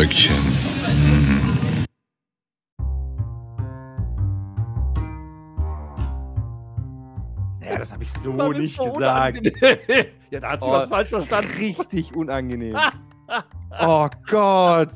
Bröckchen. 0.00 0.32
Mm. 0.96 1.84
Ja, 7.62 7.76
das 7.78 7.92
habe 7.92 8.04
ich 8.04 8.10
so 8.10 8.32
nicht 8.52 8.76
so 8.76 8.84
gesagt. 8.84 9.40
ja, 10.30 10.40
da 10.40 10.52
hat 10.52 10.60
sie 10.62 10.66
Oh. 10.66 10.72
was 10.72 10.88
falsch 10.88 11.10
verstanden. 11.10 11.50
Richtig 11.58 12.16
unangenehm. 12.16 12.74
oh 13.78 14.08
Gott. 14.26 14.88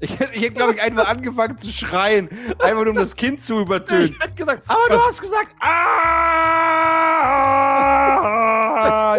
Ich 0.00 0.18
hätte, 0.18 0.34
ich 0.34 0.42
hätte 0.42 0.54
glaube 0.54 0.74
ich, 0.74 0.82
einfach 0.82 1.06
angefangen 1.06 1.56
zu 1.56 1.68
schreien. 1.72 2.28
Einfach 2.58 2.74
nur, 2.84 2.88
um 2.88 2.94
das 2.96 3.14
Kind 3.14 3.44
zu 3.44 3.60
übertönen. 3.60 4.10
Ich 4.10 4.18
hätte 4.20 4.34
gesagt, 4.34 4.64
Aber 4.66 4.88
du 4.88 4.98
hast 5.00 5.20
gesagt, 5.20 5.54
ah, 5.60 5.68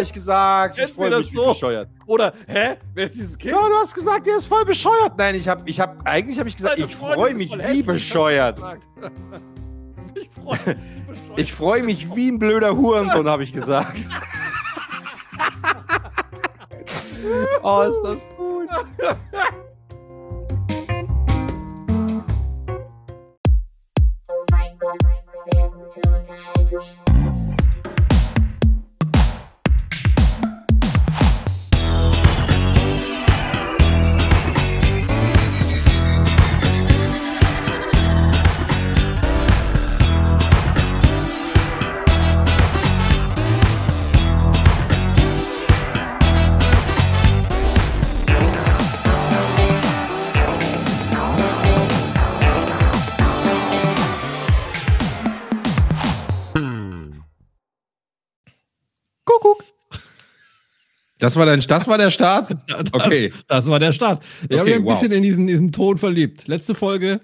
ich 0.02 0.13
gesagt, 0.13 0.77
ich 0.77 0.91
freue 0.91 1.18
mich 1.18 1.31
so? 1.31 1.50
bescheuert. 1.54 1.89
oder, 2.05 2.34
hä? 2.48 2.77
Wer 2.94 3.05
ist 3.05 3.16
dieses 3.16 3.38
Kind? 3.38 3.53
Ja, 3.53 3.67
du 3.67 3.76
hast 3.76 3.94
gesagt, 3.94 4.26
der 4.26 4.38
ist 4.38 4.45
voll 4.45 4.66
bescheuert. 4.66 5.13
Nein, 5.17 5.35
ich 5.35 5.48
habe, 5.48 5.63
ich 5.66 5.80
habe, 5.80 5.98
eigentlich 6.05 6.40
habe 6.40 6.49
ich 6.49 6.57
gesagt, 6.57 6.77
Deine 6.77 6.85
ich 6.85 6.95
freue 6.95 7.34
mich 7.34 7.52
wie 7.52 7.62
hässlich, 7.62 7.85
bescheuert. 7.85 8.59
Ich 10.16 10.27
freue 10.31 10.57
mich 10.57 10.67
wie 10.67 11.02
bescheuert. 11.02 11.40
Ich 11.40 11.54
freue 11.54 11.84
mich 11.84 12.16
wie 12.16 12.31
ein 12.31 12.40
blöder 12.40 12.76
Hurensohn, 12.76 13.30
habe 13.30 13.43
ich 13.43 13.54
gesagt. 13.54 13.98
oh, 17.63 17.81
ist 17.81 18.02
das 18.02 18.27
gut. 18.35 18.68
Oh 24.27 24.45
mein 24.52 24.77
Gott, 24.77 24.98
sehr 25.52 25.70
gute 25.70 26.02
Unterhaltung. 26.09 27.09
Das 61.20 61.35
war, 61.35 61.45
dein, 61.45 61.59
das 61.59 61.87
war 61.87 61.98
der 61.98 62.09
Start? 62.12 62.55
Das, 62.67 62.93
Okay. 62.93 63.31
das 63.48 63.67
war 63.67 63.79
der 63.79 63.93
Start. 63.93 64.23
Ich 64.50 64.57
habe 64.57 64.62
Okay, 64.62 64.69
mich 64.72 64.75
ein 64.79 64.85
wow. 64.85 65.00
bisschen 65.00 65.12
in 65.12 65.22
diesen, 65.23 65.47
diesen 65.47 65.72
Ton 65.72 65.97
verliebt. 65.97 66.47
Letzte 66.47 66.73
Folge 66.73 67.19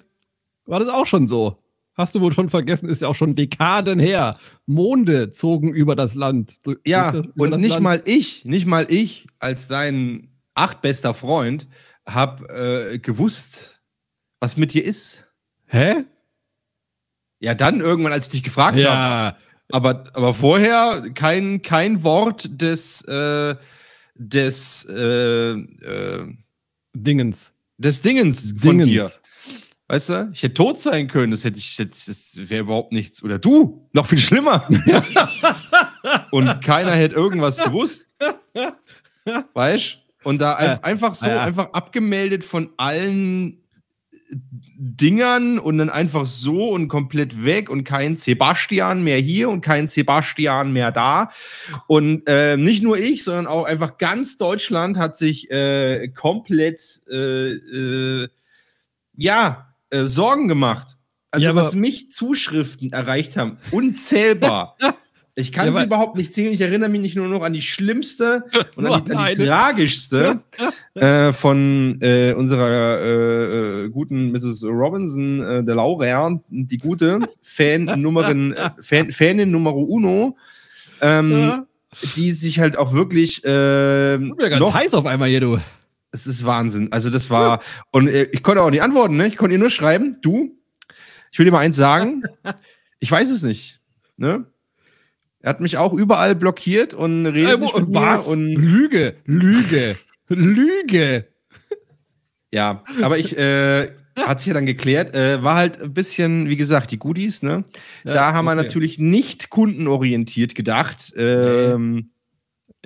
war 0.66 0.80
das 0.80 0.90
auch 0.90 1.08
schon 1.08 1.28
so. 1.28 1.58
Hast 1.98 2.14
du 2.14 2.20
wohl 2.20 2.34
schon 2.34 2.50
vergessen, 2.50 2.90
ist 2.90 3.02
ja 3.02 3.08
auch 3.08 3.16
schon 3.16 3.36
Dekaden 3.36 4.00
her. 4.00 4.38
Monde 4.66 5.32
zogen 5.32 5.74
über 5.74 5.96
das 5.96 6.14
Land. 6.16 6.56
Ja, 6.86 7.14
das, 7.14 7.28
und 7.38 7.52
nicht 7.62 7.72
Land. 7.72 7.84
mal 7.84 8.02
ich, 8.06 8.44
nicht 8.44 8.66
mal 8.66 8.86
ich 8.90 9.28
als 9.40 9.70
dein 9.70 10.28
achtbester 10.56 11.14
Freund 11.14 11.68
hab 12.06 12.50
äh, 12.52 13.00
gewusst, 13.00 13.80
was 14.42 14.58
mit 14.58 14.74
dir 14.74 14.84
ist. 14.84 15.28
Hä? 15.68 16.04
Ja, 17.40 17.54
dann 17.54 17.80
irgendwann, 17.80 18.12
als 18.12 18.26
ich 18.26 18.32
dich 18.32 18.44
gefragt 18.44 18.76
habe. 18.76 18.82
Ja. 18.84 19.38
Aber, 19.72 20.04
aber 20.14 20.34
vorher 20.34 21.06
kein, 21.14 21.62
kein 21.62 22.04
Wort 22.04 22.62
des, 22.62 23.04
äh, 23.06 23.56
des, 24.16 24.86
äh, 24.90 25.52
äh, 25.52 26.34
Dingens. 26.96 27.54
des 27.78 28.02
Dingens 28.02 28.54
von 28.58 28.78
Dingens. 28.80 28.88
dir. 28.88 29.12
Weißt 29.88 30.10
du? 30.10 30.30
Ich 30.34 30.42
hätte 30.42 30.56
tot 30.56 30.80
sein 30.80 31.08
können, 31.08 31.30
das 31.32 31.44
hätte 31.44 31.60
ich 31.60 31.78
jetzt, 31.78 32.08
das 32.08 32.32
wäre 32.50 32.62
überhaupt 32.64 32.92
nichts. 32.92 33.22
Oder 33.22 33.38
du, 33.38 33.88
noch 33.94 34.08
viel 34.08 34.18
schlimmer. 34.18 34.68
Und 36.32 36.62
keiner 36.62 36.92
hätte 36.92 37.16
irgendwas 37.16 37.58
gewusst. 37.58 38.10
Weißt 39.54 40.00
Und 40.24 40.40
da 40.42 40.54
ein- 40.56 40.84
einfach 40.84 41.14
so, 41.14 41.28
ja. 41.28 41.42
einfach 41.44 41.72
abgemeldet 41.74 42.44
von 42.44 42.70
allen 42.78 43.62
Dingern 44.78 45.60
und 45.60 45.78
dann 45.78 45.90
einfach 45.90 46.26
so 46.26 46.70
und 46.70 46.88
komplett 46.88 47.46
weg 47.46 47.70
und 47.70 47.84
kein 47.84 48.18
Sebastian 48.18 49.04
mehr 49.04 49.18
hier 49.18 49.50
und 49.50 49.62
kein 49.62 49.88
Sebastian 49.88 50.74
mehr 50.74 50.92
da. 50.92 51.32
Und 51.88 52.28
äh, 52.28 52.58
nicht 52.58 52.84
nur 52.84 52.98
ich, 52.98 53.24
sondern 53.24 53.48
auch 53.48 53.66
einfach 53.66 53.98
ganz 53.98 54.38
Deutschland 54.38 54.98
hat 54.98 55.16
sich 55.18 55.50
äh, 55.52 56.10
komplett 56.10 57.02
äh, 57.10 57.52
äh, 57.52 58.28
ja 59.16 59.76
äh, 59.90 60.04
Sorgen 60.04 60.48
gemacht. 60.48 60.98
Also 61.32 61.48
Ja, 61.48 61.56
was 61.56 61.76
mich 61.76 62.12
Zuschriften 62.12 62.92
erreicht 62.92 63.38
haben, 63.38 63.58
unzählbar. 63.72 64.78
Ich 65.38 65.52
kann 65.52 65.68
Ja, 65.68 65.74
sie 65.74 65.84
überhaupt 65.84 66.16
nicht 66.16 66.34
zählen. 66.34 66.54
Ich 66.54 66.62
erinnere 66.62 66.88
mich 66.90 67.02
nicht 67.02 67.16
nur 67.18 67.28
noch 67.28 67.44
an 67.44 67.52
die 67.52 67.62
schlimmste 67.62 68.46
und 68.78 68.86
an 68.88 69.04
die, 69.06 69.12
an 69.14 69.28
die 69.34 69.46
tragischste 69.46 70.40
äh, 70.94 71.34
von 71.34 71.98
äh, 72.02 72.34
unserer 72.34 73.00
äh, 73.02 73.84
äh, 73.86 73.90
guten 73.90 74.32
Mrs. 74.32 74.64
Robinson, 74.64 75.42
äh, 75.42 75.64
der 75.64 75.76
Laura, 75.76 76.40
die 76.50 76.78
gute 76.78 77.20
Fan-Nummerin, 77.42 78.54
äh, 78.54 78.70
Fan, 78.80 79.12
Fanin 79.12 79.52
Numero 79.52 79.82
Uno, 79.82 80.38
ähm, 81.02 81.32
Ja. 81.32 81.66
die 82.16 82.32
sich 82.32 82.60
halt 82.60 82.78
auch 82.78 82.94
wirklich 82.94 83.44
äh, 83.44 84.14
Ich 84.16 84.20
bin 84.22 84.36
ja 84.40 84.48
ganz 84.50 84.60
noch 84.62 84.74
heiß 84.74 84.94
auf 84.94 85.06
einmal 85.06 85.28
hier, 85.28 85.42
du. 85.42 85.60
es 86.14 86.28
ist 86.28 86.46
Wahnsinn. 86.46 86.94
Also 86.94 87.10
das 87.10 87.30
war 87.30 87.62
und 87.92 88.08
ich 88.08 88.42
konnte 88.42 88.62
auch 88.62 88.70
nicht 88.70 88.82
antworten. 88.82 89.18
Ne? 89.18 89.28
Ich 89.28 89.36
konnte 89.36 89.54
ihr 89.54 89.60
nur 89.60 89.70
schreiben. 89.70 90.18
Du, 90.22 90.56
ich 91.30 91.40
will 91.40 91.46
dir 91.46 91.52
mal 91.52 91.60
eins 91.60 91.76
sagen. 91.76 92.24
Ich 93.00 93.12
weiß 93.12 93.30
es 93.30 93.44
nicht. 93.44 93.82
Ne? 94.16 94.46
Er 95.46 95.50
hat 95.50 95.62
mich 95.62 95.78
auch 95.78 95.94
überall 95.94 96.34
blockiert 96.34 96.96
und 96.96 97.28
redet 97.28 97.54
Äh, 97.54 97.58
mir 97.60 97.70
was? 97.94 98.26
und 98.26 98.48
Lüge, 98.56 99.14
Lüge, 99.26 99.96
Lüge. 100.28 101.28
ja. 102.52 102.84
Aber 103.04 103.20
ich 103.20 103.38
äh, 103.38 103.92
hat 104.18 104.40
sich 104.40 104.48
ja 104.48 104.56
dann 104.56 104.66
geklärt. 104.66 105.14
Äh, 105.14 105.44
war 105.44 105.56
halt 105.56 105.80
ein 105.80 105.94
bisschen, 105.94 106.50
wie 106.50 106.56
gesagt, 106.56 106.90
die 106.90 106.98
Goodies. 106.98 107.44
Ne? 107.44 107.64
Ja, 108.06 108.14
da 108.16 108.34
haben 108.34 108.46
wir 108.46 108.54
okay. 108.54 108.64
natürlich 108.64 108.98
nicht 108.98 109.52
kundenorientiert 109.52 110.56
gedacht. 110.56 111.14
Ähm, 111.16 112.10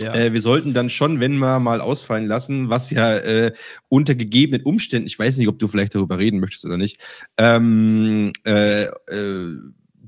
Ja. 0.02 0.14
Äh, 0.14 0.34
wir 0.34 0.42
sollten 0.42 0.74
dann 0.74 0.90
schon, 0.90 1.22
wenn 1.22 1.38
wir 1.38 1.59
mal 1.59 1.80
ausfallen 1.80 2.25
lassen, 2.28 2.69
was 2.69 2.90
ja 2.90 3.16
äh, 3.18 3.53
unter 3.88 4.16
gegebenen 4.16 4.64
Umständen, 4.66 5.08
ich 5.08 5.18
weiß 5.18 5.38
nicht, 5.38 5.48
ob 5.48 5.59
du 5.59 5.68
vielleicht 5.68 5.96
darüber 5.96 6.18
reden 6.18 6.42
möchtest 6.42 6.66
oder 6.66 6.78
nicht, 6.78 7.00
ähm, 7.38 8.31
äh, 8.46 8.84
äh, 8.84 9.58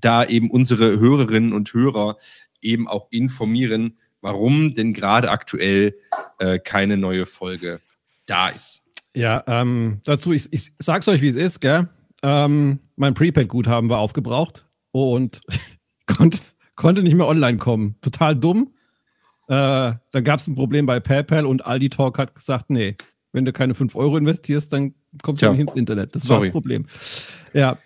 da 0.01 0.25
eben 0.25 0.49
unsere 0.49 0.99
Hörerinnen 0.99 1.53
und 1.53 1.73
Hörer 1.73 2.17
eben 2.61 2.87
auch 2.87 3.07
informieren, 3.11 3.97
warum 4.21 4.75
denn 4.75 4.93
gerade 4.93 5.31
aktuell 5.31 5.95
äh, 6.39 6.59
keine 6.59 6.97
neue 6.97 7.25
Folge 7.25 7.79
da 8.25 8.49
ist. 8.49 8.89
Ja, 9.15 9.43
ähm, 9.47 9.99
dazu, 10.03 10.31
ich, 10.31 10.51
ich 10.53 10.71
sag's 10.79 11.07
euch, 11.07 11.21
wie 11.21 11.29
es 11.29 11.35
ist, 11.35 11.59
gell? 11.59 11.89
Ähm, 12.23 12.79
mein 12.95 13.13
Prepaid-Guthaben 13.13 13.89
war 13.89 13.99
aufgebraucht 13.99 14.65
und 14.91 15.41
konnte, 16.05 16.37
konnte 16.75 17.03
nicht 17.03 17.15
mehr 17.15 17.27
online 17.27 17.57
kommen. 17.57 17.95
Total 18.01 18.35
dumm. 18.35 18.73
Äh, 19.47 19.93
dann 20.11 20.23
gab 20.23 20.39
es 20.39 20.47
ein 20.47 20.55
Problem 20.55 20.85
bei 20.85 20.99
PayPal 20.99 21.45
und 21.45 21.65
Aldi 21.65 21.89
Talk 21.89 22.19
hat 22.19 22.35
gesagt, 22.35 22.69
nee, 22.69 22.95
wenn 23.33 23.43
du 23.43 23.51
keine 23.51 23.73
5 23.73 23.95
Euro 23.95 24.17
investierst, 24.17 24.71
dann 24.71 24.93
kommst 25.23 25.41
du 25.41 25.47
Tja. 25.47 25.51
nicht 25.53 25.61
ins 25.61 25.75
Internet. 25.75 26.15
Das 26.15 26.23
war 26.23 26.37
Sorry. 26.37 26.47
das 26.47 26.53
Problem. 26.53 26.85
Ja. 27.53 27.77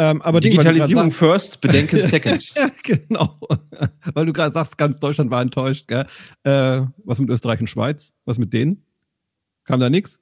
Ähm, 0.00 0.22
aber 0.22 0.40
Ding, 0.40 0.52
Digitalisierung 0.52 1.10
grad 1.10 1.12
first, 1.12 1.60
Bedenken 1.60 2.02
second. 2.02 2.54
ja, 2.56 2.70
genau. 2.82 3.38
Weil 4.14 4.24
du 4.24 4.32
gerade 4.32 4.50
sagst, 4.50 4.78
ganz 4.78 4.98
Deutschland 4.98 5.30
war 5.30 5.42
enttäuscht, 5.42 5.88
gell? 5.88 6.06
Äh, 6.42 6.86
was 7.04 7.18
mit 7.18 7.28
Österreich 7.28 7.60
und 7.60 7.66
Schweiz? 7.66 8.10
Was 8.24 8.38
mit 8.38 8.54
denen? 8.54 8.82
Kam 9.64 9.78
da 9.78 9.90
nichts? 9.90 10.18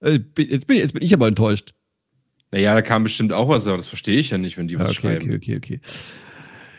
Äh, 0.00 0.20
jetzt, 0.38 0.66
bin, 0.66 0.78
jetzt 0.78 0.94
bin 0.94 1.02
ich 1.02 1.12
aber 1.12 1.28
enttäuscht. 1.28 1.74
naja, 2.50 2.72
da 2.72 2.80
kam 2.80 3.02
bestimmt 3.02 3.34
auch 3.34 3.50
was, 3.50 3.66
aber 3.66 3.76
das 3.76 3.88
verstehe 3.88 4.18
ich 4.18 4.30
ja 4.30 4.38
nicht, 4.38 4.56
wenn 4.56 4.68
die 4.68 4.78
was 4.78 4.88
okay, 4.88 5.00
schreiben. 5.00 5.34
okay, 5.34 5.36
okay, 5.36 5.56
okay. 5.56 5.80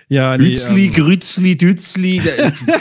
Ja, 0.09 0.35
nee, 0.35 0.53
ähm, 0.53 0.93
Grützli, 0.93 1.55
Dützli, 1.55 2.21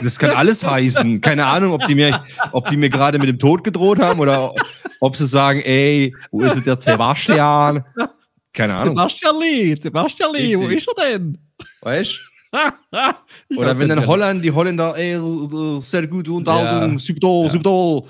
das 0.03 0.19
kann 0.19 0.31
alles 0.31 0.65
heißen. 0.65 1.21
Keine 1.21 1.45
Ahnung, 1.45 1.75
ob 1.75 1.87
die 1.87 1.95
mir, 1.95 2.25
ob 2.53 2.69
die 2.71 2.79
mir 2.79 2.89
gerade 2.89 3.19
mit 3.19 3.29
dem 3.29 3.39
Tod 3.39 3.63
gedroht 3.63 3.99
haben 3.99 4.21
oder 4.21 4.55
ob 5.01 5.15
sie 5.15 5.27
sagen, 5.27 5.61
ey, 5.61 6.17
wo 6.31 6.41
ist 6.41 6.67
der 6.67 6.81
Sebastian? 6.81 7.85
Keine 8.53 8.75
Ahnung, 8.77 8.95
Sebastian 8.97 9.37
Lee, 9.41 9.77
Sebastian 9.81 10.33
Lee, 10.35 10.59
wo 10.59 10.67
ist 10.69 10.89
er 10.97 11.19
denn? 11.19 11.39
weißt 11.83 12.21
Ich 13.49 13.57
Oder 13.59 13.79
wenn 13.79 13.89
dann 13.89 14.07
Holland, 14.07 14.45
die 14.45 14.51
Holländer, 14.51 14.97
ey, 14.97 15.19
sehr 15.81 16.07
gute 16.09 16.33
Unterhaltung, 16.33 16.93
Ja. 16.93 16.99
super, 16.99 17.43
Ja. 17.45 17.51
super. 17.51 18.09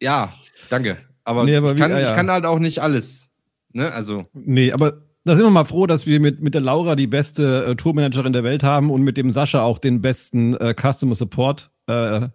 Ja, 0.00 0.32
danke. 0.68 0.98
Aber, 1.24 1.44
Nee, 1.44 1.56
aber 1.56 1.70
ich, 1.70 1.76
wie- 1.76 1.80
kann, 1.80 1.90
ja, 1.92 2.00
ja. 2.00 2.08
ich 2.08 2.14
kann 2.14 2.30
halt 2.30 2.44
auch 2.44 2.58
nicht 2.58 2.80
alles. 2.80 3.30
Ne, 3.72 3.90
also, 3.92 4.26
Nee, 4.34 4.72
aber 4.72 5.02
da 5.24 5.34
sind 5.36 5.44
wir 5.44 5.50
mal 5.50 5.64
froh, 5.64 5.86
dass 5.86 6.06
wir 6.06 6.20
mit, 6.20 6.40
mit 6.40 6.54
der 6.54 6.60
Laura 6.62 6.96
die 6.96 7.06
beste 7.06 7.64
äh, 7.66 7.76
Tourmanagerin 7.76 8.32
der 8.32 8.44
Welt 8.44 8.62
haben 8.62 8.90
und 8.90 9.02
mit 9.02 9.16
dem 9.16 9.30
Sascha 9.30 9.62
auch 9.62 9.78
den 9.78 10.00
besten 10.02 10.54
äh, 10.56 10.74
Customer 10.74 11.14
Support 11.14 11.70
äh, 11.86 12.28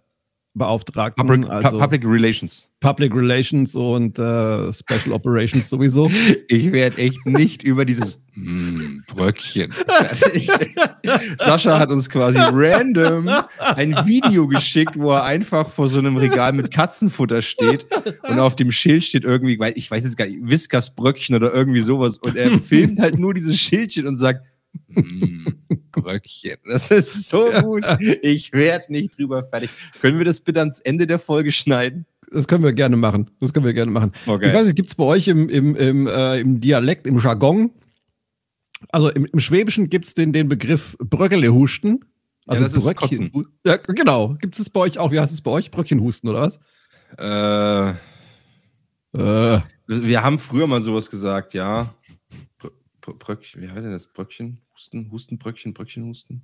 Beauftragten, 0.56 1.26
Public, 1.26 1.50
also 1.50 1.68
Pu- 1.68 1.78
Public 1.78 2.04
Relations. 2.06 2.70
Public 2.80 3.14
Relations 3.14 3.74
und 3.74 4.18
äh, 4.18 4.72
Special 4.72 5.12
Operations 5.12 5.68
sowieso. 5.68 6.10
Ich 6.48 6.70
werde 6.72 6.98
echt 6.98 7.26
nicht 7.26 7.62
über 7.62 7.84
dieses 7.84 8.22
mm, 8.34 9.00
Bröckchen. 9.08 9.72
Sascha 11.38 11.78
hat 11.78 11.90
uns 11.90 12.08
quasi 12.08 12.38
random 12.38 13.28
ein 13.58 13.92
Video 14.06 14.46
geschickt, 14.46 14.98
wo 14.98 15.12
er 15.12 15.24
einfach 15.24 15.68
vor 15.68 15.88
so 15.88 15.98
einem 15.98 16.16
Regal 16.16 16.52
mit 16.52 16.70
Katzenfutter 16.70 17.42
steht 17.42 17.86
und 18.22 18.38
auf 18.38 18.54
dem 18.56 18.70
Schild 18.70 19.04
steht 19.04 19.24
irgendwie, 19.24 19.58
ich 19.74 19.90
weiß 19.90 20.04
jetzt 20.04 20.16
gar 20.16 20.26
nicht, 20.26 20.38
Whiskas 20.42 20.94
Bröckchen 20.94 21.34
oder 21.34 21.52
irgendwie 21.52 21.80
sowas 21.80 22.18
und 22.18 22.36
er 22.36 22.58
filmt 22.58 23.00
halt 23.00 23.18
nur 23.18 23.34
dieses 23.34 23.58
Schildchen 23.58 24.06
und 24.06 24.16
sagt 24.16 24.44
Bröckchen. 25.92 26.56
Das 26.66 26.90
ist 26.90 27.28
so 27.28 27.50
gut. 27.60 27.84
Ich 28.22 28.52
werde 28.52 28.92
nicht 28.92 29.18
drüber 29.18 29.42
fertig. 29.44 29.70
Können 30.00 30.18
wir 30.18 30.24
das 30.24 30.40
bitte 30.40 30.60
ans 30.60 30.80
Ende 30.80 31.06
der 31.06 31.18
Folge 31.18 31.52
schneiden? 31.52 32.06
Das 32.32 32.48
können 32.48 32.64
wir 32.64 32.72
gerne 32.72 32.96
machen. 32.96 33.30
Das 33.40 33.52
können 33.52 33.64
wir 33.66 33.74
gerne 33.74 33.90
machen. 33.92 34.12
Okay. 34.26 34.48
Ich 34.48 34.54
weiß 34.54 34.66
nicht, 34.66 34.76
gibt 34.76 34.88
es 34.88 34.94
bei 34.96 35.04
euch 35.04 35.28
im, 35.28 35.48
im, 35.48 35.76
im, 35.76 36.06
äh, 36.08 36.40
im 36.40 36.60
Dialekt, 36.60 37.06
im 37.06 37.18
Jargon, 37.18 37.70
also 38.90 39.08
im, 39.10 39.24
im 39.26 39.40
Schwäbischen 39.40 39.88
gibt 39.88 40.06
es 40.06 40.14
den, 40.14 40.32
den 40.32 40.48
Begriff 40.48 40.96
Bröckelehusten. 40.98 42.04
Also 42.46 42.64
das 42.64 42.74
ist 42.74 42.84
Bröckchen- 42.86 43.46
Ja, 43.64 43.76
genau. 43.76 44.34
Gibt 44.40 44.58
es 44.58 44.68
bei 44.68 44.80
euch 44.80 44.98
auch? 44.98 45.10
Wie 45.12 45.20
heißt 45.20 45.32
es 45.32 45.40
bei 45.42 45.50
euch? 45.52 45.70
Bröckchenhusten 45.70 46.28
oder 46.28 46.40
was? 46.42 46.60
Äh, 47.18 47.94
Äh, 49.16 49.60
Wir 49.86 50.22
haben 50.24 50.38
früher 50.40 50.66
mal 50.66 50.82
sowas 50.82 51.08
gesagt, 51.10 51.54
ja. 51.54 51.94
Br 52.58 52.70
Br 53.00 53.14
Bröckchen, 53.14 53.62
wie 53.62 53.68
heißt 53.68 53.76
denn 53.84 53.92
das? 53.92 54.08
Bröckchen? 54.12 54.58
Husten? 54.84 55.10
Husten, 55.10 55.38
Bröckchen, 55.38 55.72
Bröckchen, 55.72 56.04
Husten? 56.04 56.42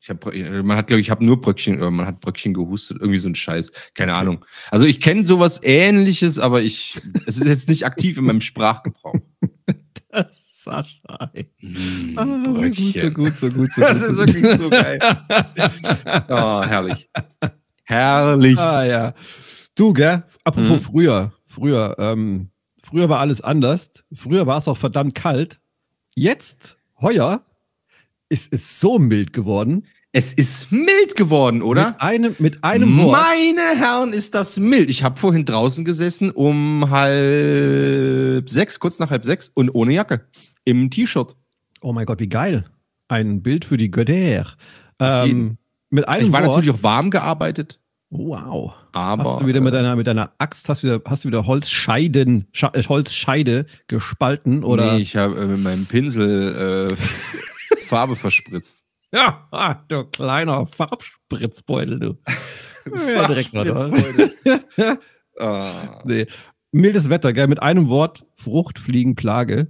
Ich 0.00 0.10
hab, 0.10 0.24
man 0.26 0.76
hat, 0.76 0.86
glaube 0.88 1.00
ich, 1.00 1.10
habe 1.10 1.24
nur 1.24 1.40
Bröckchen, 1.40 1.78
oder 1.78 1.90
man 1.90 2.06
hat 2.06 2.20
Bröckchen 2.20 2.52
gehustet, 2.54 2.98
irgendwie 3.00 3.18
so 3.18 3.28
ein 3.28 3.34
Scheiß. 3.34 3.72
Keine 3.94 4.14
Ahnung. 4.14 4.44
Also 4.70 4.84
ich 4.86 5.00
kenne 5.00 5.24
sowas 5.24 5.60
ähnliches, 5.62 6.38
aber 6.38 6.62
ich, 6.62 7.00
es 7.26 7.38
ist 7.38 7.46
jetzt 7.46 7.68
nicht 7.68 7.84
aktiv 7.86 8.18
in 8.18 8.24
meinem 8.24 8.40
Sprachgebrauch. 8.42 9.14
Sascha. 10.30 11.30
ey. 11.32 11.50
Mm, 11.60 12.18
Ah, 12.18 12.24
so 12.44 12.52
gut, 12.52 12.54
so 12.54 12.60
Bröckchen. 12.60 13.14
gut, 13.14 13.36
so 13.36 13.50
gut, 13.50 13.72
so 13.72 13.80
Das 13.80 14.02
ist 14.02 14.16
wirklich 14.16 14.46
so 14.56 14.70
geil. 14.70 14.98
Oh, 16.28 16.62
herrlich. 16.62 17.08
Herrlich. 17.84 18.58
Ah 18.58 18.84
ja. 18.84 19.14
Du, 19.74 19.92
gell? 19.92 20.22
Apropos 20.44 20.70
Mhm. 20.70 20.80
früher. 20.80 21.32
Früher, 21.46 21.96
ähm, 21.98 22.50
früher 22.82 23.08
war 23.08 23.20
alles 23.20 23.40
anders. 23.40 23.90
Früher 24.12 24.46
war 24.46 24.58
es 24.58 24.68
auch 24.68 24.76
verdammt 24.78 25.14
kalt. 25.14 25.60
Jetzt, 26.14 26.76
heuer, 27.00 27.44
ist 28.28 28.52
es 28.52 28.80
so 28.80 28.98
mild 28.98 29.32
geworden. 29.32 29.86
Es 30.16 30.32
ist 30.32 30.70
mild 30.70 31.16
geworden, 31.16 31.60
oder? 31.60 31.86
Mit 31.86 32.00
einem, 32.00 32.36
mit 32.38 32.62
einem 32.62 32.96
Wort. 32.98 33.18
Meine 33.20 33.76
Herren, 33.76 34.12
ist 34.12 34.34
das 34.36 34.60
mild. 34.60 34.88
Ich 34.88 35.02
habe 35.02 35.18
vorhin 35.18 35.44
draußen 35.44 35.84
gesessen 35.84 36.30
um 36.30 36.88
halb 36.90 38.48
sechs, 38.48 38.78
kurz 38.78 39.00
nach 39.00 39.10
halb 39.10 39.24
sechs 39.24 39.48
und 39.48 39.70
ohne 39.70 39.92
Jacke. 39.92 40.28
Im 40.64 40.88
T-Shirt. 40.90 41.34
Oh 41.80 41.92
mein 41.92 42.06
Gott, 42.06 42.20
wie 42.20 42.28
geil. 42.28 42.64
Ein 43.08 43.42
Bild 43.42 43.64
für 43.64 43.76
die 43.76 43.90
Götter. 43.90 44.46
Ähm, 45.00 45.58
mit 45.90 46.08
einem 46.08 46.26
Ich 46.26 46.32
war 46.32 46.44
Wort. 46.44 46.56
natürlich 46.56 46.78
auch 46.78 46.82
warm 46.84 47.10
gearbeitet, 47.10 47.80
wow. 48.10 48.72
aber. 48.92 49.24
Hast 49.24 49.40
du 49.40 49.46
wieder 49.46 49.60
mit 49.60 49.74
deiner, 49.74 49.96
mit 49.96 50.06
deiner 50.06 50.32
Axt, 50.38 50.68
hast 50.68 50.82
du 50.82 50.86
wieder, 50.86 51.00
hast 51.06 51.24
du 51.24 51.28
wieder 51.28 51.46
Holzscheiden, 51.46 52.46
Scha 52.52 52.70
äh, 52.72 52.82
Holzscheide 52.84 53.66
gespalten 53.88 54.64
oder? 54.64 54.94
Nee, 54.94 55.02
ich 55.02 55.16
habe 55.16 55.38
äh, 55.40 55.46
mit 55.46 55.62
meinem 55.62 55.86
Pinsel 55.86 56.90
äh, 56.92 56.94
Farbe 57.84 58.16
verspritzt. 58.16 58.84
Ja, 59.12 59.46
ah, 59.52 59.74
du 59.88 60.04
kleiner 60.04 60.66
Farbspritzbeutel, 60.66 62.00
du. 62.00 62.18
Ja, 62.86 63.26
direkt 63.26 63.54
mal. 63.54 63.66
Ah. 65.40 66.00
Nee. 66.04 66.26
Mildes 66.70 67.08
Wetter, 67.08 67.32
gell? 67.32 67.48
Mit 67.48 67.60
einem 67.60 67.88
Wort, 67.88 68.24
Fruchtfliegenplage. 68.36 69.66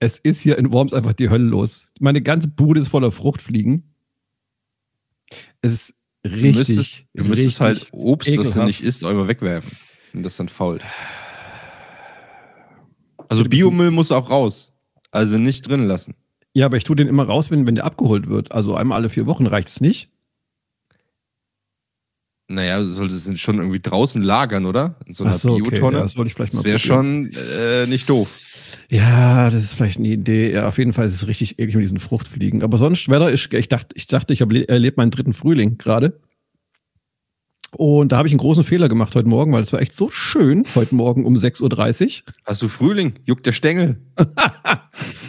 Es 0.00 0.18
ist 0.18 0.40
hier 0.40 0.56
in 0.56 0.72
Worms 0.72 0.94
einfach 0.94 1.12
die 1.12 1.28
Hölle 1.28 1.44
los. 1.44 1.88
Meine 2.00 2.22
ganze 2.22 2.48
Bude 2.48 2.80
ist 2.80 2.88
voller 2.88 3.12
Fruchtfliegen. 3.12 3.94
Es 5.60 5.74
ist 5.74 5.94
richtig. 6.24 6.54
müsstest, 6.56 7.04
du 7.12 7.24
müsstest 7.24 7.60
halt 7.60 7.88
Obst, 7.92 8.28
was 8.28 8.34
du 8.34 8.40
ekelhaft. 8.40 8.66
nicht 8.66 8.82
isst, 8.82 9.04
einfach 9.04 9.28
wegwerfen. 9.28 9.76
Und 10.14 10.22
das 10.22 10.36
dann 10.36 10.48
fault. 10.48 10.82
Also 13.30 13.44
Biomüll 13.44 13.90
muss 13.90 14.10
auch 14.10 14.30
raus. 14.30 14.72
Also 15.10 15.36
nicht 15.36 15.68
drin 15.68 15.86
lassen. 15.86 16.14
Ja, 16.58 16.66
aber 16.66 16.76
ich 16.76 16.82
tue 16.82 16.96
den 16.96 17.06
immer 17.06 17.22
raus, 17.22 17.52
wenn, 17.52 17.68
wenn 17.68 17.76
der 17.76 17.84
abgeholt 17.84 18.28
wird. 18.28 18.50
Also 18.50 18.74
einmal 18.74 18.98
alle 18.98 19.10
vier 19.10 19.26
Wochen 19.26 19.46
reicht 19.46 19.68
es 19.68 19.80
nicht. 19.80 20.10
Naja, 22.48 22.80
du 22.80 22.84
solltest 22.86 23.28
es 23.28 23.40
schon 23.40 23.58
irgendwie 23.58 23.78
draußen 23.78 24.20
lagern, 24.20 24.66
oder? 24.66 24.96
In 25.06 25.14
so 25.14 25.22
einer 25.22 25.34
Ach 25.34 25.38
so, 25.38 25.52
okay. 25.52 25.70
Biotonne. 25.70 25.98
Ja, 25.98 26.02
das 26.02 26.16
wollte 26.16 26.30
ich 26.30 26.34
vielleicht 26.34 26.54
mal 26.54 26.58
das 26.58 26.64
wäre 26.64 26.80
schon 26.80 27.30
äh, 27.30 27.86
nicht 27.86 28.08
doof. 28.08 28.40
Ja, 28.90 29.50
das 29.50 29.62
ist 29.62 29.74
vielleicht 29.74 29.98
eine 29.98 30.08
Idee. 30.08 30.52
Ja, 30.52 30.66
auf 30.66 30.78
jeden 30.78 30.92
Fall 30.92 31.06
ist 31.06 31.14
es 31.14 31.28
richtig 31.28 31.60
eklig 31.60 31.76
mit 31.76 31.84
diesen 31.84 32.00
Fruchtfliegen. 32.00 32.64
Aber 32.64 32.76
sonst, 32.76 33.08
Wetter 33.08 33.30
ist, 33.30 33.54
ich 33.54 33.68
dachte, 33.68 33.94
ich 33.94 34.08
dachte, 34.08 34.32
ich 34.32 34.40
habe 34.40 34.68
erlebt 34.68 34.96
meinen 34.96 35.12
dritten 35.12 35.34
Frühling 35.34 35.78
gerade. 35.78 36.18
Und 37.76 38.12
da 38.12 38.16
habe 38.16 38.28
ich 38.28 38.32
einen 38.32 38.38
großen 38.40 38.64
Fehler 38.64 38.88
gemacht 38.88 39.14
heute 39.14 39.28
Morgen, 39.28 39.52
weil 39.52 39.60
es 39.60 39.72
war 39.72 39.80
echt 39.80 39.94
so 39.94 40.08
schön 40.08 40.64
heute 40.74 40.94
Morgen 40.94 41.26
um 41.26 41.34
6.30 41.34 42.22
Uhr. 42.22 42.32
Hast 42.44 42.62
du 42.62 42.68
Frühling? 42.68 43.14
Juckt 43.24 43.44
der 43.46 43.52
Stängel? 43.52 44.00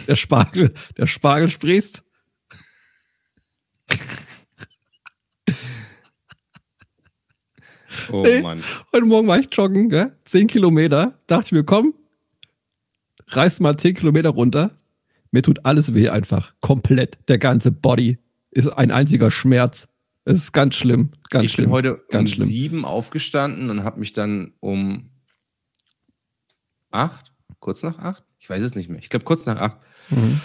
Der 0.06 0.16
Spargel, 0.16 0.72
der 0.98 1.06
Spargel 1.06 1.48
sprießt. 1.50 2.02
Oh 8.12 8.22
Nee. 8.22 8.42
Mann. 8.42 8.62
Heute 8.92 9.04
Morgen 9.04 9.28
war 9.28 9.38
ich 9.38 9.48
joggen, 9.52 9.88
gell? 9.88 10.16
10 10.24 10.48
Kilometer. 10.48 11.18
Dachte 11.26 11.46
ich 11.46 11.52
mir, 11.52 11.64
komm, 11.64 11.94
reiß 13.28 13.60
mal 13.60 13.76
10 13.76 13.94
Kilometer 13.94 14.30
runter. 14.30 14.72
Mir 15.30 15.42
tut 15.42 15.64
alles 15.64 15.94
weh 15.94 16.08
einfach. 16.08 16.54
Komplett. 16.60 17.18
Der 17.28 17.38
ganze 17.38 17.70
Body 17.70 18.18
ist 18.50 18.66
ein 18.68 18.90
einziger 18.90 19.30
Schmerz. 19.30 19.86
Es 20.24 20.38
ist 20.38 20.52
ganz 20.52 20.74
schlimm. 20.76 21.10
Ganz 21.30 21.44
ich 21.46 21.52
schlimm. 21.52 21.66
bin 21.66 21.72
heute 21.72 22.04
ganz 22.10 22.30
um 22.30 22.34
schlimm. 22.36 22.48
sieben 22.48 22.84
aufgestanden 22.84 23.70
und 23.70 23.84
habe 23.84 23.98
mich 24.00 24.12
dann 24.12 24.52
um 24.60 25.10
acht, 26.90 27.32
kurz 27.58 27.82
nach 27.82 27.98
acht, 27.98 28.24
ich 28.38 28.48
weiß 28.50 28.62
es 28.62 28.74
nicht 28.74 28.88
mehr, 28.90 28.98
ich 29.00 29.08
glaube 29.08 29.24
kurz 29.24 29.46
nach 29.46 29.60
acht, 29.60 29.78
Mhm. 30.10 30.40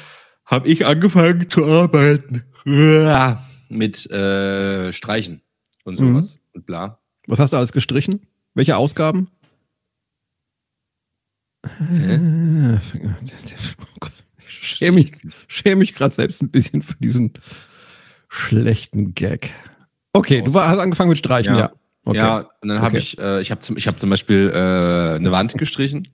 habe 0.46 0.68
ich 0.70 0.86
angefangen 0.86 1.50
zu 1.50 1.66
arbeiten. 1.66 2.44
Mit 3.68 4.10
äh, 4.12 4.92
Streichen 4.94 5.42
und 5.84 6.00
Mhm. 6.00 6.14
sowas 6.14 6.40
und 6.54 6.66
bla. 6.66 7.00
Was 7.28 7.40
hast 7.40 7.54
du 7.54 7.58
alles 7.58 7.72
gestrichen? 7.72 8.26
Welche 8.54 8.78
Ausgaben? 8.78 9.30
Ich 14.48 14.78
schäme 14.78 14.96
mich, 14.98 15.12
schäme 15.48 15.78
mich 15.78 15.94
gerade 15.96 16.14
selbst 16.14 16.42
ein 16.42 16.50
bisschen 16.50 16.82
für 16.82 16.96
diesen 17.00 17.34
schlechten 18.36 19.14
Gag. 19.14 19.52
Okay, 20.14 20.42
du 20.42 20.54
war, 20.54 20.70
hast 20.70 20.80
angefangen 20.80 21.10
mit 21.10 21.18
Streichen, 21.18 21.56
ja. 21.56 21.60
Ja. 21.60 21.72
Okay. 22.08 22.18
Ja, 22.18 22.38
und 22.62 22.70
dann 22.70 22.82
habe 22.82 22.98
Okay. 22.98 22.98
ich, 22.98 23.18
äh, 23.20 23.42
ich 23.42 23.50
habe 23.50 23.62
zum, 23.62 23.78
ich 23.78 23.88
hab 23.88 24.00
zum 24.00 24.12
Beispiel 24.12 24.52
äh, 24.54 25.16
eine 25.16 25.32
Wand 25.32 25.58
gestrichen 25.58 26.08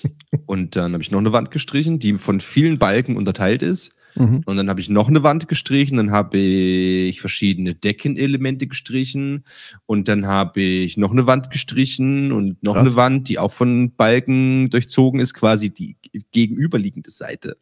und 0.46 0.76
dann 0.76 0.92
habe 0.92 1.02
ich 1.02 1.10
noch 1.10 1.20
eine 1.20 1.32
Wand 1.32 1.50
gestrichen, 1.50 1.98
die 1.98 2.18
von 2.18 2.40
vielen 2.40 2.78
Balken 2.78 3.16
unterteilt 3.16 3.62
ist. 3.62 3.94
Mhm. 4.14 4.42
Und 4.44 4.56
dann 4.56 4.68
habe 4.68 4.80
ich 4.80 4.90
noch 4.90 5.08
eine 5.08 5.22
Wand 5.22 5.48
gestrichen, 5.48 5.96
dann 5.96 6.10
habe 6.10 6.36
ich 6.36 7.20
verschiedene 7.20 7.74
Deckenelemente 7.74 8.66
gestrichen 8.66 9.44
und 9.86 10.08
dann 10.08 10.26
habe 10.26 10.60
ich 10.60 10.98
noch 10.98 11.12
eine 11.12 11.26
Wand 11.26 11.50
gestrichen 11.50 12.30
und 12.32 12.62
noch 12.62 12.74
Krass. 12.74 12.86
eine 12.86 12.96
Wand, 12.96 13.28
die 13.28 13.38
auch 13.38 13.52
von 13.52 13.94
Balken 13.94 14.68
durchzogen 14.68 15.18
ist, 15.18 15.32
quasi 15.34 15.70
die 15.70 15.96
gegenüberliegende 16.30 17.10
Seite. 17.10 17.56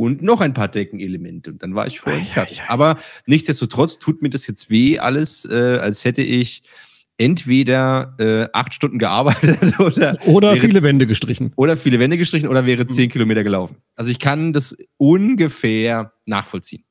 Und 0.00 0.22
noch 0.22 0.40
ein 0.40 0.54
paar 0.54 0.68
Deckenelemente. 0.68 1.50
Und 1.50 1.62
dann 1.62 1.74
war 1.74 1.86
ich 1.86 2.00
vorhin 2.00 2.22
ei, 2.22 2.24
fertig. 2.32 2.62
Aber 2.68 2.96
nichtsdestotrotz 3.26 3.98
tut 3.98 4.22
mir 4.22 4.30
das 4.30 4.46
jetzt 4.46 4.70
weh, 4.70 4.98
alles, 4.98 5.44
äh, 5.44 5.78
als 5.82 6.06
hätte 6.06 6.22
ich 6.22 6.62
entweder 7.18 8.14
äh, 8.18 8.48
acht 8.54 8.72
Stunden 8.72 8.98
gearbeitet 8.98 9.58
oder, 9.78 10.16
Oder 10.26 10.54
wäre- 10.54 10.66
viele 10.66 10.82
Wände 10.82 11.06
gestrichen. 11.06 11.52
oder 11.56 11.76
viele 11.76 11.98
Wände 11.98 12.16
gestrichen 12.16 12.48
oder 12.48 12.64
wäre 12.64 12.86
zehn 12.86 13.08
Mhm. 13.08 13.10
Kilometer 13.12 13.44
gelaufen. 13.44 13.76
Also 13.94 14.10
ich 14.10 14.18
kann 14.18 14.54
das 14.54 14.74
ungefähr 14.96 16.12
nachvollziehen. 16.24 16.84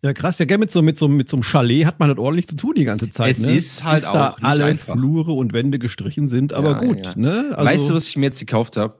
Ja, 0.00 0.12
krass. 0.12 0.38
Ja, 0.38 0.44
gell, 0.44 0.58
mit 0.58 0.70
so, 0.70 0.80
mit, 0.82 0.96
so, 0.96 1.08
mit 1.08 1.28
so 1.28 1.36
einem 1.36 1.42
Chalet 1.42 1.84
hat 1.84 1.98
man 1.98 2.08
halt 2.10 2.20
ordentlich 2.20 2.46
zu 2.46 2.54
tun 2.54 2.74
die 2.76 2.84
ganze 2.84 3.10
Zeit. 3.10 3.32
Es 3.32 3.40
ne? 3.40 3.52
ist 3.52 3.82
halt 3.82 4.02
Bis 4.02 4.08
auch 4.08 4.12
da 4.12 4.36
alle 4.42 4.66
einfach. 4.66 4.94
Flure 4.94 5.32
und 5.32 5.52
Wände 5.52 5.80
gestrichen 5.80 6.28
sind, 6.28 6.52
aber 6.52 6.70
Ja, 6.74 6.78
gut. 6.78 7.04
ja. 7.04 7.12
Ne? 7.16 7.46
Also, 7.56 7.68
weißt 7.70 7.90
du, 7.90 7.94
was 7.94 8.06
ich 8.06 8.16
mir 8.16 8.26
jetzt 8.26 8.38
gekauft 8.38 8.76
habe? 8.76 8.94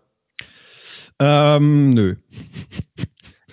Ähm, 1.21 1.91
nö. 1.91 2.17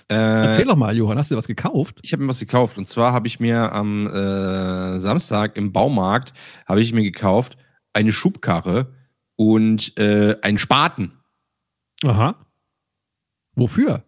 Äh, 0.07 0.49
Erzähl 0.49 0.65
doch 0.65 0.75
mal, 0.75 0.95
Johann, 0.95 1.17
hast 1.17 1.31
du 1.31 1.33
dir 1.33 1.39
was 1.39 1.47
gekauft? 1.47 1.99
ich 2.03 2.13
habe 2.13 2.21
mir 2.21 2.29
was 2.29 2.39
gekauft. 2.39 2.77
Und 2.77 2.87
zwar 2.87 3.11
habe 3.11 3.25
ich 3.25 3.39
mir 3.39 3.71
am 3.71 4.05
äh, 4.05 4.99
Samstag 4.99 5.57
im 5.57 5.73
Baumarkt 5.73 6.31
habe 6.67 6.79
ich 6.79 6.93
mir 6.93 7.01
gekauft 7.01 7.57
eine 7.91 8.11
Schubkarre 8.11 8.93
und 9.35 9.97
äh, 9.97 10.35
einen 10.43 10.59
Spaten. 10.59 11.13
Aha. 12.03 12.35
Wofür? 13.55 14.03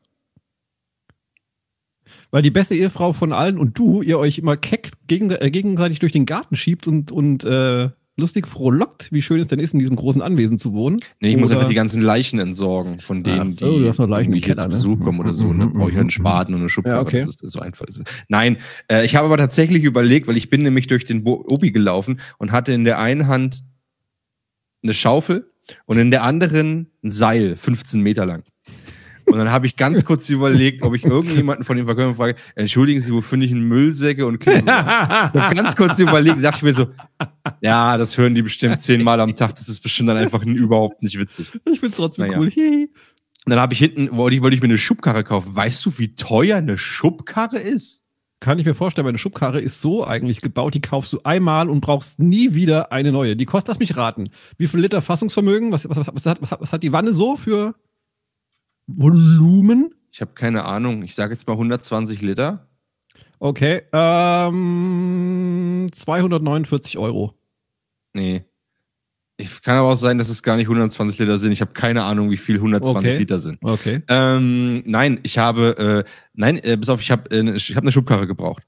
weil 2.32 2.42
die 2.42 2.52
beste 2.52 2.76
Ehefrau 2.76 3.14
von 3.14 3.34
allen 3.34 3.58
und 3.58 3.78
du, 3.78 4.02
ihr 4.02 4.20
euch 4.20 4.38
immer 4.38 4.58
keck 4.58 4.92
gegen, 5.08 5.32
äh, 5.32 5.52
gegenseitig 5.52 6.00
durch 6.00 6.12
den 6.12 6.26
Garten 6.26 6.56
schiebt 6.56 6.88
und, 6.88 7.12
und 7.12 7.44
äh, 7.44 7.90
lustig 8.18 8.48
frohlockt, 8.48 9.12
wie 9.12 9.22
schön 9.22 9.40
es 9.40 9.48
denn 9.48 9.60
ist, 9.60 9.74
in 9.74 9.80
diesem 9.80 9.96
großen 9.96 10.22
Anwesen 10.22 10.58
zu 10.58 10.74
wohnen. 10.74 11.00
Nee, 11.22 11.32
ich 11.32 11.38
muss 11.38 11.50
Oder- 11.50 11.60
einfach 11.60 11.70
die 11.70 11.76
ganzen 11.76 12.02
Leichen 12.02 12.40
entsorgen, 12.40 13.00
von 13.00 13.24
denen, 13.24 13.50
so, 13.50 13.80
die 13.80 13.86
im 13.86 14.34
hier 14.34 14.58
zu 14.58 14.64
ne? 14.64 14.70
Besuch 14.70 15.00
kommen 15.00 15.20
oder 15.20 15.34
so. 15.34 15.54
Ne? 15.54 15.68
Mhm, 15.68 15.74
Brauche 15.74 15.80
ich 15.80 15.84
halt 15.84 15.94
mhm, 15.94 16.00
einen 16.00 16.10
Spaten 16.10 16.54
und 16.56 16.62
eine 16.62 16.70
Schubkarre. 16.70 16.98
Ja, 16.98 17.02
okay. 17.02 17.24
Das 17.26 17.40
ist 17.40 17.52
so 17.52 17.60
einfach. 17.60 17.86
ist 17.86 17.98
es. 17.98 18.04
Nein, 18.28 18.58
äh, 18.92 19.06
ich 19.06 19.16
habe 19.16 19.28
aber 19.28 19.38
tatsächlich 19.38 19.84
überlegt, 19.84 20.28
weil 20.28 20.36
ich 20.36 20.50
bin 20.50 20.64
nämlich 20.64 20.88
durch 20.88 21.06
den 21.06 21.24
Bo 21.24 21.46
Obi 21.48 21.72
gelaufen 21.72 22.20
und 22.40 22.52
hatte 22.52 22.74
in 22.74 22.84
der 22.84 23.00
einen 23.00 23.28
Hand 23.28 23.64
eine 24.84 24.94
Schaufel 24.94 25.52
und 25.86 25.98
in 25.98 26.12
der 26.12 26.24
anderen 26.24 26.92
ein 27.04 27.12
Seil, 27.12 27.56
15 27.56 28.02
Meter 28.02 28.26
lang. 28.26 28.44
Und 29.28 29.38
dann 29.38 29.52
habe 29.52 29.66
ich 29.68 29.76
ganz 29.76 30.06
kurz 30.06 30.30
überlegt, 30.30 30.84
ob 30.84 30.96
ich 30.96 31.04
irgendjemanden 31.04 31.66
von 31.66 31.76
den 31.76 31.86
Verkäufern 31.86 32.16
frage, 32.16 32.36
entschuldigen 32.56 33.02
Sie, 33.02 33.14
wo 33.14 33.20
finde 33.20 33.46
ich 33.46 33.52
einen 33.52 33.68
Müllsäcke 33.68 34.26
und 34.26 34.46
habe 34.48 35.56
ganz 35.56 35.76
kurz 35.76 36.00
überlegt, 36.00 36.44
dachte 36.44 36.58
ich 36.58 36.64
mir 36.64 36.74
so, 36.74 36.88
ja, 37.62 37.98
das 37.98 38.18
hören 38.18 38.36
die 38.36 38.42
bestimmt 38.42 38.80
zehnmal 38.80 39.20
am 39.20 39.36
Tag, 39.36 39.56
das 39.56 39.68
ist 39.68 39.82
bestimmt 39.82 40.10
dann 40.10 40.18
einfach 40.18 40.44
überhaupt 40.44 41.04
nicht 41.04 41.20
witzig. 41.20 41.52
Ich 41.66 41.82
find's 41.82 41.98
trotzdem 41.98 42.26
Naja. 42.28 42.40
cool. 42.40 42.50
Hihi. 42.50 42.90
Und 43.46 43.52
dann 43.52 43.60
habe 43.60 43.74
ich 43.74 43.80
hinten, 43.80 44.16
wollte 44.16 44.36
ich, 44.38 44.42
wollte 44.42 44.56
ich 44.56 44.62
mir 44.62 44.68
eine 44.70 44.78
Schubkarre 44.78 45.24
kaufen. 45.24 45.56
Weißt 45.56 45.86
du, 45.86 46.00
wie 46.00 46.16
teuer 46.16 46.58
eine 46.58 46.78
Schubkarre 46.78 47.58
ist? 47.58 48.04
Kann 48.40 48.60
ich 48.60 48.66
mir 48.66 48.76
vorstellen, 48.76 49.06
meine 49.06 49.18
Schubkarre 49.18 49.60
ist 49.60 49.82
so 49.82 50.06
eigentlich 50.06 50.42
gebaut, 50.42 50.74
die 50.74 50.82
kaufst 50.82 51.12
du 51.12 51.22
einmal 51.24 51.70
und 51.70 51.82
brauchst 51.82 52.20
nie 52.20 52.54
wieder 52.54 52.92
eine 52.92 53.12
neue. 53.12 53.36
Die 53.36 53.46
kostet, 53.46 53.70
lass 53.70 53.80
mich 53.80 53.98
raten, 53.98 54.30
wie 54.58 54.68
viel 54.68 54.80
Liter 54.80 55.02
Fassungsvermögen? 55.02 55.72
Was, 55.72 55.90
was, 55.90 55.98
was, 56.14 56.26
hat, 56.26 56.40
was 56.42 56.72
hat 56.72 56.84
die 56.84 56.92
Wanne 56.92 57.14
so 57.14 57.36
für 57.36 57.76
Volumen? 58.88 59.94
Ich 60.12 60.22
habe 60.22 60.32
keine 60.34 60.66
Ahnung. 60.66 61.04
Ich 61.04 61.14
sage 61.16 61.34
jetzt 61.34 61.46
mal 61.48 61.54
120 61.54 62.22
Liter. 62.22 62.68
Okay, 63.40 63.84
ähm, 63.94 65.88
249 65.92 66.98
Euro. 66.98 67.34
Nee. 68.14 68.44
Ich, 69.40 69.62
kann 69.62 69.76
aber 69.78 69.90
auch 69.90 69.96
sein, 69.96 70.18
dass 70.18 70.30
es 70.30 70.42
gar 70.42 70.56
nicht 70.58 70.66
120 70.66 71.20
Liter 71.20 71.38
sind. 71.38 71.52
Ich 71.52 71.62
habe 71.62 71.72
keine 71.74 72.04
Ahnung, 72.06 72.32
wie 72.32 72.38
viel 72.38 72.56
120 72.56 72.98
Okay. 72.98 73.18
Liter 73.20 73.38
sind. 73.38 73.60
Okay. 73.62 74.02
Ähm, 74.08 74.82
nein, 74.88 75.20
ich 75.22 75.38
habe, 75.38 76.04
äh, 76.08 76.10
nein, 76.34 76.58
äh, 76.64 76.76
bis 76.78 76.90
auf, 76.90 77.02
ich 77.02 77.12
habe 77.12 77.30
äh, 77.30 77.44
ne- 77.44 77.54
ich 77.56 77.76
hab 77.76 77.84
eine 77.84 77.92
Schubkarre 77.92 78.26
gebraucht. 78.26 78.64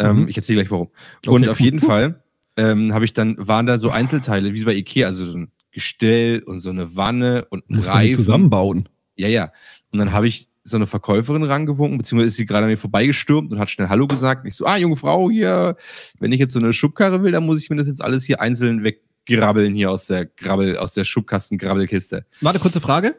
Ähm, 0.00 0.22
Mhm. 0.22 0.28
Ich 0.28 0.36
erzähle 0.36 0.56
gleich 0.62 0.70
warum. 0.72 0.88
Und 1.28 1.42
Okay. 1.42 1.50
auf 1.50 1.60
jeden 1.60 1.78
Fall 1.80 2.20
ähm, 2.56 2.92
habe 2.92 3.04
ich 3.04 3.12
dann, 3.12 3.36
waren 3.38 3.66
da 3.66 3.78
so 3.78 3.90
Einzelteile, 3.90 4.52
wie 4.54 4.64
bei 4.64 4.74
Ikea, 4.74 5.06
also 5.06 5.24
so 5.26 5.38
ein 5.38 5.52
Gestell 5.70 6.40
und 6.42 6.58
so 6.58 6.70
eine 6.70 6.96
Wanne 6.96 7.46
und 7.50 7.70
ein 7.70 7.76
Muss 7.76 7.86
man 7.86 8.00
die 8.00 8.08
Reifen. 8.08 8.14
zusammenbauen. 8.24 8.88
Ja, 9.20 9.28
ja. 9.28 9.52
Und 9.92 9.98
dann 9.98 10.12
habe 10.12 10.28
ich 10.28 10.48
so 10.64 10.76
eine 10.76 10.86
Verkäuferin 10.86 11.42
rangewunken, 11.42 11.98
beziehungsweise 11.98 12.28
ist 12.28 12.36
sie 12.36 12.46
gerade 12.46 12.64
an 12.64 12.70
mir 12.70 12.76
vorbeigestürmt 12.76 13.52
und 13.52 13.58
hat 13.58 13.70
schnell 13.70 13.88
Hallo 13.88 14.06
gesagt. 14.06 14.44
Und 14.44 14.48
ich 14.48 14.54
so, 14.54 14.66
ah, 14.66 14.76
junge 14.76 14.96
Frau 14.96 15.30
hier, 15.30 15.76
wenn 16.18 16.32
ich 16.32 16.40
jetzt 16.40 16.52
so 16.52 16.58
eine 16.58 16.72
Schubkarre 16.72 17.22
will, 17.22 17.32
dann 17.32 17.44
muss 17.44 17.62
ich 17.62 17.70
mir 17.70 17.76
das 17.76 17.86
jetzt 17.86 18.02
alles 18.02 18.24
hier 18.24 18.40
einzeln 18.40 18.82
weggrabbeln 18.82 19.74
hier 19.74 19.90
aus 19.90 20.06
der 20.06 20.26
Grabbel, 20.26 20.76
aus 20.76 20.94
der 20.94 21.04
Schubkasten-Grabbelkiste. 21.04 22.24
Warte, 22.40 22.58
kurze 22.58 22.80
Frage. 22.80 23.16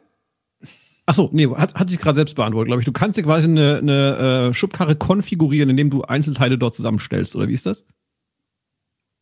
Ach 1.06 1.16
so, 1.16 1.30
nee, 1.34 1.48
hat, 1.48 1.76
hat 1.76 1.90
sich 1.90 2.00
gerade 2.00 2.16
selbst 2.16 2.36
beantwortet, 2.36 2.68
glaube 2.68 2.82
ich. 2.82 2.86
Du 2.86 2.94
kannst 2.94 3.18
dir 3.18 3.24
quasi 3.24 3.46
eine, 3.46 3.78
eine 3.78 4.50
äh, 4.50 4.54
Schubkarre 4.54 4.96
konfigurieren, 4.96 5.70
indem 5.70 5.90
du 5.90 6.04
Einzelteile 6.04 6.58
dort 6.58 6.76
zusammenstellst, 6.76 7.36
oder 7.36 7.48
wie 7.48 7.54
ist 7.54 7.66
das? 7.66 7.86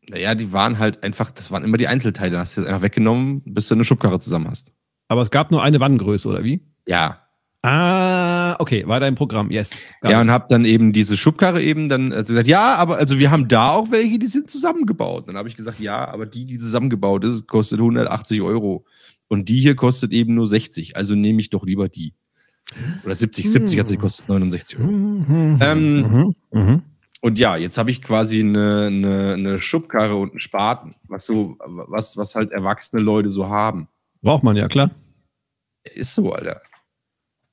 Naja, 0.09 0.36
die 0.36 0.51
waren 0.51 0.79
halt 0.79 1.03
einfach, 1.03 1.31
das 1.31 1.51
waren 1.51 1.63
immer 1.63 1.77
die 1.77 1.88
Einzelteile. 1.88 2.38
Hast 2.38 2.57
du 2.57 2.62
jetzt 2.62 2.67
einfach 2.67 2.81
weggenommen, 2.81 3.41
bis 3.45 3.67
du 3.67 3.75
eine 3.75 3.86
Schubkarre 3.86 4.19
zusammen 4.19 4.50
hast. 4.50 4.74
Aber 5.07 5.21
es 5.21 5.31
gab 5.31 5.51
nur 5.51 5.63
eine 5.63 5.79
Wannengröße, 5.79 6.27
oder 6.27 6.43
wie? 6.43 6.68
Ja. 6.89 7.19
Ah, 7.62 8.55
okay, 8.60 8.88
weiter 8.88 9.08
im 9.08 9.15
Programm, 9.15 9.51
yes. 9.51 9.72
Ja, 10.01 10.22
und 10.22 10.31
hab 10.31 10.48
dann 10.48 10.63
eben 10.63 10.93
diese 10.93 11.17
Schubkarre 11.17 11.62
eben 11.62 11.89
dann 11.89 12.13
also 12.13 12.31
gesagt, 12.34 12.48
ja, 12.48 12.75
aber 12.75 12.98
also 12.98 13.19
wir 13.19 13.31
haben 13.31 13.48
da 13.50 13.72
auch 13.72 13.91
welche, 13.91 14.17
die 14.17 14.27
sind 14.27 14.50
zusammengebaut. 14.50 15.27
Dann 15.27 15.38
habe 15.38 15.50
ich 15.50 15.58
gesagt, 15.58 15.79
ja, 15.79 16.08
aber 16.08 16.25
die, 16.25 16.46
die 16.46 16.58
zusammengebaut 16.58 17.25
ist, 17.25 17.48
kostet 17.48 17.79
180 17.79 18.41
Euro. 18.41 18.86
Und 19.27 19.50
die 19.50 19.60
hier 19.60 19.75
kostet 19.75 20.13
eben 20.13 20.36
nur 20.36 20.48
60. 20.48 20.96
Also 20.96 21.15
nehme 21.15 21.41
ich 21.41 21.50
doch 21.50 21.63
lieber 21.63 21.89
die. 21.89 22.13
Oder 23.03 23.13
70, 23.13 23.51
70 23.51 23.79
hat 23.79 23.88
sie 23.88 23.98
gekostet, 23.98 24.29
69 24.29 24.79
Euro. 24.79 24.88
Mhm, 24.89 25.60
Ähm, 25.62 26.01
mhm, 26.01 26.36
mhm. 26.51 26.84
Und 27.22 27.38
ja, 27.38 27.58
jetzt 27.58 27.77
habe 27.77 27.91
ich 27.91 28.01
quasi 28.01 28.39
eine, 28.39 28.88
eine, 28.88 29.34
eine 29.34 29.62
Schubkarre 29.62 30.15
und 30.15 30.31
einen 30.31 30.39
Spaten, 30.39 30.96
was 31.08 31.25
so, 31.25 31.58
was, 31.60 32.15
was 32.15 32.36
halt 32.36 32.51
erwachsene 32.51 33.03
Leute 33.03 33.34
so 33.34 33.50
haben. 33.50 33.89
Braucht 34.22 34.43
man 34.43 34.55
ja, 34.55 34.67
klar. 34.69 34.91
Ist 35.84 36.15
so, 36.15 36.31
Alter. 36.31 36.62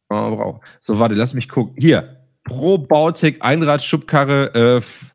Oh. 0.08 0.60
So, 0.80 0.98
warte, 0.98 1.14
lass 1.14 1.34
mich 1.34 1.48
gucken. 1.48 1.74
Hier, 1.78 2.20
pro 2.44 2.78
Bautec 2.78 3.38
Einradschubkarre, 3.44 4.54
äh, 4.54 4.76
f- 4.76 5.14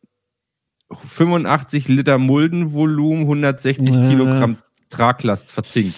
85 1.06 1.88
Liter 1.88 2.18
Muldenvolumen, 2.18 3.22
160 3.22 3.96
Äh. 3.96 4.10
Kilogramm 4.10 4.58
Traglast 4.90 5.52
verzinkt. 5.52 5.96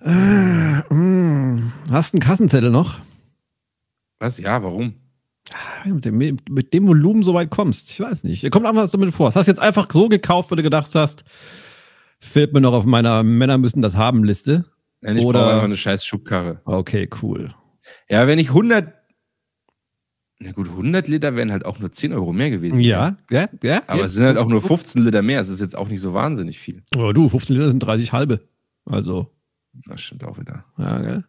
Äh, 0.00 0.10
mm. 0.94 1.72
Hast 1.90 2.12
du 2.14 2.16
einen 2.16 2.22
Kassenzettel 2.22 2.70
noch? 2.70 2.98
Was? 4.18 4.38
Ja, 4.38 4.62
warum? 4.62 4.94
Mit 5.84 6.04
dem, 6.06 6.16
mit 6.48 6.72
dem 6.72 6.86
Volumen 6.88 7.22
so 7.22 7.34
weit 7.34 7.50
kommst. 7.50 7.90
Ich 7.90 8.00
weiß 8.00 8.24
nicht. 8.24 8.50
Kommt 8.50 8.64
einfach 8.66 8.86
so 8.86 8.96
mit 8.96 9.12
vor. 9.14 9.28
Das 9.28 9.36
hast 9.36 9.46
du 9.46 9.52
jetzt 9.52 9.60
einfach 9.60 9.86
so 9.92 10.08
gekauft, 10.08 10.50
weil 10.50 10.56
du 10.56 10.62
gedacht 10.62 10.90
hast, 10.94 11.24
fehlt 12.18 12.54
mir 12.54 12.62
noch 12.62 12.72
auf 12.72 12.86
meiner 12.86 13.22
Männer 13.22 13.58
müssen 13.58 13.82
das 13.82 13.94
haben 13.96 14.24
Liste. 14.24 14.64
Nein, 15.02 15.18
ich 15.18 15.24
Oder- 15.24 15.40
brauche 15.40 15.52
einfach 15.52 15.64
eine 15.64 15.76
scheiß 15.76 16.06
Schubkarre. 16.06 16.62
Okay, 16.64 17.10
cool. 17.22 17.54
Ja, 18.08 18.26
wenn 18.26 18.38
ich 18.38 18.48
100, 18.48 18.92
na 20.40 20.52
gut, 20.52 20.68
100 20.68 21.08
Liter 21.08 21.36
wären 21.36 21.52
halt 21.52 21.64
auch 21.64 21.78
nur 21.78 21.92
10 21.92 22.12
Euro 22.12 22.32
mehr 22.32 22.50
gewesen. 22.50 22.80
Ja, 22.80 23.16
ja, 23.30 23.48
ja. 23.62 23.82
Aber 23.86 24.00
jetzt. 24.00 24.10
es 24.10 24.14
sind 24.14 24.24
halt 24.26 24.38
auch 24.38 24.48
nur 24.48 24.60
15 24.60 25.02
Liter 25.04 25.22
mehr. 25.22 25.40
Es 25.40 25.48
ist 25.48 25.60
jetzt 25.60 25.76
auch 25.76 25.88
nicht 25.88 26.00
so 26.00 26.12
wahnsinnig 26.12 26.58
viel. 26.58 26.82
Oh, 26.96 27.12
du, 27.12 27.28
15 27.28 27.56
Liter 27.56 27.70
sind 27.70 27.80
30 27.80 28.12
halbe. 28.12 28.40
Also, 28.84 29.30
Das 29.86 30.00
stimmt 30.02 30.24
auch 30.24 30.38
wieder. 30.38 30.64
ja, 30.78 30.98
gell? 31.00 31.24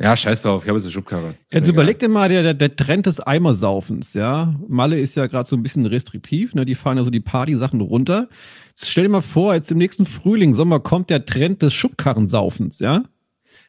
Ja, 0.00 0.16
scheiß 0.16 0.42
drauf. 0.42 0.64
Ich 0.64 0.68
habe 0.68 0.76
jetzt 0.78 0.86
eine 0.86 0.92
Schubkarre. 0.92 1.28
Ist 1.46 1.52
Jetzt 1.54 1.68
überleg 1.68 2.00
dir 2.00 2.08
mal, 2.08 2.28
der, 2.28 2.42
der, 2.42 2.54
der 2.54 2.74
Trend 2.74 3.06
des 3.06 3.20
Eimersaufens, 3.20 4.12
ja. 4.14 4.58
Malle 4.66 4.98
ist 4.98 5.14
ja 5.14 5.28
gerade 5.28 5.48
so 5.48 5.54
ein 5.54 5.62
bisschen 5.62 5.86
restriktiv, 5.86 6.52
ne? 6.54 6.64
Die 6.64 6.74
fahren 6.74 6.96
ja 6.98 7.04
so 7.04 7.10
die 7.10 7.20
Party-Sachen 7.20 7.80
runter. 7.80 8.28
Jetzt 8.70 8.90
stell 8.90 9.04
dir 9.04 9.10
mal 9.10 9.20
vor, 9.22 9.54
jetzt 9.54 9.70
im 9.70 9.78
nächsten 9.78 10.04
Frühling, 10.04 10.52
Sommer 10.52 10.80
kommt 10.80 11.10
der 11.10 11.24
Trend 11.24 11.62
des 11.62 11.74
Schubkarrensaufens, 11.74 12.80
ja. 12.80 13.04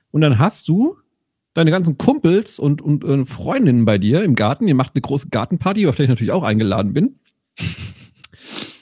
Und 0.10 0.22
dann 0.22 0.40
hast 0.40 0.68
du 0.68 0.98
deine 1.56 1.72
ganzen 1.72 1.98
Kumpels 1.98 2.60
und, 2.60 2.82
und, 2.82 3.04
äh, 3.04 3.26
Freundinnen 3.26 3.86
bei 3.86 3.98
dir 3.98 4.24
im 4.24 4.36
Garten. 4.36 4.68
Ihr 4.68 4.76
macht 4.76 4.92
eine 4.94 5.02
große 5.02 5.30
Gartenparty, 5.30 5.88
auf 5.88 5.96
der 5.96 6.04
ich 6.04 6.10
natürlich 6.10 6.32
auch 6.32 6.44
eingeladen 6.44 6.94
bin. 6.94 7.20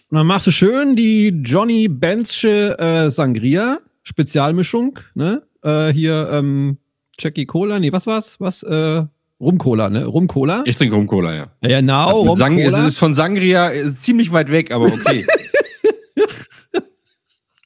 Und 0.09 0.17
dann 0.17 0.27
machst 0.27 0.45
du 0.45 0.51
schön 0.51 0.95
die 0.95 1.29
Johnny 1.29 1.87
Benzsche 1.87 2.77
äh, 2.77 3.09
Sangria 3.09 3.79
Spezialmischung, 4.03 4.99
ne? 5.15 5.41
Äh, 5.63 5.91
hier 5.91 6.29
ähm, 6.31 6.77
Jackie 7.17 7.47
Cola, 7.47 7.79
nee, 7.79 7.91
was 7.91 8.05
war's? 8.05 8.39
Was? 8.39 8.61
Äh, 8.61 9.05
Rum-Cola, 9.39 9.89
ne? 9.89 10.05
Rum-Cola? 10.05 10.63
Ich 10.65 10.75
trinke 10.75 10.95
Rum-Cola, 10.95 11.33
ja. 11.33 11.47
Ja, 11.61 11.79
genau, 11.79 12.25
Mit 12.25 12.35
Sang 12.35 12.59
es 12.59 12.77
ist 12.77 12.99
von 12.99 13.15
Sangria 13.15 13.69
ist 13.69 14.01
ziemlich 14.01 14.31
weit 14.31 14.51
weg, 14.51 14.71
aber 14.71 14.85
okay. 14.85 15.25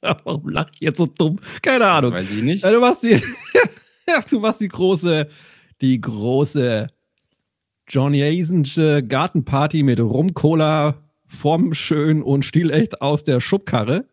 Warum 0.00 0.48
lach 0.48 0.70
ich 0.72 0.80
jetzt 0.80 0.96
so 0.98 1.06
dumm? 1.06 1.38
Keine 1.60 1.86
Ahnung. 1.86 2.12
Weiß 2.12 2.30
ich 2.30 2.42
nicht. 2.42 2.64
Ja, 2.64 2.70
du 2.70 2.80
machst 2.80 3.02
die, 3.02 3.20
du 4.30 4.40
machst 4.40 4.60
die 4.60 4.68
große, 4.68 5.28
die 5.80 6.00
große 6.00 6.88
Johnny 7.88 8.22
Asensche 8.22 9.02
Gartenparty 9.02 9.82
mit 9.82 10.00
Rum-Cola 10.00 11.02
vom 11.26 11.74
schön 11.74 12.22
und 12.22 12.44
stilecht 12.44 13.00
aus 13.00 13.24
der 13.24 13.40
Schubkarre. 13.40 14.06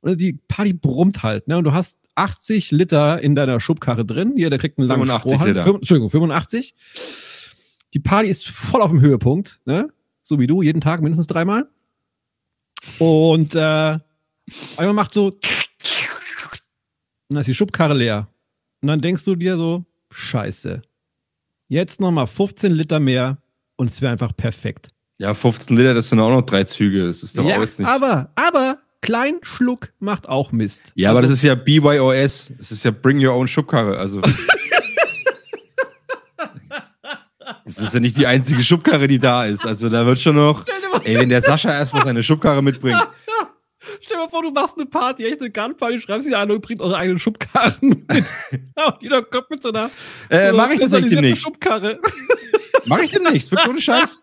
Und 0.00 0.20
die 0.20 0.38
Party 0.48 0.74
brummt 0.74 1.22
halt, 1.22 1.48
ne? 1.48 1.56
Und 1.56 1.64
du 1.64 1.72
hast 1.72 1.98
80 2.14 2.70
Liter 2.70 3.20
in 3.22 3.34
deiner 3.34 3.58
Schubkarre 3.60 4.04
drin. 4.04 4.34
Jeder 4.36 4.58
kriegt 4.58 4.78
einen 4.78 4.86
langen 4.86 5.06
85 5.06 5.32
Strohhalm. 5.32 5.56
Liter. 5.56 5.74
Entschuldigung, 5.74 6.10
85. 6.10 6.74
Die 7.94 8.00
Party 8.00 8.28
ist 8.28 8.46
voll 8.46 8.82
auf 8.82 8.90
dem 8.90 9.00
Höhepunkt, 9.00 9.60
ne? 9.64 9.88
So 10.22 10.38
wie 10.38 10.46
du, 10.46 10.62
jeden 10.62 10.80
Tag 10.80 11.00
mindestens 11.00 11.26
dreimal. 11.26 11.68
Und 12.98 13.54
äh, 13.54 13.98
einmal 14.76 14.94
macht 14.94 15.14
so 15.14 15.32
und 17.28 17.36
dann 17.36 17.40
ist 17.40 17.46
die 17.46 17.54
Schubkarre 17.54 17.94
leer. 17.94 18.28
Und 18.84 18.88
dann 18.88 19.00
denkst 19.00 19.24
du 19.24 19.34
dir 19.34 19.56
so, 19.56 19.82
scheiße. 20.10 20.82
Jetzt 21.68 22.02
nochmal 22.02 22.26
15 22.26 22.70
Liter 22.70 23.00
mehr 23.00 23.38
und 23.76 23.88
es 23.88 24.02
wäre 24.02 24.12
einfach 24.12 24.36
perfekt. 24.36 24.90
Ja, 25.16 25.32
15 25.32 25.74
Liter, 25.74 25.94
das 25.94 26.10
sind 26.10 26.20
auch 26.20 26.28
noch 26.28 26.42
drei 26.42 26.64
Züge. 26.64 27.06
Das 27.06 27.22
ist 27.22 27.38
doch 27.38 27.46
ja, 27.46 27.56
auch 27.56 27.62
jetzt 27.62 27.80
nicht. 27.80 27.88
aber, 27.88 28.30
aber, 28.34 28.76
klein 29.00 29.36
Schluck 29.40 29.94
macht 30.00 30.28
auch 30.28 30.52
Mist. 30.52 30.82
ja, 30.96 31.08
aber 31.08 31.20
Also, 31.20 31.30
das 31.30 31.38
ist 31.38 31.44
ja 31.44 31.54
BYOS. 31.54 32.52
Das 32.58 32.72
ist 32.72 32.84
ja 32.84 32.90
Bring 32.90 33.24
Your 33.24 33.32
Own 33.32 33.48
Schubkarre. 33.48 33.96
Also. 33.96 34.20
Das 37.66 37.78
ist 37.78 37.94
ja 37.94 38.00
nicht 38.00 38.18
die 38.18 38.26
einzige 38.26 38.62
Schubkarre, 38.62 39.08
die 39.08 39.18
da 39.18 39.46
ist. 39.46 39.64
Also 39.64 39.88
da 39.88 40.04
wird 40.04 40.20
schon 40.20 40.36
noch. 40.36 40.66
Ey, 41.04 41.18
wenn 41.18 41.30
der 41.30 41.40
Sascha 41.40 41.70
erstmal 41.70 42.04
seine 42.04 42.22
Schubkarre 42.22 42.62
mitbringt. 42.62 43.00
Stell 44.14 44.20
dir 44.22 44.26
mal 44.26 44.30
vor, 44.30 44.42
du 44.42 44.50
machst 44.52 44.76
eine 44.78 44.86
Party, 44.86 45.24
echt 45.26 45.40
eine 45.40 45.50
Gartenparty, 45.50 45.98
schreibst 45.98 46.28
sie 46.28 46.34
an 46.36 46.48
und 46.50 46.60
bringt 46.62 46.80
eure 46.80 46.96
eigenen 46.96 47.18
Schubkarren 47.18 47.74
mit. 47.80 48.06
Jeder 49.00 49.22
kommt 49.22 49.50
mit 49.50 49.60
so 49.62 49.70
einer, 49.70 49.90
Äh, 50.28 50.50
so 50.50 50.56
mach 50.56 50.70
ich 50.70 50.78
tatsächlich 50.78 51.10
personalisierten 51.10 51.10
demnächst. 51.10 51.42
Schubkarre. 51.42 51.98
Mach 52.86 52.98
ich 53.00 53.10
demnächst, 53.10 53.50
wirklich 53.50 53.68
ohne 53.70 53.80
Scheiß. 53.80 54.22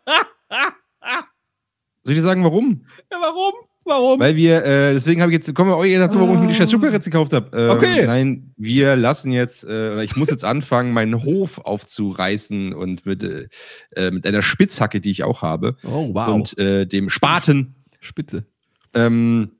Soll 2.03 2.13
ich 2.13 2.15
dir 2.15 2.21
sagen, 2.21 2.43
warum? 2.43 2.85
Ja, 3.11 3.17
warum? 3.19 3.53
Warum? 3.83 4.19
Weil 4.19 4.35
wir, 4.35 4.63
äh, 4.63 4.93
deswegen 4.93 5.19
habe 5.21 5.31
ich 5.31 5.37
jetzt, 5.39 5.53
kommen 5.55 5.71
wir 5.71 5.77
euch 5.77 5.93
dazu, 5.95 6.19
warum 6.19 6.35
ich 6.35 6.41
mir 6.41 6.47
die 6.49 6.53
scheiß 6.55 6.69
Schubkarre 6.71 6.99
gekauft 6.99 7.33
habe. 7.33 7.57
Äh, 7.57 7.69
Okay. 7.69 8.05
Nein, 8.05 8.53
wir 8.57 8.95
lassen 8.95 9.31
jetzt, 9.31 9.63
äh, 9.63 9.67
oder 9.93 10.03
ich 10.03 10.15
muss 10.15 10.29
jetzt 10.29 10.45
anfangen, 10.45 10.93
meinen 10.93 11.23
Hof 11.23 11.57
aufzureißen 11.57 12.73
und 12.73 13.05
mit, 13.07 13.23
äh, 13.23 14.11
mit 14.11 14.25
einer 14.27 14.43
Spitzhacke, 14.43 15.01
die 15.01 15.09
ich 15.11 15.23
auch 15.23 15.41
habe, 15.41 15.75
oh, 15.83 16.13
wow. 16.13 16.27
und 16.29 16.57
äh, 16.59 16.85
dem 16.85 17.09
Spaten 17.09 17.75
Spitze. 17.99 18.45
ähm, 18.93 19.51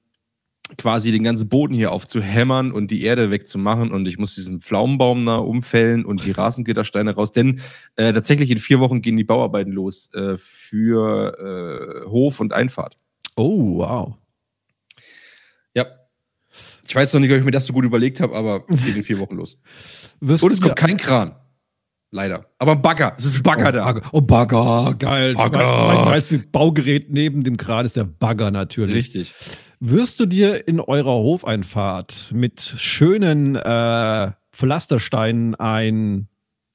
quasi 0.77 1.11
den 1.11 1.23
ganzen 1.23 1.49
Boden 1.49 1.73
hier 1.73 1.91
aufzuhämmern 1.91 2.71
und 2.71 2.91
die 2.91 3.03
Erde 3.03 3.31
wegzumachen 3.31 3.91
und 3.91 4.07
ich 4.07 4.17
muss 4.17 4.35
diesen 4.35 4.61
Pflaumenbaum 4.61 5.25
da 5.25 5.37
umfällen 5.37 6.05
und 6.05 6.25
die 6.25 6.31
Rasengittersteine 6.31 7.15
raus, 7.15 7.31
denn 7.31 7.61
äh, 7.95 8.13
tatsächlich 8.13 8.49
in 8.51 8.57
vier 8.57 8.79
Wochen 8.79 9.01
gehen 9.01 9.17
die 9.17 9.23
Bauarbeiten 9.23 9.71
los 9.71 10.09
äh, 10.13 10.37
für 10.37 12.03
äh, 12.05 12.09
Hof 12.09 12.39
und 12.39 12.53
Einfahrt. 12.53 12.97
Oh, 13.35 13.77
wow. 13.77 14.13
Ja. 15.73 15.85
Ich 16.87 16.95
weiß 16.95 17.13
noch 17.13 17.21
nicht, 17.21 17.31
ob 17.31 17.37
ich 17.37 17.45
mir 17.45 17.51
das 17.51 17.65
so 17.65 17.73
gut 17.73 17.85
überlegt 17.85 18.19
habe, 18.19 18.35
aber 18.35 18.65
es 18.67 18.83
geht 18.83 18.95
in 18.95 19.03
vier 19.03 19.19
Wochen 19.19 19.35
los. 19.35 19.61
Wirst 20.19 20.43
Und 20.43 20.51
es 20.51 20.61
kommt 20.61 20.75
kein 20.75 20.97
Kran. 20.97 21.35
Leider. 22.13 22.45
Aber 22.59 22.73
ein 22.73 22.81
Bagger. 22.81 23.13
Es 23.17 23.23
ist 23.23 23.37
ein 23.37 23.43
Bagger 23.43 23.69
oh, 23.69 23.71
da. 23.71 23.85
Bagger. 23.85 24.09
Oh, 24.11 24.21
Bagger, 24.21 24.95
geil. 24.99 25.33
Bagger. 25.33 25.57
Mein, 25.59 25.95
mein 25.95 26.05
geilstes 26.05 26.45
Baugerät 26.51 27.09
neben 27.09 27.45
dem 27.45 27.55
Kran 27.55 27.85
ist 27.85 27.95
der 27.95 28.03
Bagger 28.03 28.51
natürlich. 28.51 28.95
Richtig. 28.95 29.33
Wirst 29.83 30.19
du 30.19 30.27
dir 30.27 30.67
in 30.67 30.79
eurer 30.79 31.13
Hofeinfahrt 31.13 32.29
mit 32.31 32.61
schönen 32.61 33.55
äh, 33.55 34.31
Pflastersteinen 34.51 35.55
ein 35.55 36.27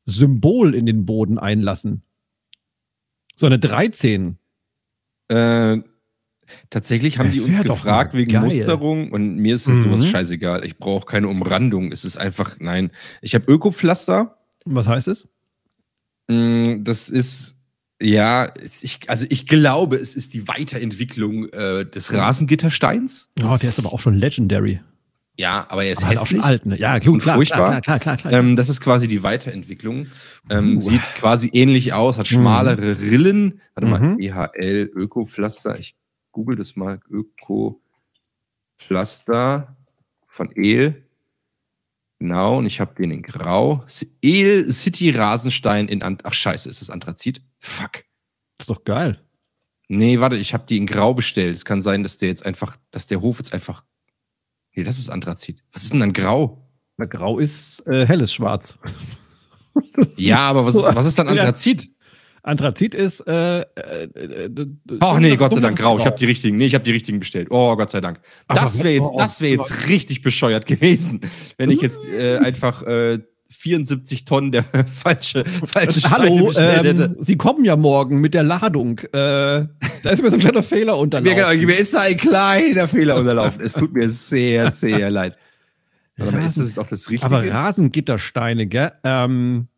Symbol 0.07 0.75
in 0.75 0.87
den 0.87 1.07
Boden 1.07 1.39
einlassen? 1.39 2.03
So 3.37 3.47
eine 3.47 3.61
13. 3.61 4.39
Äh, 5.29 5.79
tatsächlich 6.71 7.19
haben 7.19 7.27
Das 7.27 7.35
die 7.37 7.43
uns 7.43 7.63
gefragt 7.63 8.15
wegen 8.15 8.33
geil. 8.33 8.43
Musterung 8.43 9.13
und 9.13 9.37
mir 9.37 9.55
ist 9.55 9.69
jetzt 9.69 9.83
sowas 9.83 10.01
Mhm. 10.03 10.07
scheißegal. 10.07 10.65
Ich 10.65 10.77
brauche 10.79 11.07
keine 11.07 11.29
Umrandung. 11.29 11.93
Es 11.93 12.05
ist 12.05 12.17
einfach, 12.17 12.57
nein. 12.59 12.91
Ich 13.23 13.37
habe 13.37 13.51
Ökopflaster. 13.51 14.37
Was 14.65 14.89
heißt 14.89 15.07
es? 15.07 15.29
Mm, 16.29 16.83
Das 16.83 17.09
ist, 17.09 17.56
ja, 18.01 18.53
ich, 18.83 19.01
also 19.09 19.27
ich 19.31 19.47
glaube, 19.47 19.97
es 19.97 20.15
ist 20.15 20.35
die 20.35 20.47
Weiterentwicklung 20.49 21.49
äh, 21.51 21.85
des 21.85 22.13
Rasengittersteins. 22.13 23.33
Oh, 23.43 23.57
der 23.61 23.71
ist 23.71 23.79
aber 23.79 23.93
auch 23.93 24.01
schon 24.01 24.15
legendary. 24.15 24.81
Ja, 25.39 25.67
aber 25.69 25.85
er 25.85 25.93
ist 25.93 25.99
Aber 25.99 26.09
halt 26.09 26.19
auch 26.19 26.23
hässlich. 26.23 26.41
schon 26.41 26.45
alt, 26.49 26.65
ne? 26.67 26.79
Ja, 26.79 26.99
gut, 26.99 27.09
Und 27.09 27.21
klar, 27.21 27.37
furchtbar. 27.37 27.81
klar, 27.83 27.99
klar, 27.99 27.99
klar, 27.99 28.17
klar. 28.17 28.33
Ähm, 28.33 28.57
das 28.57 28.71
ist 28.71 28.81
quasi 28.81 29.07
die 29.07 29.23
Weiterentwicklung. 29.23 30.07
Ähm, 30.49 30.79
Uh. 30.79 30.81
Sieht 30.81 31.15
quasi 31.15 31.51
ähnlich 31.53 31.93
aus, 31.93 32.17
hat 32.17 32.27
schmalere 32.27 32.99
Rillen. 33.01 33.61
Warte 33.75 33.87
mal, 33.91 34.01
Mhm. 34.01 34.19
EHL 34.19 34.91
Ökopflaster. 34.95 35.79
Ich 35.79 35.95
google 36.33 36.57
das 36.57 36.75
mal. 36.77 37.01
Ökopflaster 38.79 39.77
von 40.27 40.51
El. 40.57 41.03
Genau, 42.19 42.59
und 42.59 42.67
ich 42.67 42.81
habe 42.81 42.95
den 42.95 43.11
in 43.11 43.21
Grau. 43.23 43.85
El 44.23 44.73
City 44.73 45.11
Rasenstein 45.11 45.89
in 45.89 46.03
Ant 46.03 46.25
Ach 46.25 46.33
scheiße, 46.33 46.69
ist 46.71 46.81
das 46.81 46.89
Anthrazit? 46.89 47.43
Fuck. 47.67 48.05
ist 48.61 48.71
doch 48.71 48.85
geil. 48.85 49.21
Nee, 49.89 50.21
warte, 50.21 50.37
ich 50.37 50.55
habe 50.55 50.65
die 50.69 50.77
in 50.77 50.87
Grau 50.87 51.15
bestellt. 51.15 51.55
Es 51.55 51.65
kann 51.65 51.83
sein, 51.83 52.03
dass 52.03 52.19
der 52.19 52.29
jetzt 52.29 52.47
einfach, 52.47 52.77
dass 52.91 53.07
der 53.07 53.21
Hof 53.21 53.39
jetzt 53.39 53.53
einfach. 53.53 53.85
Nee, 54.75 54.85
das 54.85 54.99
ist 54.99 55.11
Anthrazit. 55.11 55.63
Was 55.73 55.83
ist 55.85 55.93
denn 55.93 56.01
dann 56.01 56.13
Grau? 56.13 56.63
Na, 56.97 57.07
grau 57.07 57.39
ist 57.39 57.87
äh, 57.87 58.07
helles 58.07 58.33
Schwarz. 58.33 58.79
Ja, 60.17 60.39
aber 60.39 60.65
was 60.65 60.75
ist, 60.75 60.95
was 60.95 61.05
ist 61.05 61.19
dann 61.19 61.27
Ja. 61.35 61.43
Anthrazit? 61.43 61.91
Anthrazit 62.43 62.95
ist. 62.95 63.21
Äh, 63.27 63.61
äh, 63.61 64.05
äh, 64.05 64.51
Ach 65.01 65.19
nee, 65.19 65.37
Gott 65.37 65.53
sei 65.53 65.61
Dank 65.61 65.77
dunkles 65.77 65.85
grau. 65.85 65.99
Ich 65.99 66.07
habe 66.07 66.17
die 66.17 66.25
richtigen. 66.25 66.57
Nee, 66.57 66.65
ich 66.65 66.75
habe 66.75 66.85
die 66.85 66.93
richtigen 66.93 67.19
bestellt. 67.19 67.49
Oh, 67.51 67.77
Gott 67.77 67.91
sei 67.91 68.01
Dank. 68.01 68.21
Das 68.49 68.79
wäre 68.79 68.95
jetzt, 68.95 69.11
oh, 69.13 69.19
das 69.19 69.43
wäre 69.43 69.53
jetzt 69.53 69.89
richtig 69.89 70.23
bescheuert 70.23 70.65
gewesen, 70.67 71.21
wenn 71.59 71.71
ich 71.71 71.83
jetzt 71.83 72.07
äh, 72.07 72.39
einfach 72.39 72.85
äh, 72.85 73.19
74 73.49 74.25
Tonnen 74.25 74.53
der 74.53 74.65
falsche, 74.87 75.45
falsche 75.45 76.01
Steine 76.01 76.31
Hallo, 76.31 76.53
ähm, 76.59 77.17
Sie 77.21 77.37
kommen 77.37 77.65
ja 77.65 77.77
morgen 77.77 78.21
mit 78.21 78.35
der 78.35 78.43
Ladung. 78.43 78.99
Äh, 78.99 79.11
da 79.13 80.11
ist 80.11 80.23
mir 80.23 80.31
so 80.31 80.37
ein 80.37 80.41
kleiner 80.41 80.63
Fehler 80.63 80.95
Mir, 80.95 81.01
unterlaufen. 81.01 81.37
genau, 81.37 81.67
mir 81.67 81.79
ist 81.79 81.95
da 81.95 82.01
ein 82.03 82.17
kleiner 82.17 82.89
Fehler 82.89 83.17
unterlaufen. 83.17 83.63
Es 83.63 83.75
tut 83.75 83.93
mir 83.93 84.11
sehr, 84.11 84.71
sehr 84.73 85.11
leid. 85.11 85.37
Warte 86.17 86.37
mal, 86.37 86.47
ist 86.47 86.59
das 86.59 86.69
jetzt 86.69 86.79
auch 86.79 86.89
das 86.89 87.11
Richtige? 87.11 87.27
Aber 87.27 87.47
Rasengittersteine, 87.47 88.67
gell? 88.67 88.93
Ähm, 89.05 89.69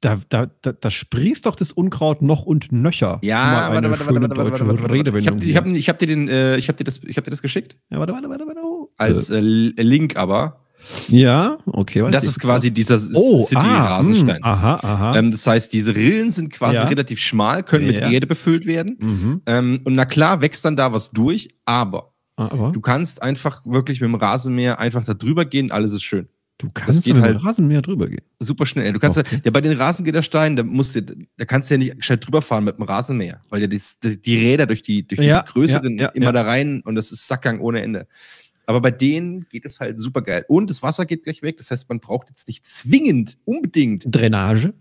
da, 0.00 0.20
da, 0.28 0.46
da, 0.62 0.72
da 0.72 0.90
sprießt 0.90 1.46
doch 1.46 1.56
das 1.56 1.72
Unkraut 1.72 2.22
noch 2.22 2.46
und 2.46 2.70
nöcher. 2.70 3.18
ja, 3.22 3.70
warte, 3.72 3.90
warte, 3.90 4.06
warte, 4.06 4.20
warte, 4.20 4.28
deutsche 4.28 4.66
warte, 4.66 4.82
warte, 4.82 5.12
warte. 5.12 5.18
Ich 5.18 5.26
habe 5.28 5.44
ich 5.44 5.56
hab, 5.56 5.66
ich 5.66 5.88
hab 5.88 5.98
dir 5.98 6.06
den, 6.06 6.28
äh, 6.28 6.56
ich 6.56 6.68
hab 6.68 6.76
dir 6.76 6.84
das, 6.84 7.00
ich 7.04 7.16
hab 7.16 7.24
dir 7.24 7.30
das 7.30 7.42
geschickt 7.42 7.76
ja, 7.90 7.98
warte, 7.98 8.12
warte, 8.12 8.28
warte, 8.28 8.46
warte. 8.46 8.60
als 8.96 9.30
äh, 9.30 9.40
Link, 9.40 10.16
aber 10.16 10.60
Ja, 11.08 11.58
okay. 11.66 12.08
das 12.10 12.24
ist 12.24 12.40
quasi 12.40 12.70
dieser 12.70 12.98
oh, 13.14 13.46
ah, 13.54 13.86
Rasenstein. 13.96 14.40
mh, 14.40 14.46
aha, 14.48 14.74
aha. 14.82 15.16
Ähm, 15.18 15.30
das 15.30 15.46
heißt, 15.46 15.72
diese 15.72 15.94
Rillen 15.94 16.30
sind 16.30 16.52
quasi 16.52 16.76
Ja. 16.76 16.84
relativ 16.88 17.18
schmal, 17.20 17.62
können 17.62 17.86
mit 17.86 17.96
Ja. 17.96 18.10
Erde 18.10 18.26
befüllt 18.26 18.66
werden. 18.66 18.96
mhm. 19.00 19.42
Ähm, 19.46 19.80
und 19.84 19.94
na 19.94 20.04
klar 20.04 20.40
wächst 20.40 20.64
dann 20.64 20.76
da 20.76 20.92
was 20.92 21.10
durch, 21.10 21.48
aber 21.64 22.12
Ah, 22.36 22.48
aber 22.52 22.70
du 22.72 22.80
kannst 22.80 23.20
einfach 23.22 23.62
wirklich 23.66 24.00
mit 24.00 24.08
dem 24.10 24.14
Rasenmäher 24.14 24.78
einfach 24.78 25.04
da 25.04 25.12
drüber 25.14 25.44
gehen, 25.44 25.72
alles 25.72 25.92
ist 25.92 26.04
schön. 26.04 26.28
du 26.58 26.68
kannst 26.74 27.06
mit 27.06 27.16
dem 27.16 27.22
halt- 27.22 27.44
Rasenmäher 27.44 27.82
drüber 27.82 28.08
gehen. 28.08 28.22
Super 28.40 28.64
schnell. 28.66 28.92
Du 28.92 28.98
kannst 28.98 29.18
Okay. 29.18 29.28
ja, 29.36 29.40
ja 29.44 29.50
bei 29.52 29.60
den 29.60 29.76
Rasengittersteinen, 29.76 30.56
da 30.56 30.62
musst 30.64 30.94
du, 30.96 31.02
da 31.02 31.44
kannst 31.44 31.70
du 31.70 31.74
ja 31.74 31.78
nicht 31.78 31.96
gescheit 31.98 32.24
drüber 32.26 32.42
fahren 32.42 32.64
mit 32.64 32.76
dem 32.78 32.82
Rasenmäher, 32.84 33.40
weil 33.48 33.60
ja 33.60 33.66
die, 33.68 33.80
die, 34.24 34.36
Räder 34.38 34.66
durch 34.66 34.82
die, 34.82 35.06
durch 35.06 35.20
Ja, 35.20 35.42
diese 35.42 35.52
größeren 35.52 35.96
ja, 35.98 36.04
ja, 36.04 36.08
immer 36.10 36.26
ja. 36.26 36.32
da 36.32 36.42
rein 36.42 36.82
und 36.84 36.94
das 36.96 37.12
ist 37.12 37.26
Sackgang 37.28 37.60
ohne 37.60 37.80
Ende. 37.82 38.06
Aber 38.68 38.82
bei 38.82 38.90
denen 38.90 39.46
geht 39.48 39.64
es 39.64 39.80
halt 39.80 39.98
super 39.98 40.20
geil. 40.20 40.44
Und 40.46 40.68
das 40.68 40.82
Wasser 40.82 41.06
geht 41.06 41.22
gleich 41.22 41.40
weg. 41.40 41.56
Das 41.56 41.70
heißt, 41.70 41.88
man 41.88 42.00
braucht 42.00 42.28
jetzt 42.28 42.46
nicht 42.48 42.66
zwingend, 42.66 43.38
unbedingt 43.46 44.04
Drainage. 44.06 44.74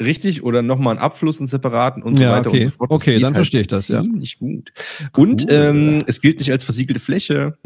Richtig, 0.00 0.44
oder 0.44 0.60
nochmal 0.62 0.92
einen 0.92 1.00
Abfluss, 1.02 1.38
einen 1.40 1.46
separaten 1.46 2.02
und 2.02 2.14
so 2.16 2.22
Ja, 2.22 2.32
weiter 2.32 2.50
okay. 2.50 2.58
und 2.66 2.70
so 2.70 2.76
fort. 2.76 2.90
Das 2.92 3.00
Okay, 3.00 3.18
dann 3.18 3.34
verstehe 3.34 3.62
ich 3.62 3.66
das, 3.66 3.88
ja. 3.88 4.02
Ziemlich 4.02 4.38
gut. 4.38 4.70
Und 5.16 5.44
Cool. 5.44 5.50
ähm, 5.50 6.02
es 6.06 6.20
gilt 6.20 6.38
nicht 6.38 6.52
als 6.52 6.64
versiegelte 6.64 7.00
Fläche. 7.00 7.56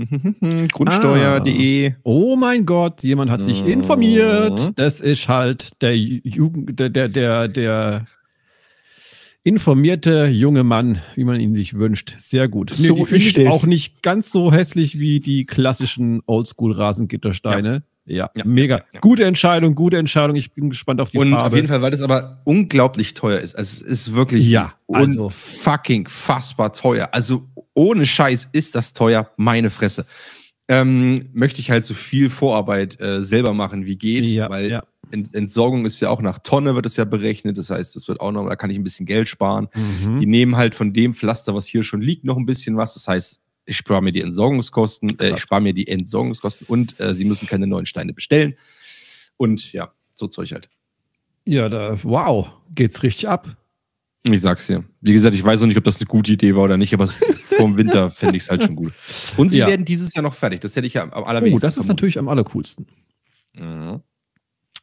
Grundsteuer.de. 0.72 1.94
Oh 2.04 2.36
mein 2.36 2.64
Gott, 2.66 3.02
jemand 3.02 3.30
hat 3.30 3.44
sich 3.44 3.62
Mhm. 3.64 3.70
informiert. 3.70 4.72
Das 4.76 5.00
ist 5.00 5.28
halt 5.28 5.70
der 5.82 5.96
Jugend, 5.98 6.78
der, 6.78 6.88
der, 6.88 7.08
der, 7.08 7.48
der 7.48 8.04
informierte 9.42 10.26
junge 10.26 10.64
Mann, 10.64 11.00
wie 11.14 11.24
man 11.24 11.40
ihn 11.40 11.54
sich 11.54 11.74
wünscht. 11.74 12.14
Sehr 12.18 12.48
gut. 12.48 12.70
So 12.70 12.94
die 12.96 13.04
finde 13.06 13.26
ist 13.26 13.38
es. 13.38 13.48
auch 13.48 13.64
nicht 13.66 14.02
ganz 14.02 14.30
so 14.30 14.52
hässlich 14.52 14.98
wie 15.00 15.20
die 15.20 15.46
klassischen 15.46 16.22
Oldschool-Rasengittersteine. 16.26 17.82
Ja, 18.06 18.30
Ja, 18.34 18.44
mega. 18.44 18.76
ja, 18.78 18.84
ja. 18.94 19.00
Gute 19.00 19.24
Entscheidung, 19.24 19.74
gute 19.74 19.96
Entscheidung. 19.98 20.34
Ich 20.36 20.52
bin 20.52 20.68
gespannt 20.70 21.00
auf 21.00 21.10
die 21.10 21.18
Und 21.18 21.30
Farbe. 21.30 21.46
auf 21.46 21.54
jeden 21.54 21.68
Fall, 21.68 21.80
weil 21.82 21.90
das 21.92 22.02
aber 22.02 22.40
unglaublich 22.44 23.14
teuer 23.14 23.38
ist. 23.38 23.54
Also 23.54 23.84
es 23.84 23.88
ist 24.08 24.14
wirklich 24.14 24.48
Ja, 24.48 24.72
also- 24.88 25.24
unfucking 25.24 26.08
fassbar 26.08 26.72
teuer. 26.72 27.10
Also 27.12 27.46
ohne 27.74 28.06
Scheiß 28.06 28.48
ist 28.52 28.74
das 28.74 28.94
teuer, 28.94 29.30
meine 29.36 29.70
Fresse. 29.70 30.06
Ähm, 30.68 31.28
möchte 31.32 31.60
ich 31.60 31.70
halt 31.70 31.84
so 31.84 31.94
viel 31.94 32.30
Vorarbeit 32.30 33.00
äh, 33.00 33.22
selber 33.24 33.54
machen, 33.54 33.86
wie 33.86 33.96
geht, 33.96 34.26
Ja, 34.26 34.48
weil 34.50 34.70
ja. 34.70 34.82
Ent 35.12 35.34
Entsorgung 35.34 35.84
ist 35.86 36.00
ja 36.00 36.08
auch 36.10 36.22
nach 36.22 36.38
Tonne, 36.38 36.74
wird 36.74 36.86
es 36.86 36.96
ja 36.96 37.04
berechnet. 37.04 37.58
Das 37.58 37.70
heißt, 37.70 37.96
das 37.96 38.08
wird 38.08 38.20
auch 38.20 38.32
noch, 38.32 38.48
da 38.48 38.56
kann 38.56 38.70
ich 38.70 38.76
ein 38.78 38.84
bisschen 38.84 39.06
Geld 39.06 39.28
sparen. 39.28 39.68
Mhm. 39.74 40.16
Die 40.18 40.26
nehmen 40.26 40.56
halt 40.56 40.74
von 40.74 40.92
dem 40.92 41.12
Pflaster, 41.14 41.54
was 41.54 41.66
hier 41.66 41.82
schon 41.82 42.00
liegt, 42.02 42.24
noch 42.24 42.36
ein 42.36 42.46
bisschen 42.46 42.76
was. 42.76 42.94
Das 42.94 43.08
heißt, 43.08 43.42
ich 43.66 43.76
spare 43.76 44.02
mir 44.02 44.12
die 44.12 44.20
Entsorgungskosten, 44.22 45.18
äh, 45.20 45.34
ich 45.34 45.40
spare 45.40 45.60
mir 45.60 45.74
die 45.74 45.86
Entsorgungskosten 45.88 46.66
und 46.66 46.98
äh, 46.98 47.14
sie 47.14 47.24
müssen 47.24 47.46
keine 47.46 47.66
neuen 47.66 47.86
Steine 47.86 48.12
bestellen. 48.12 48.54
Und 49.36 49.72
ja, 49.72 49.92
so 50.14 50.26
Zeug 50.26 50.52
halt. 50.52 50.68
Ja, 51.44 51.68
da, 51.68 51.98
wow, 52.02 52.48
geht's 52.74 53.02
richtig 53.02 53.28
ab. 53.28 53.56
Ich 54.22 54.42
sag's 54.42 54.66
dir. 54.66 54.84
Wie 55.00 55.14
gesagt, 55.14 55.34
ich 55.34 55.42
weiß 55.42 55.60
noch 55.60 55.66
nicht, 55.66 55.78
ob 55.78 55.84
das 55.84 55.96
eine 55.98 56.06
gute 56.06 56.32
Idee 56.32 56.54
war 56.54 56.64
oder 56.64 56.76
nicht, 56.76 56.92
aber 56.92 57.06
vorm 57.38 57.78
Winter 57.78 58.10
fände 58.10 58.36
ich 58.36 58.42
es 58.42 58.50
halt 58.50 58.62
schon 58.62 58.76
gut. 58.76 58.92
Und 59.38 59.48
sie 59.48 59.60
Ja. 59.60 59.66
werden 59.66 59.86
dieses 59.86 60.12
Jahr 60.14 60.22
noch 60.22 60.34
fertig. 60.34 60.60
Das 60.60 60.76
hätte 60.76 60.86
ich 60.86 60.92
ja 60.94 61.02
am 61.04 61.10
am 61.12 61.22
Oh, 61.22 61.26
allerwenigsten. 61.26 61.66
das 61.66 61.78
ist 61.78 61.86
natürlich 61.86 62.18
am 62.18 62.28
allercoolsten. 62.28 62.86
Mhm. 63.54 64.02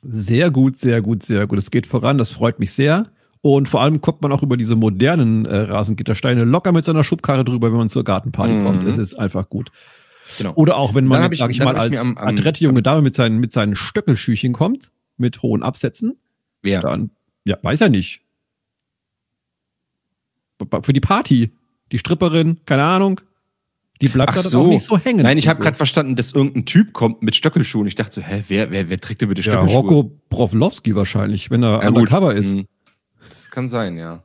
Sehr 0.01 0.51
gut, 0.51 0.77
sehr 0.79 1.01
gut, 1.01 1.23
sehr 1.23 1.47
gut. 1.47 1.57
Es 1.59 1.71
geht 1.71 1.87
voran, 1.87 2.17
das 2.17 2.29
freut 2.29 2.59
mich 2.59 2.71
sehr. 2.73 3.09
Und 3.41 3.67
vor 3.67 3.81
allem 3.81 4.01
kommt 4.01 4.21
man 4.21 4.31
auch 4.31 4.43
über 4.43 4.57
diese 4.57 4.75
modernen 4.75 5.45
äh, 5.45 5.55
Rasengittersteine 5.57 6.43
locker 6.43 6.71
mit 6.71 6.83
seiner 6.85 7.03
Schubkarre 7.03 7.45
drüber, 7.45 7.71
wenn 7.71 7.77
man 7.77 7.89
zur 7.89 8.03
Gartenparty 8.03 8.53
Mhm. 8.55 8.63
kommt. 8.63 8.87
Es 8.87 8.97
ist 8.97 9.15
einfach 9.15 9.47
gut. 9.49 9.71
Genau. 10.37 10.53
Oder 10.55 10.75
auch 10.77 10.93
wenn 10.95 11.05
man, 11.05 11.31
ich- 11.31 11.39
sag 11.39 11.51
ich 11.51 11.59
mal, 11.59 11.73
ich 11.75 11.79
als 11.79 11.97
am- 11.99 12.17
am- 12.17 12.27
adrette 12.27 12.63
junge 12.63 12.81
Dame 12.83 13.01
mit 13.01 13.15
seinen, 13.15 13.39
mit 13.39 13.53
seinen 13.53 13.75
Stöckelschüchen 13.75 14.53
kommt, 14.53 14.91
mit 15.17 15.41
hohen 15.41 15.63
Absätzen, 15.63 16.17
Wer? 16.61 16.81
dann, 16.81 17.11
ja, 17.45 17.57
weiß 17.61 17.81
er 17.81 17.89
nicht. 17.89 18.21
Für 20.81 20.93
die 20.93 20.99
Party. 20.99 21.51
Die 21.91 21.97
Stripperin, 21.99 22.59
keine 22.65 22.83
Ahnung. 22.83 23.21
Die 24.01 24.09
bleibt 24.09 24.31
Ach 24.33 24.37
so. 24.37 24.61
auch 24.61 24.67
nicht 24.67 24.85
so 24.85 24.97
hängen. 24.97 25.23
Nein, 25.23 25.37
ich 25.37 25.47
habe 25.47 25.57
So. 25.57 25.63
gerade 25.63 25.75
verstanden, 25.77 26.15
dass 26.15 26.31
irgendein 26.33 26.65
Typ 26.65 26.93
kommt 26.93 27.23
mit 27.23 27.35
Stöckelschuhen. 27.35 27.87
Ich 27.87 27.95
dachte 27.95 28.11
so, 28.13 28.21
hä, 28.21 28.43
wer, 28.47 28.69
wer, 28.71 28.89
wer 28.89 28.99
trägt 29.01 29.21
denn 29.21 29.29
bitte 29.29 29.41
ja, 29.41 29.51
Stöckelschuhe? 29.51 29.79
Rocco 29.81 30.21
Broflowski 30.29 30.95
wahrscheinlich, 30.95 31.49
wenn 31.49 31.63
er 31.63 31.81
Ja, 31.83 31.89
gut. 31.89 31.97
undercover 31.97 32.35
ist. 32.35 32.53
Mhm. 32.53 32.67
Das 33.29 33.49
kann 33.51 33.67
sein, 33.67 33.97
ja. 33.97 34.23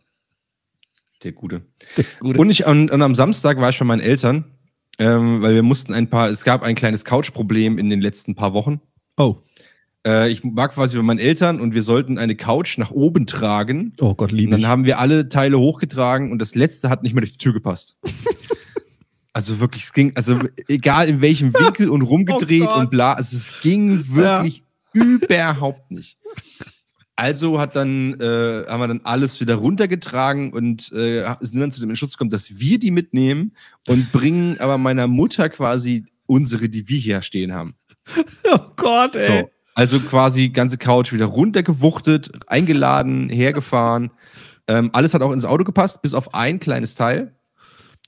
Der 1.24 1.32
Gute. 1.32 1.62
Gute. 2.20 2.38
Und, 2.38 2.50
ich, 2.50 2.66
und, 2.66 2.90
und 2.90 3.00
am 3.02 3.14
Samstag 3.14 3.58
war 3.61 3.70
ich 3.70 3.78
bei 3.78 3.85
meinen 3.85 4.00
Eltern, 4.00 4.44
ähm, 4.98 5.40
weil 5.40 5.54
wir 5.54 5.62
mussten 5.62 5.94
ein 5.94 6.08
paar, 6.11 6.28
es 6.28 6.44
gab 6.44 6.62
ein 6.62 6.74
kleines 6.74 7.04
Couch-Problem 7.04 7.78
in 7.78 7.88
den 7.90 8.00
letzten 8.00 8.35
paar 8.35 8.52
Wochen. 8.54 8.80
Oh. 9.16 9.37
Äh, 10.04 10.30
ich 10.32 10.42
war 10.42 10.68
quasi 10.68 10.96
bei 10.96 11.02
meinen 11.04 11.20
Eltern 11.20 11.61
und 11.61 11.74
wir 11.74 11.82
sollten 11.85 12.18
eine 12.18 12.35
Couch 12.35 12.76
nach 12.76 12.90
oben 12.90 13.26
tragen. 13.26 13.94
Oh 14.00 14.14
Gott, 14.14 14.32
Und 14.32 14.37
liebe 14.38 14.50
dann 14.50 14.61
ich. 14.61 14.66
haben 14.66 14.85
wir 14.85 14.98
alle 14.98 15.28
Teile 15.28 15.58
hochgetragen 15.61 16.32
und 16.32 16.40
das 16.40 16.56
letzte 16.56 16.90
hat 16.90 17.04
nicht 17.04 17.14
mehr 17.14 17.20
durch 17.20 17.32
die 17.32 17.38
Tür 17.38 17.52
gepasst. 17.52 17.96
also 19.33 19.61
wirklich, 19.61 19.85
es 19.85 19.92
ging, 19.92 20.12
also 20.14 20.38
egal 20.68 21.09
in 21.09 21.21
welchem 21.21 21.55
Winkel 21.59 21.88
und 21.88 22.03
rumgedreht 22.03 22.68
Oh 22.68 22.79
und 22.79 22.90
bla, 22.90 23.14
also 23.14 23.37
es 23.37 23.61
ging 23.61 24.14
wirklich 24.14 24.64
überhaupt 24.92 25.90
nicht. 25.90 26.18
Also 27.14 27.61
hat 27.61 27.77
dann, 27.77 28.18
äh, 28.21 28.64
haben 28.66 28.81
wir 28.81 28.88
dann 28.88 29.01
alles 29.05 29.40
wieder 29.40 29.57
runtergetragen 29.57 30.53
und 30.53 30.90
äh, 30.92 31.25
sind 31.40 31.61
dann 31.61 31.71
zu 31.71 31.81
dem 31.81 31.90
Entschluss 31.90 32.12
gekommen, 32.12 32.31
dass 32.31 32.59
wir 32.59 32.79
die 32.79 32.90
mitnehmen 32.90 33.55
und 33.87 34.11
bringen 34.12 34.59
aber 34.61 34.79
meiner 34.79 35.07
Mutter 35.07 35.49
quasi 35.51 36.07
unsere, 36.27 36.68
die 36.68 36.88
wir 36.88 36.99
hier 36.99 37.23
stehen 37.23 37.53
haben. 37.53 37.75
Oh 38.45 38.59
Gott, 38.77 39.14
ey. 39.14 39.27
So. 39.27 39.51
Also 39.75 40.01
quasi 40.01 40.51
ganze 40.51 40.79
Couch 40.79 41.12
wieder 41.12 41.27
runtergewuchtet, 41.27 42.31
eingeladen, 42.47 43.29
hergefahren. 43.29 44.11
Ähm, 44.66 44.90
alles 44.92 45.14
hat 45.14 45.23
auch 45.23 45.33
ins 45.33 45.45
Auto 45.45 45.64
gepasst, 45.64 46.03
bis 46.03 46.14
auf 46.14 46.35
ein 46.35 46.61
kleines 46.61 46.95
Teil. 46.95 47.35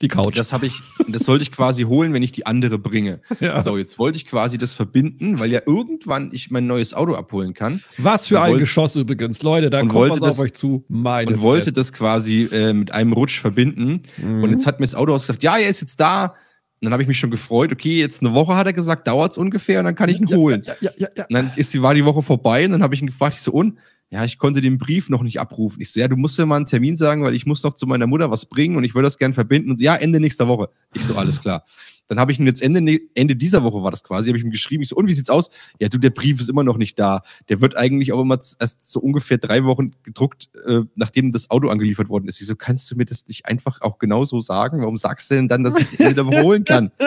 Die 0.01 0.09
Couch. 0.09 0.37
Das 0.37 0.51
habe 0.51 0.65
ich, 0.65 0.81
das 1.07 1.23
sollte 1.23 1.43
ich 1.43 1.51
quasi 1.53 1.83
holen, 1.83 2.11
wenn 2.13 2.21
ich 2.21 2.31
die 2.33 2.45
andere 2.45 2.77
bringe. 2.77 3.21
Ja. 3.39 3.61
So, 3.61 3.77
jetzt 3.77 3.97
wollte 3.99 4.17
ich 4.17 4.25
quasi 4.25 4.57
das 4.57 4.73
verbinden, 4.73 5.39
weil 5.39 5.51
ja 5.51 5.61
irgendwann 5.65 6.29
ich 6.33 6.51
mein 6.51 6.67
neues 6.67 6.93
Auto 6.93 7.15
abholen 7.15 7.53
kann 7.53 7.81
Was 7.97 8.27
für 8.27 8.35
Und 8.37 8.41
ein 8.43 8.49
wollte- 8.51 8.59
Geschoss 8.63 8.95
übrigens, 8.95 9.41
Leute. 9.43 9.69
Da 9.69 9.79
kommt 9.79 9.93
wollte 9.93 10.21
was 10.21 10.37
auf 10.37 10.43
euch 10.45 10.53
zu. 10.53 10.83
Meine 10.89 11.31
und 11.31 11.41
wollte 11.41 11.65
Fresse. 11.65 11.73
das 11.73 11.93
quasi 11.93 12.43
äh, 12.51 12.73
mit 12.73 12.91
einem 12.91 13.13
Rutsch 13.13 13.39
verbinden. 13.39 14.01
Mhm. 14.17 14.43
Und 14.43 14.49
jetzt 14.51 14.65
hat 14.67 14.79
mir 14.79 14.85
das 14.85 14.95
Auto 14.95 15.13
gesagt, 15.13 15.43
ja, 15.43 15.57
er 15.57 15.69
ist 15.69 15.81
jetzt 15.81 15.99
da. 15.99 16.25
Und 16.25 16.33
dann 16.81 16.91
habe 16.93 17.01
ich 17.03 17.07
mich 17.07 17.17
schon 17.19 17.31
gefreut, 17.31 17.71
okay, 17.71 17.99
jetzt 17.99 18.21
eine 18.21 18.33
Woche 18.33 18.55
hat 18.55 18.67
er 18.67 18.73
gesagt, 18.73 19.07
dauert's 19.07 19.37
ungefähr 19.37 19.79
und 19.79 19.85
dann 19.85 19.95
kann 19.95 20.09
ich 20.09 20.19
ihn 20.19 20.27
holen. 20.27 20.61
Ja, 20.65 20.73
ja, 20.81 20.91
ja, 20.97 21.07
ja. 21.15 21.23
Und 21.29 21.33
dann 21.33 21.51
ist 21.55 21.73
die, 21.73 21.81
war 21.81 21.93
die 21.93 22.03
Woche 22.03 22.21
vorbei 22.21 22.65
und 22.65 22.71
dann 22.71 22.83
habe 22.83 22.93
ich 22.95 23.01
ihn 23.01 23.07
gefragt, 23.07 23.35
ich 23.35 23.41
so, 23.41 23.51
und? 23.51 23.77
Ja, 24.11 24.23
ich 24.23 24.37
konnte 24.37 24.61
den 24.61 24.77
Brief 24.77 25.09
noch 25.09 25.23
nicht 25.23 25.39
abrufen. 25.39 25.81
Ich 25.81 25.91
so, 25.91 25.99
ja, 25.99 26.07
du 26.07 26.15
musst 26.15 26.37
ja 26.37 26.45
mal 26.45 26.57
einen 26.57 26.67
Termin 26.67 26.95
sagen, 26.95 27.23
weil 27.23 27.33
ich 27.33 27.45
muss 27.45 27.63
noch 27.63 27.73
zu 27.73 27.87
meiner 27.87 28.07
Mutter 28.07 28.29
was 28.31 28.45
bringen 28.45 28.77
und 28.77 28.83
ich 28.83 28.93
würde 28.93 29.07
das 29.07 29.17
gern 29.17 29.33
verbinden. 29.33 29.71
Und 29.71 29.77
so, 29.77 29.83
ja, 29.83 29.95
Ende 29.95 30.19
nächster 30.19 30.47
Woche. 30.47 30.69
Ich 30.93 31.03
so, 31.03 31.15
alles 31.15 31.41
klar. 31.41 31.65
Dann 32.07 32.19
habe 32.19 32.31
ich 32.31 32.39
ihn 32.39 32.45
jetzt 32.45 32.61
Ende, 32.61 32.81
ne- 32.81 33.01
Ende 33.15 33.35
dieser 33.35 33.63
Woche 33.63 33.81
war 33.81 33.91
das 33.91 34.03
quasi, 34.03 34.29
habe 34.29 34.37
ich 34.37 34.43
ihm 34.43 34.51
geschrieben, 34.51 34.83
ich 34.83 34.89
so, 34.89 34.95
und 34.95 35.07
wie 35.07 35.13
sieht's 35.13 35.29
aus? 35.29 35.49
Ja, 35.79 35.89
du, 35.89 35.97
der 35.97 36.11
Brief 36.11 36.39
ist 36.39 36.49
immer 36.49 36.63
noch 36.63 36.77
nicht 36.77 36.99
da. 36.99 37.23
Der 37.49 37.61
wird 37.61 37.75
eigentlich 37.75 38.13
auch 38.13 38.21
immer 38.21 38.35
erst 38.35 38.89
so 38.89 38.99
ungefähr 38.99 39.37
drei 39.37 39.63
Wochen 39.63 39.91
gedruckt, 40.03 40.49
äh, 40.67 40.81
nachdem 40.95 41.31
das 41.31 41.49
Auto 41.49 41.69
angeliefert 41.69 42.09
worden 42.09 42.27
ist. 42.27 42.39
Ich 42.39 42.47
so, 42.47 42.55
kannst 42.55 42.89
du 42.91 42.95
mir 42.95 43.05
das 43.05 43.27
nicht 43.27 43.45
einfach 43.45 43.81
auch 43.81 43.97
genauso 43.97 44.39
sagen? 44.39 44.81
Warum 44.81 44.97
sagst 44.97 45.31
du 45.31 45.35
denn 45.35 45.47
dann, 45.47 45.63
dass 45.63 45.77
ich 45.79 45.93
ihn 45.93 46.05
Ende 46.05 46.15
der 46.15 46.27
Woche 46.27 46.43
holen 46.43 46.63
kann? 46.63 46.91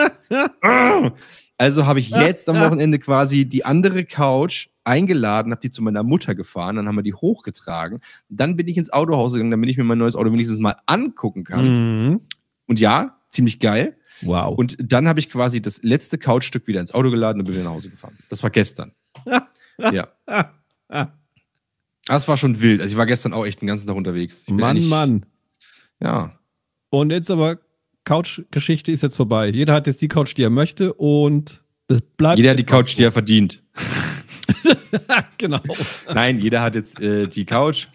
Also 1.57 1.85
habe 1.85 1.99
ich 1.99 2.09
jetzt 2.09 2.47
am 2.47 2.59
Wochenende 2.61 2.99
quasi 2.99 3.45
die 3.45 3.65
andere 3.65 4.05
Couch 4.05 4.67
eingeladen, 4.83 5.51
habe 5.51 5.61
die 5.61 5.71
zu 5.71 5.81
meiner 5.81 6.03
Mutter 6.03 6.33
gefahren, 6.35 6.77
dann 6.77 6.87
haben 6.87 6.95
wir 6.95 7.03
die 7.03 7.13
hochgetragen. 7.13 7.99
Dann 8.29 8.55
bin 8.55 8.67
ich 8.67 8.77
ins 8.77 8.91
Autohaus 8.93 9.33
gegangen, 9.33 9.51
damit 9.51 9.69
ich 9.69 9.77
mir 9.77 9.83
mein 9.83 9.97
neues 9.97 10.15
Auto 10.15 10.31
wenigstens 10.31 10.59
mal 10.59 10.77
angucken 10.85 11.43
kann. 11.43 11.65
Mhm. 12.09 12.21
Und 12.67 12.79
ja, 12.79 13.17
ziemlich 13.27 13.59
geil. 13.59 13.97
Wow. 14.21 14.57
Und 14.57 14.77
dann 14.79 15.07
habe 15.07 15.19
ich 15.19 15.29
quasi 15.29 15.61
das 15.61 15.83
letzte 15.83 16.17
Couchstück 16.17 16.67
wieder 16.67 16.81
ins 16.81 16.93
Auto 16.93 17.09
geladen 17.09 17.39
und 17.41 17.45
bin 17.45 17.55
wieder 17.55 17.63
nach 17.65 17.71
Hause 17.71 17.89
gefahren. 17.89 18.17
Das 18.29 18.43
war 18.43 18.49
gestern. 18.49 18.91
ja. 19.77 20.07
Das 22.05 22.27
war 22.27 22.37
schon 22.37 22.59
wild. 22.61 22.81
Also 22.81 22.91
ich 22.93 22.97
war 22.97 23.05
gestern 23.05 23.33
auch 23.33 23.45
echt 23.45 23.61
den 23.61 23.67
ganzen 23.67 23.87
Tag 23.87 23.95
unterwegs. 23.95 24.39
Ich 24.41 24.45
bin 24.47 24.57
Mann, 24.57 24.77
eigentlich- 24.77 24.89
Mann. 24.89 25.25
Ja. 26.01 26.37
Und 26.89 27.11
jetzt 27.11 27.29
aber, 27.29 27.59
Couch-Geschichte 28.03 28.91
ist 28.91 29.03
jetzt 29.03 29.15
vorbei. 29.15 29.49
Jeder 29.49 29.73
hat 29.73 29.85
jetzt 29.87 30.01
die 30.01 30.07
Couch, 30.07 30.35
die 30.35 30.43
er 30.43 30.49
möchte 30.49 30.93
und 30.93 31.61
es 31.87 32.01
bleibt. 32.01 32.37
Jeder 32.37 32.51
hat 32.51 32.59
die 32.59 32.63
Couch, 32.63 32.97
die 32.97 33.03
er 33.03 33.11
verdient. 33.11 33.61
Genau. 35.37 35.59
Nein, 36.13 36.39
jeder 36.39 36.61
hat 36.61 36.75
jetzt 36.75 36.99
äh, 36.99 37.27
die 37.27 37.45
Couch. 37.45 37.87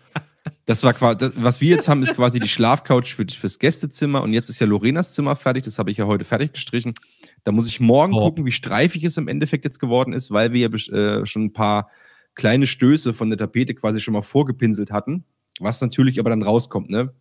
Das 0.67 0.83
war 0.83 0.93
quasi, 0.93 1.31
was 1.37 1.61
wir 1.61 1.71
jetzt 1.71 1.89
haben, 1.89 2.03
ist 2.03 2.15
quasi 2.15 2.39
die 2.39 2.49
Schlafcouch 2.49 3.15
für, 3.15 3.27
fürs 3.29 3.59
Gästezimmer 3.59 4.23
und 4.23 4.33
jetzt 4.33 4.49
ist 4.49 4.61
ja 4.61 4.67
Lorenas 4.67 5.15
Zimmer 5.15 5.37
fertig. 5.37 5.65
Das 5.65 5.79
habe 5.79 5.91
ich 5.91 5.97
ja 5.97 6.07
heute 6.07 6.25
fertig 6.25 6.53
gestrichen. 6.53 6.95
Da 7.45 7.53
muss 7.53 7.67
ich 7.67 7.81
morgen 7.81 8.13
Top. 8.13 8.23
gucken, 8.23 8.47
wie 8.47 8.53
streifig 8.53 9.05
es 9.05 9.17
im 9.17 9.29
Endeffekt 9.29 9.65
jetzt 9.65 9.79
geworden 9.79 10.13
ist, 10.13 10.31
weil 10.31 10.53
wir 10.53 10.69
ja 10.69 11.19
äh, 11.21 11.27
schon 11.27 11.45
ein 11.45 11.53
paar 11.53 11.91
kleine 12.35 12.67
Stöße 12.67 13.15
von 13.15 13.31
der 13.31 13.39
Tapete 13.39 13.75
quasi 13.75 14.01
schon 14.01 14.15
mal 14.15 14.23
vorgepinselt 14.23 14.91
hatten. 14.91 15.25
Was 15.61 15.81
natürlich 15.81 16.19
aber 16.19 16.31
dann 16.31 16.43
rauskommt, 16.43 16.91
ne? 16.91 17.15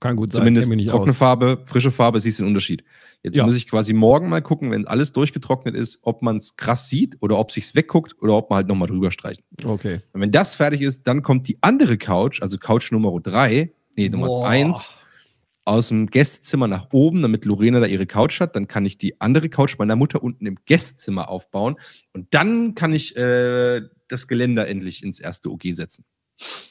Kann 0.00 0.16
gut 0.16 0.32
sein. 0.32 0.40
Zumindest 0.40 0.68
trockene 0.88 1.10
aus. 1.12 1.16
Farbe, 1.16 1.60
frische 1.64 1.90
Farbe, 1.90 2.20
siehst 2.20 2.38
du 2.38 2.44
den 2.44 2.48
Unterschied. 2.48 2.82
Jetzt 3.22 3.36
Ja. 3.36 3.44
muss 3.44 3.54
ich 3.54 3.68
quasi 3.68 3.92
morgen 3.92 4.30
mal 4.30 4.40
gucken, 4.40 4.70
wenn 4.70 4.86
alles 4.86 5.12
durchgetrocknet 5.12 5.74
ist, 5.74 6.00
ob 6.02 6.22
man 6.22 6.36
es 6.38 6.56
krass 6.56 6.88
sieht 6.88 7.16
oder 7.20 7.38
ob 7.38 7.52
sich's 7.52 7.74
wegguckt 7.74 8.16
oder 8.22 8.32
ob 8.34 8.48
man 8.48 8.56
halt 8.58 8.68
nochmal 8.68 8.88
drüber 8.88 9.10
streicht. 9.10 9.42
Okay. 9.62 10.00
Und 10.14 10.22
wenn 10.22 10.30
das 10.32 10.54
fertig 10.54 10.80
ist, 10.80 11.06
dann 11.06 11.22
kommt 11.22 11.46
die 11.48 11.58
andere 11.60 11.98
Couch, 11.98 12.40
also 12.40 12.56
Couch 12.56 12.90
Nummer 12.92 13.18
drei, 13.20 13.72
nee, 13.94 14.08
Nummer 14.08 14.26
Boah. 14.26 14.48
eins, 14.48 14.94
aus 15.66 15.88
dem 15.88 16.06
Gästezimmer 16.06 16.66
nach 16.66 16.88
oben, 16.92 17.20
damit 17.20 17.44
Lorena 17.44 17.78
da 17.80 17.86
ihre 17.86 18.06
Couch 18.06 18.40
hat. 18.40 18.56
Dann 18.56 18.66
kann 18.66 18.86
ich 18.86 18.96
die 18.96 19.20
andere 19.20 19.50
Couch 19.50 19.76
meiner 19.78 19.96
Mutter 19.96 20.22
unten 20.22 20.46
im 20.46 20.56
Gästezimmer 20.64 21.28
aufbauen. 21.28 21.76
Und 22.14 22.26
dann 22.30 22.74
kann 22.74 22.94
ich 22.94 23.14
äh, 23.16 23.82
das 24.08 24.26
Geländer 24.26 24.66
endlich 24.66 25.04
ins 25.04 25.20
erste 25.20 25.50
OG 25.50 25.72
setzen. 25.72 26.04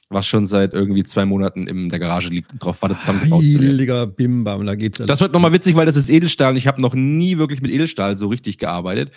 Was 0.10 0.26
schon 0.26 0.46
seit 0.48 0.74
irgendwie 0.74 1.04
zwei 1.04 1.26
Monaten 1.26 1.68
in 1.68 1.90
der 1.90 2.00
Garage 2.00 2.30
liegt 2.30 2.52
und 2.52 2.64
drauf 2.64 2.82
wartet, 2.82 3.00
zusammengebaut 3.00 3.48
zu 3.48 3.60
werden. 3.62 4.16
Bimbam, 4.16 4.66
da 4.66 4.76
geht's. 4.76 4.98
Das 5.06 5.22
wird 5.22 5.34
nochmal 5.34 5.54
witzig, 5.54 5.76
weil 5.76 5.86
das 5.86 5.96
ist 5.96 6.10
Edelstahl 6.10 6.52
und 6.52 6.58
ich 6.58 6.66
habe 6.66 6.82
noch 6.82 6.96
nie 6.96 7.38
wirklich 7.38 7.62
mit 7.62 7.72
Edelstahl 7.72 8.18
so 8.18 8.28
richtig 8.28 8.58
gearbeitet. 8.58 9.12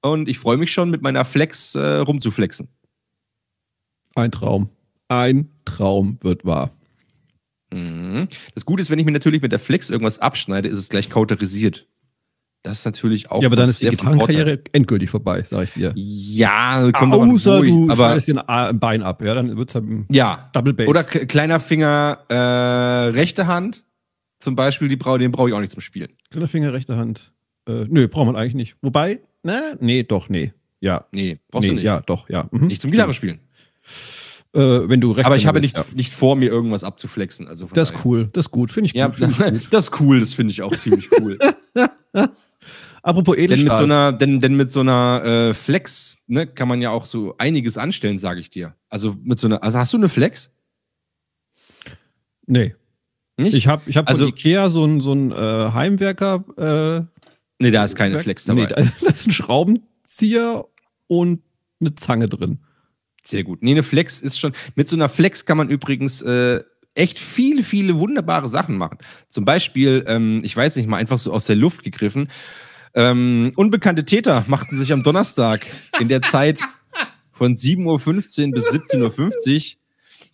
Und 0.00 0.28
ich 0.28 0.38
freue 0.38 0.56
mich 0.56 0.70
schon, 0.72 0.90
mit 0.90 1.02
meiner 1.02 1.24
Flex 1.24 1.74
äh, 1.74 1.96
rumzuflexen. 1.96 2.68
ein 4.14 4.30
Traum. 4.30 4.70
Ein 5.08 5.48
Traum 5.64 6.18
wird 6.22 6.44
wahr. 6.44 6.70
Mhm. 7.72 8.28
Das 8.54 8.64
Gute 8.64 8.82
ist, 8.82 8.90
wenn 8.90 8.98
ich 8.98 9.06
mir 9.06 9.12
natürlich 9.12 9.42
mit 9.42 9.52
der 9.52 9.58
Flex 9.58 9.90
irgendwas 9.90 10.18
abschneide, 10.18 10.68
ist 10.68 10.78
es 10.78 10.88
gleich 10.88 11.10
kauterisiert. 11.10 11.86
Das 12.68 12.78
ist 12.80 12.84
natürlich 12.84 13.30
auch. 13.30 13.42
ja, 13.42 13.48
aber 13.48 13.56
dann 13.56 13.68
ist 13.70 13.80
die. 13.82 13.88
Gitarrenkarriere 13.88 14.60
endgültig 14.72 15.10
vorbei, 15.10 15.44
sag 15.48 15.64
ich 15.64 15.72
dir. 15.72 15.92
Ja, 15.96 16.90
kommt 16.92 17.12
an, 17.14 17.30
Außer 17.32 17.62
ich- 17.62 17.70
du 17.70 17.84
aber 17.90 17.94
schneidest 18.06 18.28
dir 18.28 18.48
ein 18.48 18.78
Bein 18.78 19.02
ab, 19.02 19.22
ja, 19.22 19.34
dann 19.34 19.56
wird's 19.56 19.74
halt 19.74 19.84
ein 19.84 20.06
ja. 20.10 20.50
Double 20.52 20.74
Bass. 20.74 20.86
Oder 20.86 21.02
kleiner 21.04 21.60
Finger, 21.60 22.18
äh, 22.28 22.34
rechte 23.14 23.46
Hand 23.46 23.84
zum 24.38 24.54
Beispiel, 24.54 24.88
die 24.88 24.96
brau 24.96 25.18
den 25.18 25.32
brauche 25.32 25.48
ich 25.48 25.54
auch 25.54 25.60
nicht 25.60 25.72
zum 25.72 25.80
Spielen. 25.80 26.08
Kleiner 26.30 26.46
Finger, 26.48 26.72
rechte 26.72 26.96
Hand. 26.96 27.32
Äh, 27.68 27.86
nö, 27.88 28.06
braucht 28.06 28.26
man 28.26 28.36
eigentlich 28.36 28.54
nicht. 28.54 28.76
Wobei, 28.82 29.20
na, 29.42 29.60
nee, 29.80 30.02
doch, 30.04 30.28
nee. 30.28 30.52
Ja. 30.80 31.06
Nee, 31.12 31.38
brauchst 31.50 31.62
nee, 31.64 31.68
du 31.70 31.74
nicht. 31.76 31.84
Ja, 31.84 32.00
doch, 32.00 32.28
ja. 32.30 32.48
Mhm. 32.52 32.68
Nicht 32.68 32.80
zum 32.82 32.90
Gitarre 32.92 33.14
spielen. 33.14 33.40
Äh, 34.54 34.60
wenn 34.88 35.00
du 35.00 35.10
rechts 35.12 35.26
Aber 35.26 35.36
ich 35.36 35.46
habe 35.46 35.60
bist, 35.60 35.76
nicht, 35.76 35.88
ja. 35.90 35.96
nicht 35.96 36.12
vor, 36.12 36.34
mir 36.36 36.48
irgendwas 36.50 36.82
abzuflexen. 36.84 37.46
Also 37.48 37.68
Das 37.74 37.88
ist 37.90 37.94
daher. 37.96 38.06
cool, 38.06 38.28
das 38.32 38.46
ist 38.46 38.50
gut, 38.50 38.70
finde 38.72 38.86
ich 38.86 38.94
Ja, 38.94 39.08
gut. 39.08 39.16
Find 39.16 39.32
ich 39.32 39.38
gut. 39.64 39.66
das 39.74 39.84
ist 39.88 40.00
cool, 40.00 40.20
das 40.20 40.34
finde 40.34 40.52
ich 40.52 40.62
auch 40.62 40.74
ziemlich 40.76 41.08
cool. 41.20 41.38
Apropos 43.08 43.34
denn 43.36 43.44
Edelstahl. 43.44 43.68
mit 43.68 43.76
so 43.78 43.84
einer, 43.84 44.12
denn, 44.12 44.38
denn 44.40 44.54
mit 44.54 44.70
so 44.70 44.80
einer 44.80 45.22
äh, 45.24 45.54
Flex 45.54 46.18
ne, 46.26 46.46
kann 46.46 46.68
man 46.68 46.82
ja 46.82 46.90
auch 46.90 47.06
so 47.06 47.34
einiges 47.38 47.78
anstellen, 47.78 48.18
sage 48.18 48.40
ich 48.40 48.50
dir. 48.50 48.74
Also 48.90 49.16
mit 49.22 49.38
so 49.38 49.46
einer, 49.46 49.62
also 49.62 49.78
hast 49.78 49.92
du 49.94 49.96
eine 49.96 50.10
Flex? 50.10 50.50
nee, 52.46 52.74
Nicht? 53.38 53.54
ich 53.54 53.66
habe 53.66 53.82
ich 53.86 53.96
hab 53.96 54.08
Also- 54.08 54.26
von 54.26 54.34
Ikea 54.34 54.70
so 54.70 54.84
ein, 54.84 55.00
so 55.00 55.12
ein 55.14 55.32
äh, 55.32 55.34
Heimwerker. 55.72 56.44
Äh, 56.58 57.62
nee, 57.62 57.70
da 57.70 57.84
ist 57.84 57.96
keine 57.96 58.18
Flex 58.18 58.44
dabei. 58.44 58.62
Nee, 58.62 58.68
da 58.76 58.82
da 59.00 59.06
ist 59.10 59.26
ein 59.26 59.32
Schraubenzieher 59.32 60.64
und 61.06 61.42
eine 61.80 61.94
Zange 61.94 62.28
drin. 62.28 62.58
Sehr 63.24 63.44
gut. 63.44 63.62
Nee, 63.62 63.72
eine 63.72 63.82
Flex 63.82 64.20
ist 64.20 64.38
schon. 64.38 64.52
Mit 64.74 64.88
so 64.88 64.96
einer 64.96 65.08
Flex 65.08 65.44
kann 65.44 65.56
man 65.58 65.68
übrigens 65.70 66.22
äh, 66.22 66.62
echt 66.94 67.18
viele, 67.18 67.62
viele 67.62 67.98
wunderbare 67.98 68.48
Sachen 68.48 68.76
machen. 68.76 68.98
Zum 69.28 69.44
Beispiel, 69.44 70.04
ähm, 70.08 70.40
ich 70.42 70.56
weiß 70.56 70.76
nicht 70.76 70.88
mal, 70.88 70.96
einfach 70.96 71.18
so 71.18 71.32
aus 71.32 71.44
der 71.46 71.56
Luft 71.56 71.82
gegriffen. 71.84 72.28
Ähm, 72.94 73.52
unbekannte 73.56 74.04
Täter 74.04 74.44
machten 74.48 74.78
sich 74.78 74.92
am 74.92 75.02
Donnerstag 75.02 75.60
in 76.00 76.08
der 76.08 76.22
Zeit 76.22 76.60
von 77.32 77.54
7.15 77.54 78.48
Uhr 78.48 78.52
bis 78.52 78.72
17.50 78.72 79.56
Uhr 79.56 79.78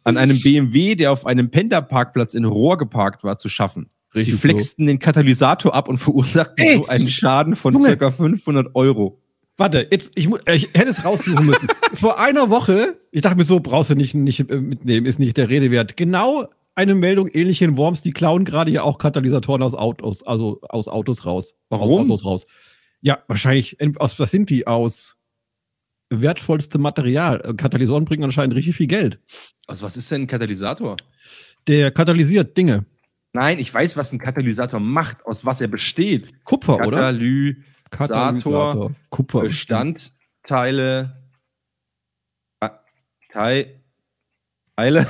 an 0.05 0.17
einem 0.17 0.40
BMW, 0.40 0.95
der 0.95 1.12
auf 1.12 1.27
einem 1.27 1.51
Penderparkplatz 1.51 2.35
in 2.35 2.45
Rohr 2.45 2.79
geparkt 2.79 3.25
war, 3.25 3.38
zu 3.38 3.49
schaffen. 3.49 3.88
Richtig 4.14 4.35
Sie 4.35 4.40
flexten 4.40 4.87
den 4.87 4.99
Katalysator 4.99 5.75
ab 5.75 5.88
und 5.88 5.97
verursachten 5.99 6.64
Ey, 6.64 6.77
so 6.77 6.87
einen 6.87 7.09
Schaden 7.09 7.57
von 7.57 7.75
Junge. 7.75 7.87
circa 7.87 8.11
500 8.11 8.75
Euro. 8.75 9.21
Warte, 9.57 9.88
jetzt, 9.90 10.12
ich, 10.14 10.29
äh, 10.47 10.55
ich 10.55 10.69
hätte 10.75 10.90
es 10.90 11.05
raussuchen 11.05 11.47
müssen. 11.47 11.69
Vor 11.95 12.19
einer 12.19 12.51
Woche, 12.51 12.99
ich 13.11 13.23
dachte 13.23 13.37
mir 13.37 13.45
so, 13.45 13.61
brauchst 13.61 13.90
du 13.90 13.95
nicht, 13.95 14.14
nicht 14.14 14.51
äh, 14.51 14.57
mitnehmen, 14.57 15.07
ist 15.07 15.19
nicht 15.19 15.37
der 15.37 15.49
Rede 15.49 15.71
wert. 15.71 15.97
Genau 15.97 16.49
eine 16.75 16.95
Meldung 16.95 17.29
ähnlich 17.29 17.63
in 17.63 17.77
Worms, 17.77 18.03
die 18.03 18.13
klauen 18.13 18.45
gerade 18.45 18.71
ja 18.71 18.83
auch 18.83 18.99
Katalysatoren 18.99 19.63
aus 19.63 19.75
Autos, 19.75 20.23
also 20.25 20.61
aus 20.63 20.89
Autos 20.89 21.25
raus. 21.27 21.55
Warum? 21.69 22.11
Aus 22.11 22.21
Autos 22.21 22.25
raus. 22.25 22.47
Ja, 23.01 23.23
wahrscheinlich, 23.29 23.77
aus, 24.01 24.19
was 24.19 24.31
sind 24.31 24.51
die? 24.51 24.67
Aus 24.67 25.17
wertvollste 26.11 26.79
Material. 26.79 27.41
Äh, 27.45 27.55
Katalysoren 27.55 28.05
bringen 28.05 28.25
anscheinend 28.25 28.55
richtig 28.57 28.77
viel 28.77 28.87
Geld. 28.87 29.21
Also, 29.67 29.85
was 29.85 29.97
ist 29.97 30.11
denn 30.11 30.23
ein 30.23 30.27
Katalysator? 30.27 30.97
Der 31.67 31.91
katalysiert 31.91 32.57
Dinge. 32.57 32.85
Nein, 33.33 33.59
ich 33.59 33.73
weiß, 33.73 33.97
was 33.97 34.13
ein 34.13 34.19
Katalysator 34.19 34.81
macht, 34.81 35.25
aus 35.27 35.45
was 35.45 35.61
er 35.61 35.69
besteht. 35.69 36.45
Kupfer, 36.45 36.87
oder? 36.87 37.13
Katalysator, 37.91 38.93
Kupfer. 39.11 39.41
Bestandteile. 39.43 41.23
Ah, 42.61 42.81
Teil- 43.31 43.81
Teile. 44.77 45.07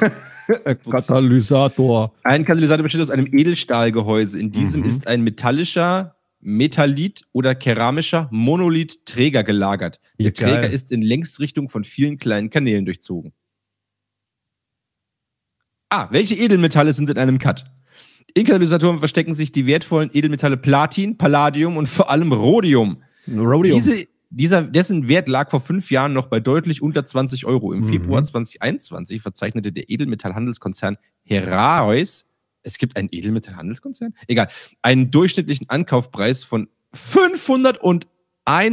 Äh, 0.65 0.75
Katalysator. 0.91 2.15
Ein 2.23 2.45
Katalysator 2.45 2.83
besteht 2.83 3.01
aus 3.01 3.11
einem 3.11 3.27
Edelstahlgehäuse. 3.27 4.39
In 4.39 4.53
diesem 4.53 4.83
Mhm. 4.83 4.89
ist 4.89 5.07
ein 5.07 5.23
metallischer, 5.23 6.17
Metallith 6.41 7.23
oder 7.33 7.55
keramischer 7.55 8.29
Monolith-Träger 8.31 9.45
gelagert. 9.45 10.01
Der 10.19 10.33
geil. 10.33 10.53
Träger 10.61 10.71
ist 10.71 10.93
in 10.93 11.01
Längsrichtung 11.01 11.71
von 11.71 11.85
vielen 11.85 12.19
kleinen 12.19 12.51
Kanälen 12.51 12.85
durchzogen. 12.85 13.33
Ah, 15.89 16.09
welche 16.11 16.35
Edelmetalle 16.35 16.93
sind 16.93 17.09
in 17.09 17.17
einem 17.19 17.39
Cut? 17.39 17.65
In 18.35 18.45
Katalysatoren 18.45 18.99
verstecken 18.99 19.33
sich 19.33 19.53
die 19.53 19.67
wertvollen 19.67 20.11
Edelmetalle 20.13 20.57
Platin, 20.57 21.17
Palladium 21.17 21.77
und 21.77 21.89
vor 21.89 22.11
allem 22.11 22.33
Rhodium. 22.33 23.03
Rhodium. 23.29 23.77
Diese, 23.77 24.07
dieser, 24.37 24.63
dessen 24.63 25.09
Wert 25.09 25.29
lag 25.29 25.51
vor 25.51 25.61
fünf 25.61 25.91
Jahren 25.91 26.13
noch 26.13 26.27
bei 26.27 26.41
deutlich 26.41 26.83
unter 26.83 27.05
20 27.07 27.47
Euro. 27.47 27.73
Im 27.73 27.81
Mhm. 27.81 27.89
Februar 27.89 28.25
2021 28.25 29.23
verzeichnete 29.23 29.73
der 29.73 29.89
Edelmetallhandelskonzern 29.91 30.97
Heraeus, 31.25 32.27
es 32.63 32.79
gibt 32.79 32.97
einen 32.97 33.09
Edelmetallhandelskonzern? 33.11 34.15
Egal, 34.27 34.49
einen 34.83 35.11
durchschnittlichen 35.11 35.69
Ankaufpreis 35.69 36.45
von 36.45 36.69
501 36.93 38.07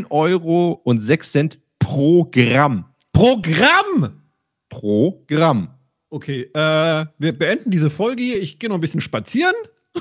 Euro 0.10 0.71
und 0.84 1.00
6 1.02 1.32
Cent 1.32 1.60
pro 1.80 2.26
Gramm. 2.26 2.86
Programm! 3.13 4.21
Pro 4.69 5.24
Gramm. 5.28 5.69
Okay, 6.10 6.43
äh, 6.54 7.06
wir 7.17 7.38
beenden 7.38 7.71
diese 7.71 7.89
Folge 7.89 8.24
hier. 8.24 8.41
Ich 8.41 8.60
gehe 8.60 8.69
noch 8.69 8.78
ein 8.78 8.82
bisschen 8.82 9.02
spazieren 9.02 9.56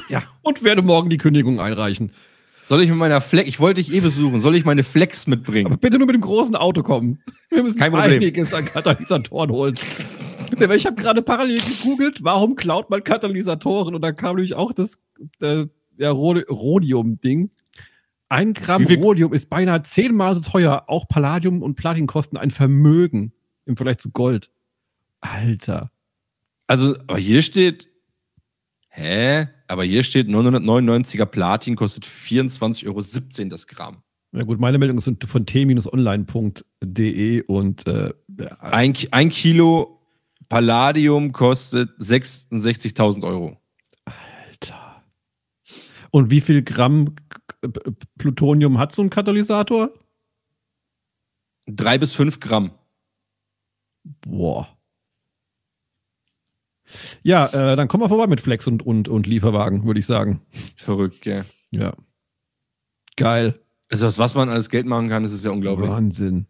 Ja. 0.08 0.22
und 0.42 0.62
werde 0.62 0.82
morgen 0.82 1.10
die 1.10 1.16
Kündigung 1.18 1.60
einreichen. 1.60 2.12
Soll 2.62 2.82
ich 2.82 2.88
mit 2.88 2.98
meiner 2.98 3.20
Flex, 3.20 3.48
ich 3.48 3.58
wollte 3.60 3.82
dich 3.82 3.92
eh 3.92 4.00
besuchen, 4.00 4.40
soll 4.40 4.54
ich 4.54 4.64
meine 4.64 4.84
Flex 4.84 5.26
Aber 5.26 5.36
mitbringen? 5.36 5.78
bitte 5.80 5.98
nur 5.98 6.06
mit 6.06 6.14
dem 6.14 6.20
großen 6.22 6.54
Auto 6.56 6.82
kommen. 6.82 7.20
Wir 7.48 7.62
müssen 7.62 7.78
Kein 7.78 7.92
Problem. 7.92 8.12
einiges 8.12 8.52
an 8.54 8.64
Katalysatoren 8.66 9.50
holen. 9.50 9.74
Ich 10.52 10.86
habe 10.86 10.96
gerade 10.96 11.22
parallel 11.22 11.60
gegoogelt, 11.60 12.22
warum 12.22 12.54
klaut 12.56 12.90
man 12.90 13.02
Katalysatoren? 13.02 13.94
Und 13.94 14.02
da 14.02 14.12
kam 14.12 14.36
nämlich 14.36 14.54
auch 14.54 14.72
das 14.72 14.98
äh, 15.40 15.66
ja, 15.96 16.10
Rhodi- 16.10 16.46
Rhodium-Ding. 16.48 17.50
Ein 18.28 18.52
Gramm 18.52 18.84
Rhodium 18.86 19.32
ist 19.32 19.48
beinahe 19.48 19.82
zehnmal 19.82 20.34
so 20.34 20.40
teuer. 20.40 20.84
Auch 20.86 21.08
Palladium 21.08 21.62
und 21.62 21.74
Platin 21.76 22.06
kosten 22.06 22.36
ein 22.36 22.50
Vermögen 22.50 23.32
im 23.66 23.76
Vergleich 23.76 23.98
zu 23.98 24.10
Gold. 24.10 24.50
Alter. 25.20 25.90
Also, 26.66 26.96
aber 27.06 27.18
hier 27.18 27.42
steht, 27.42 27.88
hä? 28.88 29.48
Aber 29.70 29.84
hier 29.84 30.02
steht 30.02 30.26
999er 30.26 31.26
Platin 31.26 31.76
kostet 31.76 32.04
24,17 32.04 32.86
Euro 32.88 33.00
das 33.50 33.68
Gramm. 33.68 34.02
Ja 34.32 34.42
gut, 34.42 34.58
meine 34.58 34.78
Meldungen 34.78 35.00
sind 35.00 35.22
von 35.24 35.46
t-online.de 35.46 35.82
und 37.42 37.86
äh, 37.86 38.12
Ein, 38.58 38.96
ein 39.12 39.30
Kilo 39.30 40.00
Palladium 40.48 41.30
kostet 41.30 41.90
66.000 42.00 43.22
Euro. 43.24 43.58
Alter. 44.04 45.04
Und 46.10 46.30
wie 46.30 46.40
viel 46.40 46.62
Gramm 46.62 47.14
Plutonium 48.18 48.78
hat 48.78 48.90
so 48.90 49.02
ein 49.02 49.10
Katalysator? 49.10 49.90
Drei 51.66 51.96
bis 51.96 52.12
fünf 52.12 52.40
Gramm. 52.40 52.72
Boah. 54.02 54.79
Ja, 57.22 57.46
äh, 57.46 57.76
dann 57.76 57.88
kommen 57.88 58.02
wir 58.02 58.08
vorbei 58.08 58.26
mit 58.26 58.40
Flex 58.40 58.66
und, 58.66 58.84
und, 58.84 59.08
und 59.08 59.26
Lieferwagen, 59.26 59.84
würde 59.86 60.00
ich 60.00 60.06
sagen. 60.06 60.40
Verrückt, 60.76 61.20
gell? 61.22 61.44
Ja. 61.70 61.94
Geil. 63.16 63.60
Also, 63.90 64.06
aus 64.06 64.18
was 64.18 64.34
man 64.34 64.48
alles 64.48 64.70
Geld 64.70 64.86
machen 64.86 65.08
kann, 65.08 65.22
das 65.22 65.32
ist 65.32 65.44
ja 65.44 65.50
unglaublich. 65.50 65.88
Wahnsinn. 65.90 66.46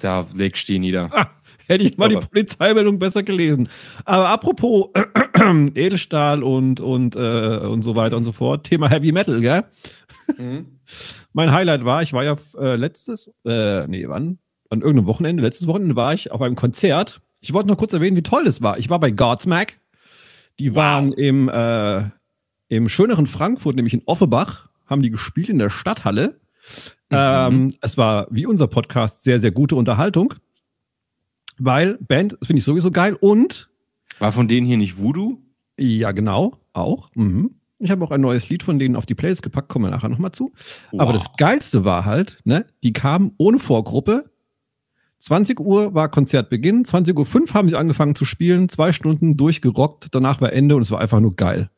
Da 0.00 0.26
legst 0.34 0.68
du 0.68 0.72
die 0.74 0.78
nieder. 0.78 1.10
Ah, 1.12 1.26
hätte 1.66 1.84
ich 1.84 1.96
mal 1.98 2.08
die 2.08 2.16
Aber- 2.16 2.26
Polizeimeldung 2.26 2.98
besser 2.98 3.22
gelesen. 3.22 3.68
Aber 4.04 4.28
apropos 4.28 4.90
Edelstahl 5.74 6.42
und, 6.42 6.80
und, 6.80 7.16
äh, 7.16 7.56
und 7.58 7.82
so 7.82 7.96
weiter 7.96 8.16
und 8.16 8.24
so 8.24 8.32
fort, 8.32 8.64
Thema 8.64 8.88
Heavy 8.88 9.10
Metal, 9.12 9.40
gell? 9.40 9.64
Mhm. 10.38 10.78
Mein 11.32 11.52
Highlight 11.52 11.84
war, 11.84 12.02
ich 12.02 12.12
war 12.12 12.22
ja 12.24 12.36
äh, 12.58 12.76
letztes, 12.76 13.30
äh, 13.44 13.86
nee, 13.88 14.06
wann? 14.08 14.38
An 14.70 14.80
irgendeinem 14.82 15.06
Wochenende, 15.06 15.42
letztes 15.42 15.66
Wochenende 15.66 15.96
war 15.96 16.14
ich 16.14 16.30
auf 16.30 16.40
einem 16.42 16.54
Konzert. 16.56 17.20
Ich 17.42 17.52
wollte 17.52 17.68
noch 17.68 17.76
kurz 17.76 17.92
erwähnen, 17.92 18.16
wie 18.16 18.22
toll 18.22 18.44
das 18.44 18.62
war. 18.62 18.78
Ich 18.78 18.88
war 18.88 19.00
bei 19.00 19.10
Godsmack. 19.10 19.80
Die 20.60 20.74
waren 20.76 21.12
im, 21.12 21.48
äh, 21.48 22.02
im 22.68 22.88
schöneren 22.88 23.26
Frankfurt, 23.26 23.74
nämlich 23.74 23.94
in 23.94 24.02
Offenbach, 24.06 24.68
haben 24.86 25.02
die 25.02 25.10
gespielt 25.10 25.48
in 25.48 25.58
der 25.58 25.68
Stadthalle. 25.68 26.40
Ähm, 27.10 27.74
es 27.80 27.98
war, 27.98 28.28
wie 28.30 28.46
unser 28.46 28.68
Podcast, 28.68 29.24
sehr, 29.24 29.40
sehr 29.40 29.50
gute 29.50 29.74
Unterhaltung. 29.74 30.34
Weil 31.58 31.98
Band 31.98 32.38
finde 32.42 32.60
ich 32.60 32.64
sowieso 32.64 32.90
geil 32.90 33.16
und 33.20 33.68
War 34.18 34.32
von 34.32 34.48
denen 34.48 34.66
hier 34.66 34.78
nicht 34.78 34.98
Voodoo? 34.98 35.38
ja, 35.76 36.12
genau, 36.12 36.60
auch. 36.72 37.10
Mhm. 37.14 37.56
Ich 37.78 37.90
habe 37.90 38.04
auch 38.04 38.12
ein 38.12 38.20
neues 38.20 38.48
Lied 38.48 38.62
von 38.62 38.78
denen 38.78 38.94
auf 38.94 39.06
die 39.06 39.16
Playlist 39.16 39.42
gepackt, 39.42 39.68
kommen 39.68 39.86
wir 39.86 39.90
nachher 39.90 40.08
nochmal 40.08 40.30
zu. 40.30 40.52
Aber 40.96 41.12
das 41.12 41.32
Geilste 41.36 41.84
war 41.84 42.04
halt, 42.04 42.38
ne, 42.44 42.64
die 42.84 42.92
kamen 42.92 43.32
ohne 43.38 43.58
Vorgruppe. 43.58 44.31
20 45.22 45.60
Uhr 45.60 45.94
war 45.94 46.08
Konzertbeginn, 46.08 46.84
20 46.84 47.16
Uhr 47.16 47.24
5 47.24 47.54
haben 47.54 47.68
sie 47.68 47.76
angefangen 47.76 48.16
zu 48.16 48.24
spielen, 48.24 48.68
zwei 48.68 48.92
Stunden 48.92 49.36
durchgerockt, 49.36 50.08
danach 50.10 50.40
war 50.40 50.52
Ende 50.52 50.74
und 50.74 50.82
es 50.82 50.90
war 50.90 51.00
einfach 51.00 51.20
nur 51.20 51.36
geil. 51.36 51.70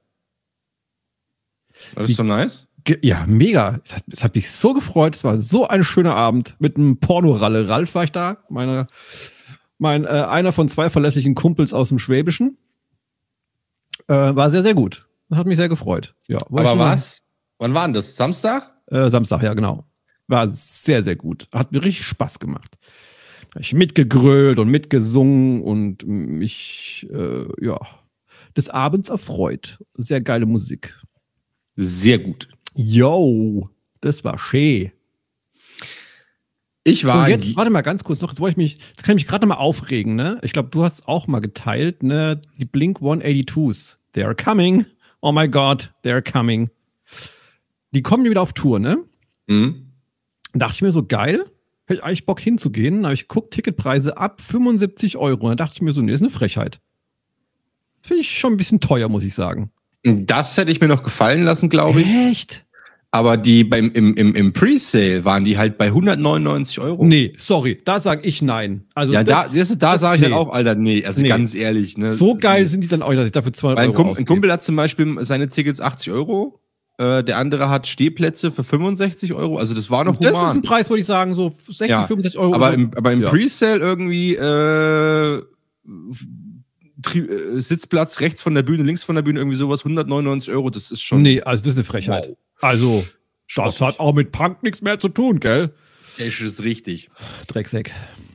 War 1.93 2.07
das 2.07 2.17
so 2.17 2.23
nice? 2.23 2.67
Ja, 3.03 3.27
mega. 3.27 3.81
Es 4.11 4.25
hat, 4.25 4.35
mich 4.35 4.51
so 4.51 4.73
gefreut. 4.73 5.15
Es 5.15 5.25
war 5.25 5.39
so 5.39 5.67
ein 5.67 5.85
schöner 5.85 6.15
Abend 6.15 6.55
mit 6.59 6.77
einem 6.77 6.99
Pornoralle. 6.99 7.69
Ralf 7.69 7.95
war 7.95 8.05
ich 8.05 8.13
da, 8.13 8.39
meine, 8.49 8.87
mein, 9.79 10.05
äh, 10.05 10.09
einer 10.09 10.53
von 10.53 10.69
zwei 10.69 10.89
verlässlichen 10.89 11.35
Kumpels 11.35 11.73
aus 11.73 11.89
dem 11.91 11.99
Schwäbischen. 11.99 12.57
Äh, 14.09 14.15
war 14.15 14.51
sehr, 14.51 14.63
sehr 14.63 14.75
gut. 14.75 15.07
Das 15.29 15.39
hat 15.39 15.47
mich 15.47 15.57
sehr 15.57 15.69
gefreut. 15.69 16.15
Ja, 16.29 16.39
Aber 16.39 16.79
was? 16.79 17.25
Wann 17.59 17.75
war 17.75 17.87
denn 17.87 17.95
das? 17.95 18.17
Samstag? 18.17 18.71
Äh, 18.87 19.09
Samstag, 19.11 19.43
ja, 19.43 19.55
genau. 19.55 19.85
War 20.29 20.49
sehr, 20.49 21.03
sehr 21.03 21.17
gut. 21.17 21.47
Hat 21.53 21.73
mir 21.73 21.83
richtig 21.83 22.07
Spaß 22.07 22.39
gemacht. 22.39 22.79
Ich 23.59 23.73
mitgegrölt 23.73 24.59
und 24.59 24.69
mitgesungen 24.69 25.63
und 25.63 26.07
mich, 26.07 27.07
äh, 27.13 27.47
ja, 27.65 27.79
des 28.57 28.69
Abends 28.69 29.09
erfreut. 29.09 29.79
Sehr 29.95 30.21
geile 30.21 30.47
Musik. 30.47 31.01
Sehr 31.77 32.19
gut. 32.19 32.49
Yo, 32.75 33.69
das 34.01 34.25
war 34.25 34.39
schön. 34.39 34.91
Ich 36.87 37.07
war 37.07 37.25
Und 37.25 37.31
jetzt, 37.31 37.57
warte 37.57 37.71
mal 37.71 37.81
ganz 37.81 38.05
kurz 38.05 38.21
noch, 38.21 38.31
jetzt 38.31 38.41
wollte 38.41 38.53
ich 38.53 38.57
mich, 38.59 38.73
jetzt 38.75 39.05
kann 39.05 39.17
ich 39.17 39.25
mich 39.25 39.27
gerade 39.27 39.47
mal 39.47 39.55
aufregen, 39.55 40.17
ne? 40.17 40.39
Ich 40.43 40.53
glaube, 40.53 40.69
du 40.71 40.85
hast 40.85 41.09
auch 41.09 41.27
mal 41.27 41.41
geteilt, 41.41 42.03
ne? 42.03 42.43
Die 42.59 42.67
Blink 42.67 42.99
182s. 42.99 43.97
They 44.13 44.25
are 44.25 44.35
coming. 44.35 44.85
Oh 45.23 45.33
my 45.33 45.49
God, 45.49 45.91
they 46.03 46.13
are 46.13 46.23
coming. 46.23 46.71
Die 47.93 48.03
kommen 48.03 48.29
wieder 48.29 48.43
auf 48.43 48.53
Tour, 48.53 48.79
ne? 48.79 48.99
Mhm. 49.47 49.93
dachte 50.53 50.75
ich 50.75 50.83
mir 50.83 50.93
so, 50.93 51.05
geil, 51.05 51.45
hätte 51.87 52.01
ich 52.01 52.05
eigentlich 52.05 52.27
Bock 52.27 52.41
hinzugehen. 52.41 53.05
Habe 53.05 53.15
ich 53.15 53.29
geguckt, 53.29 53.55
Ticketpreise 53.55 54.17
ab 54.17 54.41
75 54.41 55.17
Euro. 55.17 55.49
Dann 55.49 55.57
dachte 55.57 55.75
ich 55.77 55.83
mir 55.83 55.93
so, 55.93 56.03
nee, 56.03 56.13
ist 56.13 56.23
eine 56.23 56.31
Frechheit. 56.31 56.81
Finde 58.01 58.23
ich 58.23 58.31
schon 58.31 58.55
ein 58.55 58.57
bisschen 58.57 58.81
teuer, 58.81 59.09
muss 59.09 59.25
ich 59.25 59.35
sagen. 59.35 59.71
Das 60.03 60.57
hätte 60.57 60.71
ich 60.71 60.81
mir 60.81 60.89
noch 60.89 61.03
gefallen 61.03 61.45
lassen, 61.45 61.71
glaube 61.71 62.03
ich. 62.03 62.09
Echt? 62.09 62.65
Aber 63.11 63.37
die 63.37 63.63
beim, 63.63 63.93
im, 63.93 64.15
im, 64.17 64.35
im 64.35 64.53
Pre-Sale 64.53 65.25
waren 65.25 65.45
die 65.45 65.57
halt 65.57 65.79
bei 65.79 65.87
199 65.87 66.81
Euro. 66.81 67.05
Nee, 67.05 67.33
sorry, 67.37 67.81
da 67.85 68.01
sage 68.01 68.27
ich 68.27 68.43
nein. 68.43 68.89
Also 68.97 69.13
ja, 69.13 69.23
das, 69.23 69.53
da, 69.53 69.57
das, 69.57 69.79
da 69.79 69.99
sage 69.99 70.17
ich 70.17 70.21
nee. 70.23 70.27
halt 70.27 70.35
auch, 70.35 70.53
Alter, 70.53 70.75
nee, 70.75 71.05
also 71.05 71.23
Nee. 71.23 71.29
ganz 71.29 71.55
ehrlich. 71.55 71.97
Ne, 71.97 72.13
so 72.13 72.35
geil 72.35 72.67
sind 72.67 72.83
die 72.83 72.89
dann 72.89 73.03
auch, 73.03 73.15
dass 73.15 73.27
ich 73.27 73.33
dafür 73.33 73.53
200 73.53 73.79
Mein, 73.79 73.91
Euro 73.91 74.03
Kum 74.03 74.17
ein. 74.19 74.25
Kumpel 74.27 74.51
hat 74.51 74.65
zum 74.65 74.75
Beispiel 74.75 75.17
seine 75.21 75.49
Tickets 75.49 75.81
80 75.81 76.13
Euro. 76.13 76.59
Äh, 76.97 77.25
der 77.25 77.39
andere 77.39 77.71
hat 77.71 77.87
Stehplätze 77.89 78.53
für 78.53 78.63
65 78.63 79.33
Euro. 79.35 79.59
Also 79.59 79.75
das 79.75 79.91
war 79.91 80.05
noch 80.05 80.17
Das 80.17 80.33
ist 80.33 80.39
human. 80.39 80.57
ein 80.59 80.63
Preis, 80.63 80.89
würde 80.91 81.01
ich 81.01 81.07
sagen, 81.07 81.35
so 81.35 81.53
60, 81.67 81.89
Ja, 81.89 82.07
65 82.07 82.39
Euro. 82.39 82.55
aber 82.55 82.69
so. 82.69 82.75
im, 82.75 82.91
aber 82.95 83.13
im 83.13 83.23
Ja. 83.23 83.31
Pre-Sale 83.31 83.81
irgendwie 83.81 84.35
äh, 84.37 85.43
äh, 87.15 87.61
Sitzplatz 87.61 88.21
rechts 88.21 88.43
von 88.43 88.55
der 88.55 88.63
Bühne, 88.63 88.83
links 88.85 89.03
von 89.03 89.15
der 89.17 89.23
Bühne, 89.23 89.41
irgendwie 89.41 89.57
sowas, 89.57 89.81
199 89.81 90.53
Euro, 90.53 90.71
das 90.71 90.91
ist 90.91 91.03
schon. 91.03 91.23
nee, 91.23 91.41
also 91.43 91.63
das 91.65 91.73
ist 91.73 91.79
eine 91.79 91.85
Frechheit. 91.85 92.29
Wow. 92.29 92.37
Also, 92.61 93.05
das 93.57 93.81
hat 93.81 93.99
auch 94.01 94.15
mit 94.15 94.33
Punk 94.33 94.63
nichts 94.63 94.81
mehr 94.81 94.99
zu 95.01 95.09
tun, 95.09 95.41
gell? 95.41 95.71
Der 96.19 96.27
ist 96.27 96.63
richtig. 96.63 97.11
Drecksäck. 97.49 97.91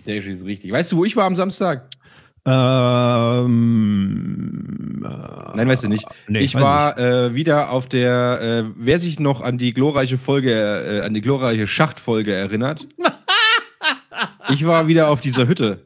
Der 0.06 0.18
ist 0.18 0.46
richtig. 0.46 0.72
Weißt 0.72 0.92
du, 0.92 0.98
wo 0.98 1.06
ich 1.06 1.16
war 1.16 1.26
am 1.26 1.36
Samstag? 1.36 1.88
Ähm, 3.40 5.02
Nein, 5.56 5.68
weißt 5.68 5.84
du 5.84 5.88
nicht. 5.90 6.06
nee, 6.28 6.40
ich 6.40 6.56
war 6.56 6.98
äh, 6.98 7.36
wieder 7.36 7.72
auf 7.72 7.88
der, 7.88 8.42
äh, 8.42 8.64
wer 8.76 9.00
sich 9.00 9.20
noch 9.20 9.42
an 9.42 9.58
die 9.58 9.74
glorreiche 9.74 10.18
Folge, 10.18 10.52
äh, 10.52 11.02
an 11.06 11.14
die 11.14 11.22
glorreiche 11.22 11.68
Schachtfolge 11.68 12.34
erinnert. 12.34 12.88
Ich 14.52 14.66
war 14.66 14.88
wieder 14.88 15.10
auf 15.10 15.22
dieser 15.22 15.48
Hütte. 15.48 15.86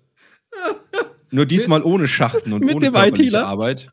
Nur 1.31 1.45
diesmal 1.45 1.83
ohne 1.83 2.07
Schachten 2.07 2.53
und 2.53 2.63
Mit 2.63 2.75
ohne 2.75 2.91
körperliche? 2.91 3.45
Arbeit. 3.45 3.87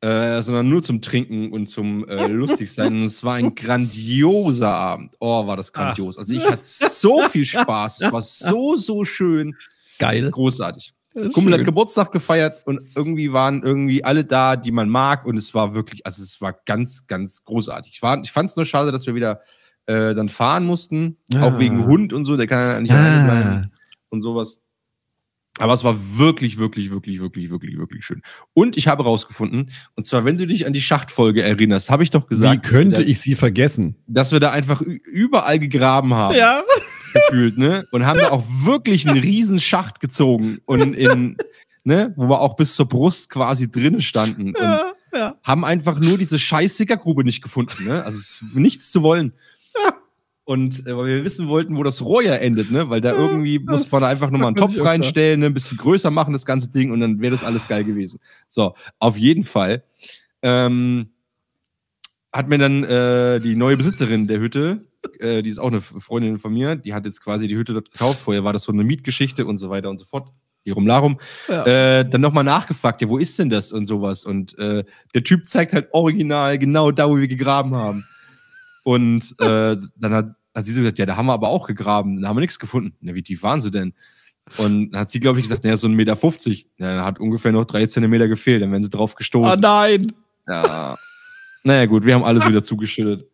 Äh, 0.00 0.40
sondern 0.40 0.68
nur 0.68 0.82
zum 0.82 1.02
Trinken 1.02 1.52
und 1.52 1.68
zum 1.68 2.08
äh, 2.08 2.26
Lustigsein. 2.32 2.94
Und 2.94 3.04
es 3.04 3.22
war 3.22 3.34
ein 3.34 3.54
grandioser 3.54 4.70
Abend. 4.72 5.12
Oh, 5.20 5.46
war 5.46 5.58
das 5.58 5.72
grandios. 5.74 6.16
Also 6.16 6.34
ich 6.34 6.44
hatte 6.48 6.62
so 6.62 7.22
viel 7.28 7.44
Spaß. 7.44 8.00
Es 8.00 8.12
war 8.12 8.22
so, 8.22 8.76
so 8.76 9.04
schön. 9.04 9.54
Geil. 9.98 10.30
Großartig. 10.30 10.94
Kumpel 11.32 11.54
hat. 11.54 11.64
Geburtstag 11.64 12.12
gefeiert 12.12 12.66
und 12.66 12.80
irgendwie 12.94 13.32
waren 13.32 13.62
irgendwie 13.62 14.04
alle 14.04 14.24
da, 14.24 14.56
die 14.56 14.70
man 14.72 14.88
mag. 14.88 15.24
Und 15.26 15.36
es 15.36 15.54
war 15.54 15.74
wirklich, 15.74 16.04
also 16.06 16.22
es 16.22 16.40
war 16.40 16.52
ganz, 16.66 17.06
ganz 17.06 17.44
großartig. 17.44 17.92
Ich, 17.94 18.02
war- 18.02 18.20
ich 18.22 18.30
fand 18.32 18.50
es 18.50 18.56
nur 18.56 18.64
schade, 18.66 18.92
dass 18.92 19.06
wir 19.06 19.14
wieder 19.14 19.40
äh, 19.86 20.14
dann 20.14 20.28
fahren 20.28 20.64
mussten. 20.66 21.16
Auch 21.36 21.52
Ah. 21.54 21.58
wegen 21.58 21.86
Hund 21.86 22.12
und 22.12 22.24
so, 22.24 22.36
der 22.36 22.46
kann 22.46 22.70
ja 22.70 22.80
nicht 22.80 22.92
alleine 22.92 23.24
bleiben 23.24 23.48
Ah, 23.72 23.76
und 24.10 24.20
sowas. 24.20 24.60
Aber 25.58 25.72
es 25.72 25.84
war 25.84 25.96
wirklich, 26.18 26.58
wirklich, 26.58 26.90
wirklich, 26.90 27.18
wirklich, 27.20 27.48
wirklich, 27.50 27.78
wirklich 27.78 28.04
schön. 28.04 28.20
Und 28.52 28.76
ich 28.76 28.88
habe 28.88 29.04
rausgefunden, 29.04 29.70
und 29.94 30.04
zwar, 30.06 30.26
wenn 30.26 30.36
du 30.36 30.46
dich 30.46 30.66
an 30.66 30.74
die 30.74 30.82
Schachtfolge 30.82 31.42
erinnerst, 31.42 31.88
habe 31.88 32.02
ich 32.02 32.10
doch 32.10 32.24
wie 32.26 32.34
gesagt, 32.34 32.64
könnte 32.66 32.90
dass, 32.96 33.00
wir 33.00 33.06
ich 33.08 33.20
sie 33.20 33.34
vergessen? 33.36 33.96
da, 34.06 34.20
dass 34.20 34.32
wir 34.32 34.40
da 34.40 34.50
einfach 34.50 34.82
überall 34.82 35.58
gegraben 35.58 36.12
haben, 36.12 36.34
Ja. 36.36 36.62
Gefühlt, 37.16 37.58
ne? 37.58 37.86
Und 37.90 38.06
haben 38.06 38.18
da 38.18 38.30
auch 38.30 38.44
wirklich 38.48 39.08
einen 39.08 39.18
riesen 39.18 39.60
Schacht 39.60 40.00
gezogen 40.00 40.58
und 40.66 40.94
in, 40.94 41.36
ne, 41.84 42.12
wo 42.16 42.28
wir 42.28 42.40
auch 42.40 42.56
bis 42.56 42.74
zur 42.74 42.86
Brust 42.88 43.30
quasi 43.30 43.70
drinnen 43.70 44.00
standen. 44.00 44.48
Und 44.48 44.62
Ja, 44.62 44.92
ja. 45.12 45.34
haben 45.42 45.64
einfach 45.64 45.98
nur 45.98 46.18
diese 46.18 46.38
scheiß 46.38 46.76
Sickergrube 46.76 47.24
nicht 47.24 47.42
gefunden, 47.42 47.84
ne? 47.84 48.04
Also 48.04 48.18
es 48.18 48.42
ist 48.42 48.54
nichts 48.54 48.90
zu 48.90 49.02
wollen. 49.02 49.32
Und 50.44 50.86
äh, 50.86 50.96
weil 50.96 51.06
wir 51.06 51.24
wissen 51.24 51.48
wollten, 51.48 51.76
wo 51.76 51.82
das 51.82 52.02
Rohr 52.02 52.22
ja 52.22 52.34
endet, 52.36 52.70
ne? 52.70 52.88
Weil 52.88 53.00
da 53.00 53.12
irgendwie 53.12 53.58
muss 53.58 53.90
man 53.90 54.00
da 54.00 54.08
einfach 54.08 54.30
nochmal 54.30 54.48
einen 54.48 54.56
Topf 54.56 54.80
reinstellen, 54.80 55.40
ne? 55.40 55.46
ein 55.46 55.54
bisschen 55.54 55.76
größer 55.76 56.10
machen, 56.12 56.32
das 56.32 56.46
ganze 56.46 56.70
Ding, 56.70 56.92
und 56.92 57.00
dann 57.00 57.20
wäre 57.20 57.32
das 57.32 57.42
alles 57.42 57.66
geil 57.66 57.82
gewesen. 57.82 58.20
So, 58.46 58.74
auf 59.00 59.16
jeden 59.16 59.42
Fall. 59.42 59.82
Ähm, 60.42 61.08
hat 62.32 62.48
mir 62.48 62.58
dann 62.58 62.84
äh, 62.84 63.40
die 63.40 63.56
neue 63.56 63.76
Besitzerin 63.76 64.28
der 64.28 64.38
Hütte, 64.38 64.84
äh, 65.20 65.42
die 65.42 65.50
ist 65.50 65.58
auch 65.58 65.68
eine 65.68 65.80
Freundin 65.80 66.38
von 66.38 66.52
mir, 66.52 66.76
die 66.76 66.94
hat 66.94 67.06
jetzt 67.06 67.22
quasi 67.22 67.48
die 67.48 67.56
Hütte 67.56 67.72
dort 67.72 67.90
gekauft. 67.90 68.20
Vorher 68.20 68.44
war 68.44 68.52
das 68.52 68.64
so 68.64 68.72
eine 68.72 68.84
Mietgeschichte 68.84 69.46
und 69.46 69.56
so 69.56 69.70
weiter 69.70 69.90
und 69.90 69.98
so 69.98 70.04
fort. 70.04 70.28
Hierum 70.64 70.86
Larum. 70.86 71.18
Ja. 71.48 71.64
Äh, 71.64 72.08
dann 72.08 72.20
nochmal 72.20 72.42
nachgefragt, 72.42 73.00
ja, 73.00 73.08
wo 73.08 73.18
ist 73.18 73.38
denn 73.38 73.50
das 73.50 73.70
und 73.70 73.86
sowas. 73.86 74.24
Und 74.24 74.58
äh, 74.58 74.84
der 75.14 75.22
Typ 75.22 75.46
zeigt 75.46 75.72
halt 75.72 75.88
original 75.92 76.58
genau 76.58 76.90
da, 76.90 77.08
wo 77.08 77.16
wir 77.16 77.28
gegraben 77.28 77.76
haben. 77.76 78.04
Und 78.82 79.34
äh, 79.40 79.76
dann 79.96 80.12
hat, 80.12 80.30
hat 80.54 80.66
sie 80.66 80.72
so 80.72 80.80
gesagt, 80.80 80.98
ja, 80.98 81.06
da 81.06 81.16
haben 81.16 81.26
wir 81.26 81.34
aber 81.34 81.48
auch 81.48 81.68
gegraben, 81.68 82.20
da 82.20 82.28
haben 82.28 82.36
wir 82.36 82.40
nichts 82.40 82.58
gefunden. 82.58 82.96
Na, 83.00 83.14
wie 83.14 83.22
tief 83.22 83.44
waren 83.44 83.60
sie 83.60 83.70
denn? 83.70 83.94
Und 84.56 84.92
dann 84.92 85.02
hat 85.02 85.10
sie, 85.10 85.20
glaube 85.20 85.38
ich, 85.38 85.44
gesagt, 85.44 85.64
naja, 85.64 85.76
so 85.76 85.86
ein 85.86 85.94
Meter 85.94 86.16
50. 86.16 86.68
Ja, 86.78 86.94
dann 86.94 87.04
hat 87.04 87.20
ungefähr 87.20 87.52
noch 87.52 87.64
drei 87.64 87.86
Zentimeter 87.86 88.26
gefehlt, 88.26 88.62
dann 88.62 88.72
wären 88.72 88.82
sie 88.82 88.90
drauf 88.90 89.14
gestoßen. 89.14 89.60
nein. 89.60 90.12
Ja. 90.48 90.96
Naja, 91.64 91.86
gut, 91.86 92.04
wir 92.04 92.14
haben 92.14 92.22
alles 92.24 92.48
wieder 92.48 92.62
zugeschüttet. 92.62 93.28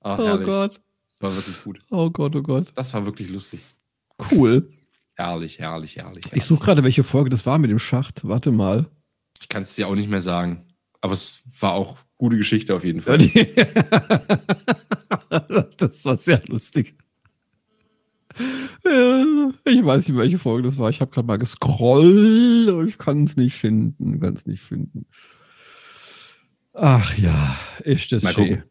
Ach, 0.00 0.18
Oh 0.18 0.24
herrlich. 0.24 0.46
Gott. 0.46 0.80
Das 1.06 1.22
war 1.22 1.34
wirklich 1.34 1.62
gut. 1.64 1.80
Oh 1.90 2.10
Gott, 2.10 2.36
oh 2.36 2.42
Gott. 2.42 2.70
Das 2.74 2.92
war 2.94 3.04
wirklich 3.06 3.28
lustig. 3.30 3.60
Cool. 4.30 4.68
Herrlich, 5.14 5.58
herrlich, 5.58 5.96
herrlich. 5.96 6.24
Ich 6.26 6.30
herrlich. 6.30 6.44
suche 6.44 6.64
gerade, 6.64 6.84
welche 6.84 7.02
Folge 7.04 7.30
das 7.30 7.44
war 7.46 7.58
mit 7.58 7.70
dem 7.70 7.78
Schacht. 7.78 8.20
Warte 8.26 8.52
mal. 8.52 8.86
Ich 9.40 9.48
kann 9.48 9.62
es 9.62 9.74
dir 9.74 9.88
auch 9.88 9.94
nicht 9.94 10.08
mehr 10.10 10.20
sagen. 10.20 10.64
Aber 11.00 11.12
es 11.12 11.40
war 11.60 11.72
auch 11.72 11.96
gute 12.16 12.36
Geschichte 12.36 12.74
auf 12.74 12.84
jeden 12.84 13.00
Fall. 13.02 13.18
das 15.76 16.04
war 16.04 16.18
sehr 16.18 16.42
lustig. 16.46 16.96
Ja, 18.84 19.50
Ich 19.64 19.84
weiß 19.84 20.08
nicht, 20.08 20.16
welche 20.16 20.38
Folge 20.38 20.68
das 20.68 20.78
war. 20.78 20.90
Ich 20.90 21.00
habe 21.00 21.10
gerade 21.10 21.26
mal 21.26 21.38
gescrollt, 21.38 22.68
aber 22.68 22.84
ich 22.84 22.98
kann 22.98 23.24
es 23.24 23.36
nicht 23.36 23.54
finden. 23.54 24.20
Kann 24.20 24.34
es 24.34 24.46
nicht 24.46 24.62
finden. 24.62 25.06
Ach 26.74 27.16
ja, 27.18 27.56
ist 27.82 28.12
das 28.12 28.22
Mal 28.22 28.32
schön. 28.34 28.48
gucken. 28.58 28.70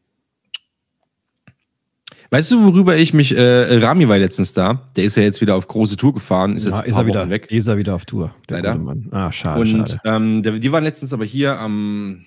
Weißt 2.29 2.51
du, 2.51 2.65
worüber 2.65 2.97
ich 2.97 3.13
mich, 3.13 3.35
äh, 3.35 3.77
Rami 3.77 4.07
war 4.09 4.17
letztens 4.17 4.53
da, 4.53 4.89
der 4.95 5.05
ist 5.05 5.15
ja 5.15 5.23
jetzt 5.23 5.39
wieder 5.39 5.55
auf 5.55 5.67
große 5.67 5.95
Tour 5.95 6.13
gefahren, 6.13 6.55
ist 6.57 6.65
Ja, 6.65 6.77
jetzt 6.77 6.87
ist 6.87 6.95
er 6.95 7.05
wieder 7.05 7.21
Wochen 7.21 7.29
weg. 7.29 7.47
Ist 7.49 7.67
er 7.67 7.77
wieder 7.77 7.95
auf 7.95 8.05
Tour. 8.05 8.33
Der 8.49 8.57
Leider. 8.57 8.75
Mann. 8.77 9.07
Ah, 9.11 9.31
schade, 9.31 9.61
Und 9.61 9.89
schade. 9.89 10.01
ähm, 10.03 10.43
der, 10.43 10.59
die 10.59 10.71
waren 10.71 10.83
letztens 10.83 11.13
aber 11.13 11.23
hier 11.25 11.57
am 11.57 12.25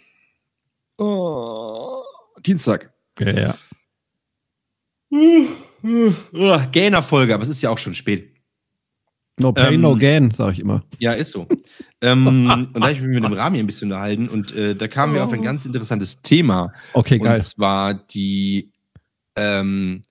oh, 0.98 2.02
Dienstag. 2.44 2.92
Ja, 3.18 3.30
ja. 3.30 3.54
Uh, 5.82 6.58
Gainer-Folge, 6.72 7.32
aber 7.32 7.42
es 7.42 7.48
ist 7.48 7.62
ja 7.62 7.70
auch 7.70 7.78
schon 7.78 7.94
spät. 7.94 8.34
No 9.40 9.52
pain, 9.52 9.74
Ähm, 9.74 9.80
no 9.80 9.96
gain, 9.96 10.30
sage 10.30 10.52
ich 10.52 10.60
immer. 10.60 10.84
Ja, 10.98 11.12
ist 11.12 11.32
so. 11.32 11.46
ähm, 12.02 12.26
und 12.26 12.74
da 12.74 12.80
habe 12.82 12.92
ich 12.92 13.00
mich 13.00 13.14
mit 13.14 13.24
dem 13.24 13.32
Rami 13.32 13.58
ein 13.58 13.66
bisschen 13.66 13.90
unterhalten 13.90 14.28
und 14.28 14.54
äh, 14.54 14.74
da 14.76 14.88
kamen 14.88 15.14
wir 15.14 15.24
auf 15.24 15.32
ein 15.32 15.42
ganz 15.42 15.64
interessantes 15.64 16.20
Thema. 16.20 16.72
Okay, 16.92 17.14
Und 17.18 17.24
geil. 17.24 17.40
zwar 17.40 17.94
die 17.94 18.69
ähm, 19.40 20.02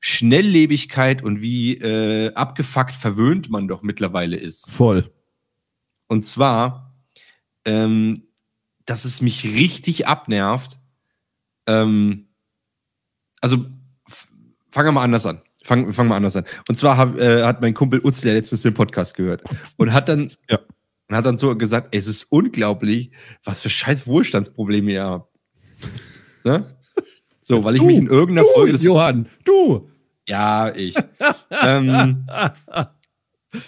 Schnelllebigkeit 0.00 1.22
und 1.22 1.42
wie 1.42 1.74
äh, 1.76 2.32
abgefuckt 2.34 2.94
verwöhnt 2.94 3.50
man 3.50 3.68
doch 3.68 3.82
mittlerweile 3.82 4.36
ist. 4.36 4.70
Voll. 4.70 5.12
Und 6.06 6.24
zwar, 6.24 6.94
ähm, 7.64 8.22
dass 8.86 9.04
es 9.04 9.20
mich 9.20 9.44
richtig 9.44 10.06
abnervt. 10.06 10.78
Ähm, 11.66 12.28
also, 13.40 13.66
fangen 14.70 14.88
wir 14.88 14.92
mal 14.92 15.02
anders 15.04 15.26
an. 15.26 15.42
Fangen 15.64 15.92
fang 15.92 16.08
mal 16.08 16.16
anders 16.16 16.36
an. 16.36 16.44
Und 16.68 16.78
zwar 16.78 16.96
hab, 16.96 17.18
äh, 17.18 17.42
hat 17.44 17.60
mein 17.60 17.74
Kumpel 17.74 18.00
Utz, 18.02 18.22
der 18.22 18.32
letztens 18.34 18.62
den 18.62 18.72
Podcast 18.74 19.14
gehört 19.16 19.42
und 19.76 19.92
hat 19.92 20.08
dann, 20.08 20.26
Ja. 20.48 20.60
und 21.08 21.16
hat 21.16 21.26
dann 21.26 21.36
so 21.36 21.54
gesagt, 21.56 21.88
es 21.94 22.06
ist 22.06 22.24
unglaublich, 22.30 23.10
was 23.44 23.60
für 23.60 23.68
scheiß 23.68 24.06
Wohlstandsprobleme 24.06 24.92
ihr 24.92 25.04
habt. 25.04 25.36
ne? 26.44 26.77
So, 27.48 27.64
weil 27.64 27.76
ich 27.76 27.82
mich 27.82 27.96
in 27.96 28.08
irgendeiner 28.08 28.46
Folge 28.54 28.72
des 28.72 28.82
Johann, 28.82 29.26
du. 29.44 29.88
Ja, 30.28 30.74
ich. 30.74 30.94
ähm, 31.62 32.26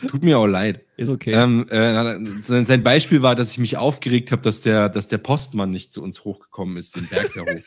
tut 0.06 0.22
mir 0.22 0.38
auch 0.38 0.46
leid. 0.46 0.84
Ist 0.98 1.08
okay. 1.08 1.32
Ähm, 1.32 1.66
äh, 1.70 2.18
sein 2.42 2.82
Beispiel 2.82 3.22
war, 3.22 3.34
dass 3.34 3.52
ich 3.52 3.58
mich 3.58 3.78
aufgeregt 3.78 4.32
habe, 4.32 4.42
dass 4.42 4.60
der, 4.60 4.90
dass 4.90 5.06
der 5.06 5.16
Postmann 5.16 5.70
nicht 5.70 5.94
zu 5.94 6.02
uns 6.02 6.24
hochgekommen 6.24 6.76
ist, 6.76 6.94
den 6.94 7.08
Berg 7.08 7.32
da 7.34 7.40
hoch. 7.40 7.64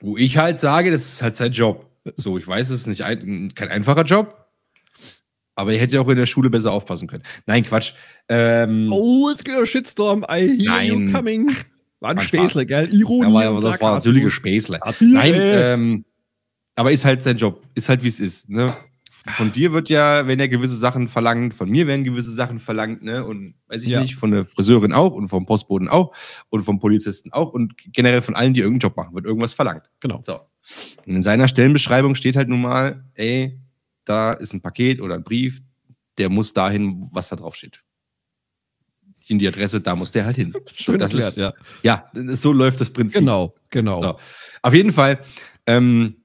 Wo 0.00 0.16
ich 0.16 0.38
halt 0.38 0.58
sage, 0.58 0.90
das 0.90 1.12
ist 1.12 1.22
halt 1.22 1.36
sein 1.36 1.52
Job. 1.52 1.90
So, 2.16 2.38
ich 2.38 2.48
weiß, 2.48 2.70
es 2.70 2.80
ist 2.80 2.86
nicht 2.86 3.04
ein, 3.04 3.54
kein 3.54 3.68
einfacher 3.68 4.04
Job, 4.04 4.46
aber 5.56 5.74
er 5.74 5.78
hätte 5.78 5.96
ja 5.96 6.00
auch 6.00 6.08
in 6.08 6.16
der 6.16 6.24
Schule 6.24 6.48
besser 6.48 6.72
aufpassen 6.72 7.06
können. 7.06 7.24
Nein, 7.44 7.66
Quatsch. 7.66 7.92
Ähm, 8.30 8.90
oh, 8.90 9.28
es 9.28 9.44
geht 9.44 9.56
ein 9.56 9.66
Shitstorm. 9.66 10.24
I 10.26 10.56
hear 10.56 10.70
Nein. 10.70 10.86
you 10.86 11.12
coming. 11.12 11.54
War 12.04 12.10
ein 12.10 12.20
Späßle, 12.20 12.66
gell? 12.66 12.92
Ironie. 12.92 13.42
ja, 13.44 13.48
und 13.48 13.62
das 13.64 13.80
war 13.80 13.94
natürlich 13.94 14.24
ein 14.24 14.30
Späßle. 14.30 14.78
Nein, 15.00 15.34
ähm, 15.36 16.04
aber 16.74 16.92
ist 16.92 17.06
halt 17.06 17.22
sein 17.22 17.38
Job. 17.38 17.62
Ist 17.74 17.88
halt, 17.88 18.02
wie 18.04 18.08
es 18.08 18.20
ist. 18.20 18.50
Ne? 18.50 18.76
Von 19.26 19.52
dir 19.52 19.72
wird 19.72 19.88
ja, 19.88 20.26
wenn 20.26 20.38
er 20.38 20.48
gewisse 20.48 20.76
Sachen 20.76 21.08
verlangt, 21.08 21.54
von 21.54 21.70
mir 21.70 21.86
werden 21.86 22.04
gewisse 22.04 22.30
Sachen 22.30 22.58
verlangt, 22.58 23.02
ne? 23.02 23.24
Und 23.24 23.54
weiß 23.68 23.84
ich 23.84 23.88
Ja. 23.88 24.02
nicht, 24.02 24.16
von 24.16 24.32
der 24.32 24.44
Friseurin 24.44 24.92
auch 24.92 25.14
und 25.14 25.28
vom 25.28 25.46
Postboten 25.46 25.88
auch 25.88 26.14
und 26.50 26.62
vom 26.62 26.78
Polizisten 26.78 27.32
auch 27.32 27.54
und 27.54 27.72
generell 27.94 28.20
von 28.20 28.34
allen, 28.36 28.52
die 28.52 28.60
irgendeinen 28.60 28.80
Job 28.90 28.96
machen, 28.98 29.14
wird 29.14 29.24
irgendwas 29.24 29.54
verlangt. 29.54 29.84
Genau. 30.00 30.20
So. 30.22 30.40
Und 31.06 31.14
in 31.16 31.22
seiner 31.22 31.48
Stellenbeschreibung 31.48 32.14
steht 32.16 32.36
halt 32.36 32.50
nun 32.50 32.60
mal, 32.60 33.02
ey, 33.14 33.58
da 34.04 34.32
ist 34.34 34.52
ein 34.52 34.60
Paket 34.60 35.00
oder 35.00 35.14
ein 35.14 35.24
Brief, 35.24 35.62
der 36.18 36.28
muss 36.28 36.52
dahin, 36.52 37.00
was 37.12 37.30
da 37.30 37.36
drauf 37.36 37.54
steht. 37.56 37.82
In 39.28 39.38
die 39.38 39.48
Adresse, 39.48 39.80
da 39.80 39.96
muss 39.96 40.12
der 40.12 40.26
halt 40.26 40.36
hin. 40.36 40.52
Schön 40.74 40.98
das 40.98 41.12
erklärt, 41.12 41.30
ist, 41.30 41.36
ja. 41.38 41.52
ja, 41.82 42.10
so 42.36 42.52
läuft 42.52 42.80
das 42.80 42.90
Prinzip. 42.90 43.20
Genau, 43.20 43.54
genau. 43.70 44.00
So. 44.00 44.18
Auf 44.62 44.74
jeden 44.74 44.92
Fall, 44.92 45.18
ähm, 45.66 46.16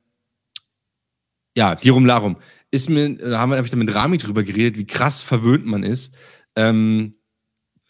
ja, 1.55 1.75
Dirum 1.75 2.05
Larum. 2.05 2.37
Ist 2.71 2.89
mir, 2.89 3.17
da 3.17 3.39
haben 3.39 3.51
wir, 3.51 3.57
hab 3.57 3.65
ich 3.65 3.71
da 3.71 3.77
mit 3.77 3.93
Rami 3.93 4.17
drüber 4.17 4.43
geredet, 4.43 4.77
wie 4.77 4.85
krass 4.85 5.21
verwöhnt 5.21 5.65
man 5.65 5.83
ist, 5.83 6.15
ähm, 6.55 7.15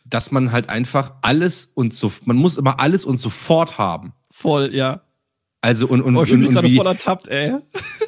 dass 0.06 0.32
man 0.32 0.52
halt 0.52 0.70
einfach 0.70 1.16
alles 1.22 1.66
und 1.66 1.94
so, 1.94 2.12
man 2.26 2.38
muss 2.38 2.58
immer 2.58 2.80
alles 2.80 3.06
und 3.06 3.18
sofort 3.18 3.78
haben. 3.78 4.14
Voll, 4.32 4.74
ja. 4.74 5.02
Also 5.62 5.88
und, 5.88 6.02
und, 6.02 6.16
Oh, 6.16 6.24
ich 6.24 6.32
und, 6.32 6.40
mich 6.40 6.48
und 6.50 6.54
gerade 6.56 6.68
wie, 6.70 6.78
voll 6.78 6.88
ertappt, 6.88 7.28
ey. 7.28 7.56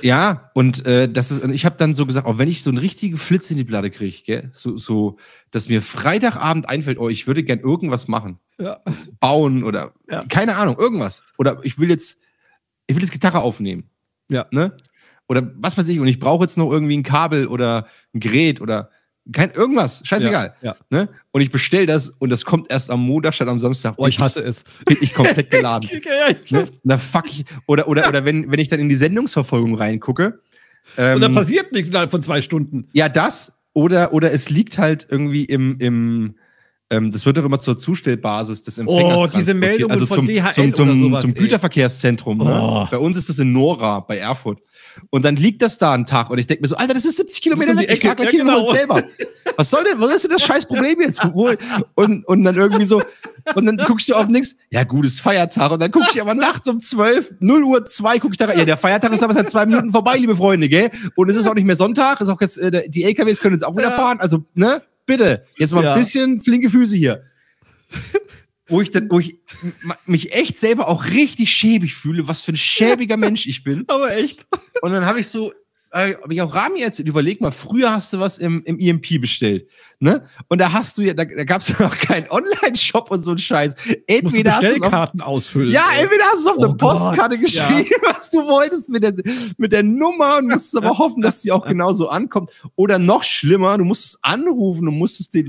ja, 0.01 0.51
und 0.53 0.85
äh, 0.85 1.09
das 1.11 1.31
ist, 1.31 1.43
und 1.43 1.53
ich 1.53 1.65
habe 1.65 1.75
dann 1.77 1.93
so 1.93 2.05
gesagt, 2.05 2.25
auch 2.25 2.37
wenn 2.37 2.47
ich 2.47 2.63
so 2.63 2.69
einen 2.69 2.77
richtigen 2.77 3.17
Flitz 3.17 3.51
in 3.51 3.57
die 3.57 3.65
Platte 3.65 3.91
kriege, 3.91 4.17
gell, 4.25 4.49
so, 4.53 4.77
so, 4.77 5.17
dass 5.51 5.67
mir 5.67 5.81
Freitagabend 5.81 6.69
einfällt, 6.69 6.97
oh, 6.97 7.09
ich 7.09 7.27
würde 7.27 7.43
gern 7.43 7.59
irgendwas 7.59 8.07
machen, 8.07 8.39
Ja. 8.57 8.79
bauen 9.19 9.63
oder 9.65 9.91
Ja. 10.09 10.23
keine 10.29 10.55
Ahnung, 10.55 10.77
irgendwas. 10.77 11.23
Oder 11.37 11.59
ich 11.63 11.77
will 11.77 11.89
jetzt, 11.89 12.21
ich 12.87 12.95
will 12.95 13.03
jetzt 13.03 13.11
Gitarre 13.11 13.39
aufnehmen. 13.41 13.89
Ja. 14.29 14.45
Ne? 14.51 14.77
Oder 15.27 15.51
was 15.57 15.77
weiß 15.77 15.87
ich, 15.89 15.99
und 15.99 16.07
ich 16.07 16.19
brauche 16.19 16.43
jetzt 16.45 16.57
noch 16.57 16.71
irgendwie 16.71 16.95
ein 16.97 17.03
Kabel 17.03 17.47
oder 17.47 17.85
ein 18.13 18.21
Gerät 18.21 18.61
oder 18.61 18.91
kein 19.31 19.51
irgendwas, 19.51 20.01
scheißegal. 20.03 20.55
Ja. 20.61 20.75
Ne? 20.89 21.09
Und 21.31 21.41
ich 21.41 21.51
bestell 21.51 21.85
das 21.85 22.09
und 22.09 22.29
das 22.29 22.43
kommt 22.43 22.71
erst 22.71 22.89
am 22.89 23.01
Montag 23.05 23.33
statt 23.35 23.47
am 23.47 23.59
Samstag. 23.59 23.93
Oh, 23.97 24.07
ich 24.07 24.19
hasse 24.19 24.41
es. 24.41 24.63
bin 24.85 24.97
ich 25.01 25.13
komplett 25.13 25.51
geladen. 25.51 25.89
Ja, 25.91 26.29
ja, 26.29 26.35
Ne? 26.61 26.67
Na 26.83 26.97
fuck 26.97 27.27
ich. 27.27 27.45
Oder, 27.67 27.87
oder, 27.87 28.07
oder 28.09 28.25
wenn, 28.25 28.51
wenn 28.51 28.59
ich 28.59 28.69
dann 28.69 28.79
in 28.79 28.89
die 28.89 28.95
Sendungsverfolgung 28.95 29.75
reingucke, 29.75 30.39
Ähm, 30.97 31.15
Und 31.15 31.21
da 31.21 31.29
passiert 31.29 31.71
nichts 31.71 31.89
innerhalb 31.89 32.09
von 32.11 32.21
zwei 32.23 32.41
Stunden. 32.41 32.87
ja, 32.93 33.07
das 33.09 33.61
oder, 33.73 34.11
oder 34.13 34.31
es 34.33 34.49
liegt 34.49 34.77
halt 34.77 35.07
irgendwie 35.09 35.45
im, 35.45 35.77
im 35.79 36.35
ähm, 36.89 37.09
das 37.11 37.25
wird 37.25 37.37
doch 37.37 37.45
immer 37.45 37.59
zur 37.59 37.77
Zustellbasis 37.77 38.63
des 38.63 38.77
Empfängers 38.77 39.17
Oh, 39.17 39.27
diese. 39.27 39.53
Meldungen 39.53 39.91
also 39.91 40.05
von 40.07 40.17
zum, 40.17 40.27
DHL 40.27 40.51
zum, 40.53 40.73
zum, 40.73 40.89
oder 40.89 40.99
sowas, 40.99 41.21
zum. 41.21 41.33
Güterverkehrszentrum. 41.35 42.37
Ne? 42.39 42.59
Oh. 42.61 42.85
Bei 42.91 42.97
uns 42.97 43.15
ist 43.15 43.29
das 43.29 43.39
in 43.39 43.53
Nora, 43.53 44.01
bei 44.01 44.17
Erfurt. 44.17 44.59
Und 45.09 45.23
dann 45.25 45.35
liegt 45.35 45.61
das 45.61 45.77
da 45.77 45.93
einen 45.93 46.05
Tag 46.05 46.29
und 46.29 46.37
ich 46.37 46.47
denke 46.47 46.61
mir 46.61 46.67
so, 46.67 46.75
Alter, 46.75 46.93
das 46.93 47.05
ist 47.05 47.17
70 47.17 47.41
Kilometer 47.41 47.75
weg, 47.77 47.85
ich 47.85 47.97
Ecke. 47.97 48.07
fahr 48.07 48.15
gleich 48.15 48.27
Ja, 48.33 48.39
hin 48.39 48.41
und 48.41 48.47
genau. 48.47 48.65
hol's 48.67 48.77
selber. 48.77 49.03
Was 49.57 49.69
soll 49.69 49.83
denn, 49.83 49.99
was 49.99 50.13
ist 50.13 50.23
denn 50.23 50.31
das 50.31 50.43
scheiß 50.43 50.65
Problem 50.67 51.01
jetzt? 51.01 51.21
Wo, 51.33 51.49
und, 51.95 52.25
und 52.27 52.43
dann 52.43 52.55
irgendwie 52.55 52.85
so, 52.85 53.01
und 53.55 53.65
dann 53.65 53.77
guckst 53.77 54.07
du 54.09 54.15
auf 54.15 54.27
nichts, 54.27 54.55
ja 54.69 54.83
gut, 54.83 55.05
ist 55.05 55.19
Feiertag. 55.21 55.71
Und 55.71 55.79
dann 55.81 55.91
guck 55.91 56.03
ich 56.13 56.21
aber 56.21 56.33
nachts 56.35 56.67
um 56.67 56.79
12, 56.79 57.35
0 57.39 57.63
Uhr 57.63 57.85
2, 57.85 58.19
guck 58.19 58.31
ich 58.31 58.37
da 58.37 58.45
rein. 58.45 58.57
Ja, 58.59 58.65
der 58.65 58.77
Feiertag 58.77 59.11
ist 59.13 59.23
aber 59.23 59.33
seit 59.33 59.49
zwei 59.49 59.65
Minuten 59.65 59.89
vorbei, 59.89 60.17
liebe 60.17 60.35
Freunde, 60.35 60.69
gell? 60.69 60.89
Und 61.15 61.29
es 61.29 61.35
ist 61.35 61.47
auch 61.47 61.53
nicht 61.55 61.65
mehr 61.65 61.75
Sonntag, 61.75 62.21
ist 62.21 62.29
auch 62.29 62.39
jetzt, 62.41 62.57
äh, 62.57 62.89
die 62.89 63.03
LKWs 63.03 63.39
können 63.39 63.55
jetzt 63.55 63.63
auch 63.63 63.75
wieder 63.77 63.91
fahren. 63.91 64.19
Also, 64.19 64.43
ne? 64.53 64.81
Bitte, 65.05 65.43
jetzt 65.57 65.73
mal 65.73 65.83
Ja. 65.83 65.93
ein 65.93 65.99
bisschen 65.99 66.39
flinke 66.39 66.69
Füße 66.69 66.95
hier. 66.95 67.23
Wo 68.71 68.81
ich, 68.81 68.89
dann, 68.89 69.11
wo 69.11 69.19
ich 69.19 69.37
mich 70.05 70.31
echt 70.31 70.57
selber 70.57 70.87
auch 70.87 71.05
richtig 71.05 71.51
schäbig 71.51 71.93
fühle, 71.93 72.27
was 72.27 72.41
für 72.41 72.53
ein 72.53 72.57
schäbiger 72.57 73.17
Mensch 73.17 73.45
ich 73.45 73.65
bin. 73.65 73.83
Aber 73.87 74.15
echt. 74.15 74.47
Und 74.81 74.93
dann 74.93 75.05
habe 75.05 75.19
ich 75.19 75.27
so, 75.27 75.53
äh, 75.91 76.15
hab 76.15 76.31
ich 76.31 76.41
auch 76.41 76.53
Rami 76.55 76.81
erzählt, 76.81 77.07
überleg 77.07 77.41
mal, 77.41 77.51
früher 77.51 77.91
hast 77.91 78.13
du 78.13 78.19
was 78.19 78.37
im, 78.37 78.63
im 78.63 78.79
EMP 78.79 79.19
bestellt, 79.19 79.67
ne? 79.99 80.23
Und 80.47 80.61
da 80.61 80.71
hast 80.71 80.97
du 80.97 81.01
ja, 81.01 81.13
da, 81.13 81.25
da 81.25 81.43
gab 81.43 81.61
es 81.61 81.67
ja 81.69 81.75
noch 81.79 81.97
keinen 81.97 82.29
Online-Shop 82.29 83.11
und 83.11 83.21
so 83.23 83.31
ein 83.31 83.37
Scheiß. 83.37 83.73
Entweder 84.07 84.55
hast 84.57 84.77
du 84.77 84.83
auf, 84.85 85.09
ausfüllen. 85.19 85.71
ja, 85.71 85.83
entweder 85.99 86.23
hast 86.31 86.45
du 86.45 86.49
auf 86.51 86.57
Oh 86.59 86.63
eine 86.63 86.73
Postkarte 86.75 87.37
Gott, 87.37 87.45
geschrieben, 87.45 87.89
was 88.05 88.31
du 88.31 88.37
wolltest 88.47 88.89
mit 88.89 89.03
der, 89.03 89.13
mit 89.57 89.71
der 89.71 89.83
Nummer 89.83 90.37
und 90.37 90.45
musstest 90.49 90.77
aber 90.77 90.97
hoffen, 90.97 91.21
dass 91.21 91.41
die 91.41 91.51
auch 91.51 91.65
genauso 91.65 92.07
ankommt. 92.09 92.51
Oder 92.75 92.97
noch 92.97 93.23
schlimmer, 93.23 93.77
du 93.77 93.83
musstest 93.83 94.19
anrufen 94.21 94.87
und 94.87 94.97
musstest 94.97 95.33
dir 95.33 95.45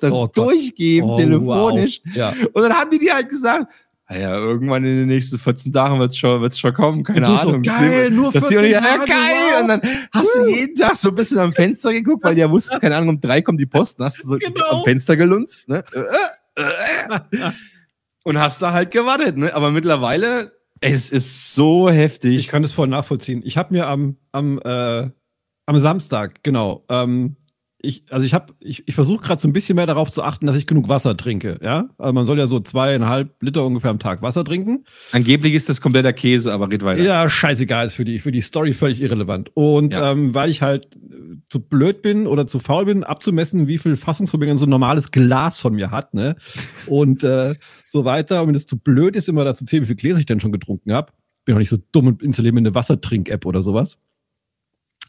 das 0.00 0.12
Oh 0.12 0.26
durchgeben, 0.26 1.10
Oh, 1.10 1.16
telefonisch. 1.16 2.00
wow. 2.06 2.16
Ja. 2.16 2.34
Und 2.52 2.62
dann 2.62 2.72
haben 2.72 2.90
die 2.90 2.98
dir 2.98 3.14
halt 3.14 3.28
gesagt, 3.28 3.66
naja, 4.10 4.34
irgendwann 4.34 4.84
in 4.84 4.96
den 4.98 5.06
nächsten 5.06 5.38
14 5.38 5.72
Tagen 5.72 6.00
wird's 6.00 6.16
schon, 6.16 6.40
wird's 6.40 6.58
schon 6.58 6.74
kommen, 6.74 7.04
keine 7.04 7.20
du 7.20 7.26
so, 7.36 7.48
Ahnung. 7.50 7.62
geil, 7.62 8.10
nur 8.10 8.32
dass 8.32 8.48
die 8.48 8.56
14 8.56 8.72
ja, 8.72 8.80
Tage, 8.80 9.06
geil. 9.06 9.16
wow. 9.54 9.62
Und 9.62 9.68
dann 9.68 9.80
hast 10.12 10.34
du 10.36 10.46
jeden 10.48 10.74
Tag 10.74 10.96
so 10.96 11.10
ein 11.10 11.14
bisschen 11.14 11.38
am 11.38 11.52
Fenster 11.52 11.92
geguckt, 11.92 12.24
weil 12.24 12.34
du 12.34 12.40
ja 12.40 12.50
wusstest, 12.50 12.80
keine 12.80 12.96
Ahnung, 12.96 13.10
um 13.10 13.20
drei 13.20 13.40
kommt 13.40 13.60
die 13.60 13.66
Post, 13.66 14.00
und 14.00 14.06
hast 14.06 14.22
du 14.24 14.28
so 14.28 14.36
Genau. 14.38 14.64
am 14.66 14.82
Fenster 14.84 15.16
gelunzt, 15.16 15.68
ne? 15.68 15.84
Äh, 15.94 16.60
äh, 16.60 17.46
äh. 17.46 17.50
Und 18.24 18.38
hast 18.38 18.60
da 18.60 18.72
halt 18.72 18.90
gewartet, 18.90 19.36
ne? 19.36 19.54
Aber 19.54 19.70
mittlerweile, 19.70 20.52
es 20.80 21.12
ist 21.12 21.54
so 21.54 21.88
heftig. 21.88 22.36
Ich 22.36 22.48
kann 22.48 22.62
das 22.62 22.72
voll 22.72 22.88
nachvollziehen. 22.88 23.42
Ich 23.44 23.56
habe 23.56 23.72
mir 23.72 23.86
am, 23.86 24.16
am, 24.32 24.58
äh, 24.64 25.08
am 25.66 25.78
Samstag, 25.78 26.42
genau, 26.42 26.84
ähm, 26.88 27.36
ich, 27.82 28.04
also 28.10 28.26
ich 28.26 28.34
habe, 28.34 28.52
ich, 28.60 28.86
ich 28.86 28.94
versuche 28.94 29.22
gerade 29.24 29.40
so 29.40 29.48
ein 29.48 29.52
bisschen 29.52 29.76
mehr 29.76 29.86
darauf 29.86 30.10
zu 30.10 30.22
achten, 30.22 30.46
dass 30.46 30.56
ich 30.56 30.66
genug 30.66 30.88
Wasser 30.88 31.16
trinke, 31.16 31.58
ja. 31.62 31.88
Also 31.98 32.12
man 32.12 32.26
soll 32.26 32.38
ja 32.38 32.46
so 32.46 32.60
zweieinhalb 32.60 33.34
Liter 33.42 33.64
ungefähr 33.64 33.90
am 33.90 33.98
Tag 33.98 34.22
Wasser 34.22 34.44
trinken. 34.44 34.84
Angeblich 35.12 35.54
ist 35.54 35.68
das 35.68 35.80
kompletter 35.80 36.12
Käse, 36.12 36.52
aber 36.52 36.70
red 36.70 36.84
weiter. 36.84 37.02
Ja, 37.02 37.28
scheißegal, 37.30 37.86
ist 37.86 37.94
für 37.94 38.04
die, 38.04 38.18
für 38.18 38.32
die 38.32 38.42
Story 38.42 38.74
völlig 38.74 39.00
irrelevant. 39.00 39.50
Und 39.54 39.94
Ja. 39.94 40.12
ähm, 40.12 40.34
weil 40.34 40.50
ich 40.50 40.62
halt 40.62 40.86
äh, 40.96 41.36
zu 41.48 41.60
blöd 41.60 42.02
bin 42.02 42.26
oder 42.26 42.46
zu 42.46 42.58
faul 42.58 42.84
bin, 42.84 43.02
abzumessen, 43.02 43.66
wie 43.66 43.78
viel 43.78 43.96
Fassungsvermögen 43.96 44.56
so 44.56 44.66
ein 44.66 44.70
normales 44.70 45.10
Glas 45.10 45.58
von 45.58 45.74
mir 45.74 45.90
hat, 45.90 46.12
ne? 46.14 46.36
Und 46.86 47.24
äh, 47.24 47.54
so 47.86 48.04
weiter. 48.04 48.42
Und 48.42 48.48
wenn 48.48 48.54
es 48.54 48.66
zu 48.66 48.78
blöd 48.78 49.16
ist, 49.16 49.28
immer 49.28 49.44
dazu 49.44 49.64
zählen, 49.64 49.82
wie 49.84 49.88
viel 49.88 49.96
Gläser 49.96 50.18
ich 50.20 50.26
denn 50.26 50.40
schon 50.40 50.52
getrunken 50.52 50.92
habe, 50.92 51.12
bin 51.44 51.54
auch 51.54 51.58
nicht 51.58 51.70
so 51.70 51.78
dumm 51.92 52.08
und 52.08 52.22
installiere 52.22 52.52
mir 52.52 52.60
eine 52.60 52.74
Wassertrink-App 52.74 53.46
oder 53.46 53.62
sowas. 53.62 53.96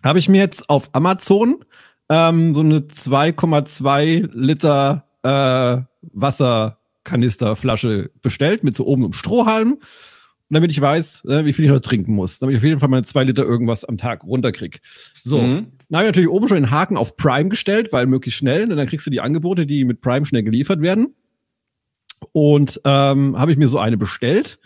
Habe 0.04 0.18
ich 0.20 0.30
mir 0.30 0.40
jetzt 0.40 0.68
auf 0.70 0.90
Amazon 0.94 1.64
ähm, 2.12 2.54
so 2.54 2.60
eine 2.60 2.82
2,2 2.82 4.30
Liter 4.34 5.06
äh, 5.24 5.82
Wasserkanisterflasche 6.12 8.12
bestellt 8.22 8.66
mit 8.66 8.76
so 8.76 8.86
oben 8.86 9.06
einem 9.06 9.14
Strohhalm. 9.14 9.76
Und 9.76 9.82
damit 10.50 10.72
ich 10.72 10.82
weiß, 10.82 11.24
äh, 11.26 11.46
wie 11.46 11.54
viel 11.54 11.64
ich 11.64 11.72
noch 11.72 11.80
trinken 11.80 12.14
muss. 12.14 12.40
Damit 12.40 12.54
ich 12.54 12.60
auf 12.60 12.66
jeden 12.66 12.82
Fall 12.82 12.90
meine 12.90 13.04
zwei 13.04 13.24
Liter 13.24 13.46
irgendwas 13.46 13.86
am 13.86 13.96
Tag 13.96 14.26
runterkrieg. 14.26 14.82
So. 15.24 15.42
Mhm. 15.42 15.68
Dann 15.88 16.00
habe 16.00 16.08
ich 16.08 16.10
natürlich 16.10 16.30
oben 16.30 16.50
schon 16.50 16.58
den 16.58 16.72
Haken 16.72 16.98
auf 16.98 17.16
Prime 17.16 17.48
gestellt, 17.48 17.94
weil 17.94 18.08
möglichst 18.08 18.40
schnell. 18.40 18.70
Und 18.70 18.76
dann 18.76 18.88
kriegst 18.88 19.06
du 19.06 19.10
die 19.10 19.22
Angebote, 19.22 19.66
die 19.66 19.86
mit 19.86 20.02
Prime 20.02 20.26
schnell 20.26 20.44
geliefert 20.44 20.82
werden. 20.82 21.16
Und 22.34 22.82
ähm, 22.84 23.40
habe 23.40 23.54
ich 23.54 23.58
mir 23.58 23.70
so 23.70 23.80
eine 23.80 23.96
bestellt. 23.96 24.60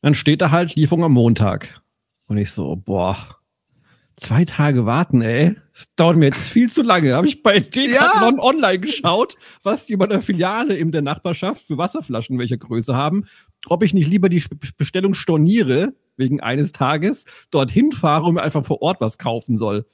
Dann 0.00 0.14
steht 0.14 0.42
da 0.42 0.52
halt 0.52 0.76
Lieferung 0.76 1.02
am 1.02 1.12
Montag. 1.12 1.82
Und 2.26 2.38
ich 2.38 2.52
so, 2.52 2.76
boah, 2.76 3.37
zwei 4.18 4.44
Tage 4.44 4.86
warten, 4.86 5.22
ey. 5.22 5.56
Das 5.72 5.94
dauert 5.96 6.16
mir 6.16 6.26
jetzt 6.26 6.48
viel 6.48 6.70
zu 6.70 6.82
lange. 6.82 7.14
Habe 7.14 7.26
ich 7.26 7.42
bei 7.42 7.60
Decathlon 7.60 8.40
online 8.40 8.80
geschaut, 8.80 9.36
was 9.62 9.86
die 9.86 9.96
bei 9.96 10.06
der 10.06 10.20
Filiale 10.20 10.76
in 10.76 10.92
der 10.92 11.02
Nachbarschaft 11.02 11.66
für 11.66 11.78
Wasserflaschen 11.78 12.38
welcher 12.38 12.56
Größe 12.56 12.96
haben. 12.96 13.24
Ob 13.66 13.82
ich 13.82 13.94
nicht 13.94 14.08
lieber 14.08 14.28
die 14.28 14.40
Be- 14.40 14.56
Bestellung 14.76 15.14
storniere, 15.14 15.94
wegen 16.16 16.40
eines 16.40 16.72
Tages, 16.72 17.24
dorthin 17.50 17.92
fahre 17.92 18.24
und 18.24 18.34
mir 18.34 18.42
einfach 18.42 18.64
vor 18.64 18.82
Ort 18.82 19.00
was 19.00 19.18
kaufen 19.18 19.56
soll. 19.56 19.86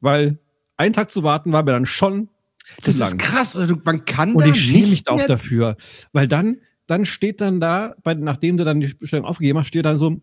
Weil 0.00 0.38
einen 0.76 0.92
Tag 0.92 1.10
zu 1.10 1.22
warten 1.22 1.52
war 1.52 1.62
mir 1.62 1.72
dann 1.72 1.86
schon 1.86 2.28
Das 2.82 2.98
ist 2.98 3.18
krass. 3.18 3.56
Also, 3.56 3.76
man 3.84 4.04
kann 4.04 4.34
Und 4.34 4.46
ich 4.46 4.60
schäme 4.60 4.88
mich 4.88 5.08
auch 5.08 5.24
dafür. 5.26 5.76
Weil 6.12 6.28
dann, 6.28 6.58
dann 6.86 7.06
steht 7.06 7.40
dann 7.40 7.58
da, 7.58 7.94
bei, 8.02 8.14
nachdem 8.14 8.58
du 8.58 8.64
dann 8.64 8.80
die 8.80 8.88
Bestellung 8.92 9.24
aufgegeben 9.24 9.58
hast, 9.58 9.68
steht 9.68 9.86
dann 9.86 9.96
so, 9.96 10.20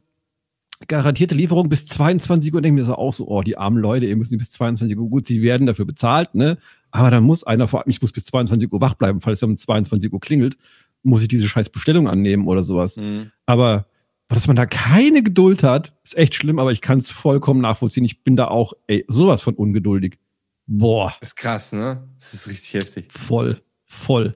garantierte 0.87 1.35
Lieferung 1.35 1.69
bis 1.69 1.85
22 1.85 2.51
Uhr. 2.51 2.57
Und 2.57 2.63
denke 2.63 2.81
mir 2.81 2.85
so 2.85 2.95
auch 2.95 3.13
so, 3.13 3.27
oh, 3.27 3.41
die 3.41 3.57
armen 3.57 3.77
Leute, 3.77 4.05
ihr 4.05 4.15
müssen 4.15 4.37
bis 4.37 4.51
22 4.51 4.97
Uhr. 4.97 5.09
Gut, 5.09 5.27
sie 5.27 5.41
werden 5.41 5.67
dafür 5.67 5.85
bezahlt, 5.85 6.35
ne? 6.35 6.57
Aber 6.91 7.11
dann 7.11 7.23
muss 7.23 7.43
einer 7.43 7.67
vor 7.67 7.83
ich 7.85 8.01
muss 8.01 8.11
bis 8.11 8.25
22 8.25 8.71
Uhr 8.71 8.81
wach 8.81 8.95
bleiben, 8.95 9.21
falls 9.21 9.39
es 9.39 9.43
um 9.43 9.55
22 9.55 10.11
Uhr 10.11 10.19
klingelt, 10.19 10.57
muss 11.03 11.21
ich 11.21 11.27
diese 11.27 11.47
scheiß 11.47 11.69
Bestellung 11.69 12.07
annehmen 12.07 12.47
oder 12.47 12.63
sowas. 12.63 12.97
Mhm. 12.97 13.31
Aber 13.45 13.85
dass 14.27 14.47
man 14.47 14.55
da 14.55 14.65
keine 14.65 15.23
Geduld 15.23 15.63
hat, 15.63 15.93
ist 16.03 16.17
echt 16.17 16.35
schlimm, 16.35 16.59
aber 16.59 16.71
ich 16.71 16.81
kann 16.81 16.99
es 16.99 17.09
vollkommen 17.09 17.61
nachvollziehen. 17.61 18.05
Ich 18.05 18.23
bin 18.23 18.35
da 18.35 18.47
auch, 18.47 18.73
ey, 18.87 19.05
sowas 19.07 19.41
von 19.41 19.55
ungeduldig. 19.55 20.19
Boah. 20.67 21.13
Ist 21.19 21.35
krass, 21.35 21.71
ne? 21.73 22.07
Das 22.17 22.33
ist 22.33 22.47
richtig 22.47 22.75
heftig. 22.75 23.11
Voll, 23.11 23.59
voll. 23.85 24.35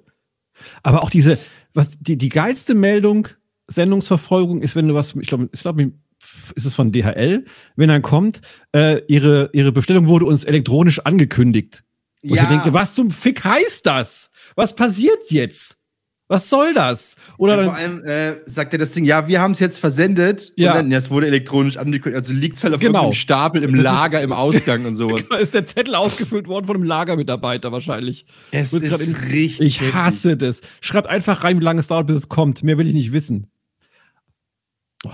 Aber 0.81 1.03
auch 1.03 1.11
diese, 1.11 1.37
was, 1.75 1.99
die, 1.99 2.17
die 2.17 2.29
geilste 2.29 2.73
Meldung, 2.73 3.27
Sendungsverfolgung 3.67 4.61
ist, 4.61 4.75
wenn 4.75 4.87
du 4.87 4.95
was, 4.95 5.15
ich 5.15 5.27
glaube, 5.27 5.49
ich 5.51 5.61
glaube, 5.61 5.91
ist 6.55 6.65
es 6.65 6.75
von 6.75 6.91
DHL, 6.91 7.45
wenn 7.75 7.89
dann 7.89 8.01
kommt, 8.01 8.41
äh, 8.75 9.01
ihre, 9.07 9.49
ihre 9.53 9.71
Bestellung 9.71 10.07
wurde 10.07 10.25
uns 10.25 10.43
elektronisch 10.43 10.99
angekündigt. 10.99 11.83
Und 12.23 12.35
Ja. 12.35 12.43
ich 12.43 12.49
denke, 12.49 12.73
was 12.73 12.93
zum 12.93 13.11
Fick 13.11 13.43
heißt 13.43 13.85
das? 13.85 14.31
Was 14.55 14.75
passiert 14.75 15.19
jetzt? 15.29 15.77
Was 16.29 16.49
soll 16.49 16.73
das? 16.73 17.15
Oder 17.37 17.57
Und 17.59 17.65
vor 17.65 17.73
dann, 17.75 18.01
allem 18.01 18.03
äh, 18.05 18.39
sagt 18.45 18.71
er 18.73 18.79
das 18.79 18.91
Ding, 18.93 19.03
ja, 19.03 19.27
wir 19.27 19.41
haben 19.41 19.51
es 19.51 19.59
jetzt 19.59 19.77
versendet. 19.77 20.53
Ja. 20.55 20.73
Dann, 20.73 20.89
ja, 20.89 20.97
es 20.97 21.11
wurde 21.11 21.27
elektronisch 21.27 21.75
angekündigt. 21.77 22.23
Also 22.25 22.33
liegt 22.33 22.57
es 22.57 22.63
halt 22.63 22.73
auf 22.73 22.79
Genau. 22.79 23.11
Stapel 23.11 23.61
im 23.61 23.71
Das 23.71 23.79
ist- 23.79 23.83
Lager, 23.83 24.21
im 24.21 24.31
Ausgang 24.31 24.85
und 24.85 24.95
sowas. 24.95 25.27
da 25.29 25.35
ist 25.37 25.53
der 25.53 25.65
Zettel 25.65 25.95
ausgefüllt 25.95 26.47
worden 26.47 26.65
von 26.65 26.77
einem 26.77 26.85
Lagermitarbeiter 26.85 27.71
wahrscheinlich. 27.73 28.25
Es 28.51 28.73
ist 28.73 28.83
in- 28.83 29.15
richtig. 29.31 29.59
Ich 29.81 29.93
hasse 29.93 30.37
das. 30.37 30.61
Schreibt 30.81 31.07
einfach 31.07 31.43
rein, 31.43 31.59
wie 31.59 31.63
lange 31.63 31.81
es 31.81 31.87
dauert, 31.87 32.07
bis 32.07 32.15
es 32.17 32.29
kommt. 32.29 32.63
Mehr 32.63 32.77
will 32.77 32.87
ich 32.87 32.93
nicht 32.95 33.11
wissen. 33.11 33.47
Oh. 35.05 35.09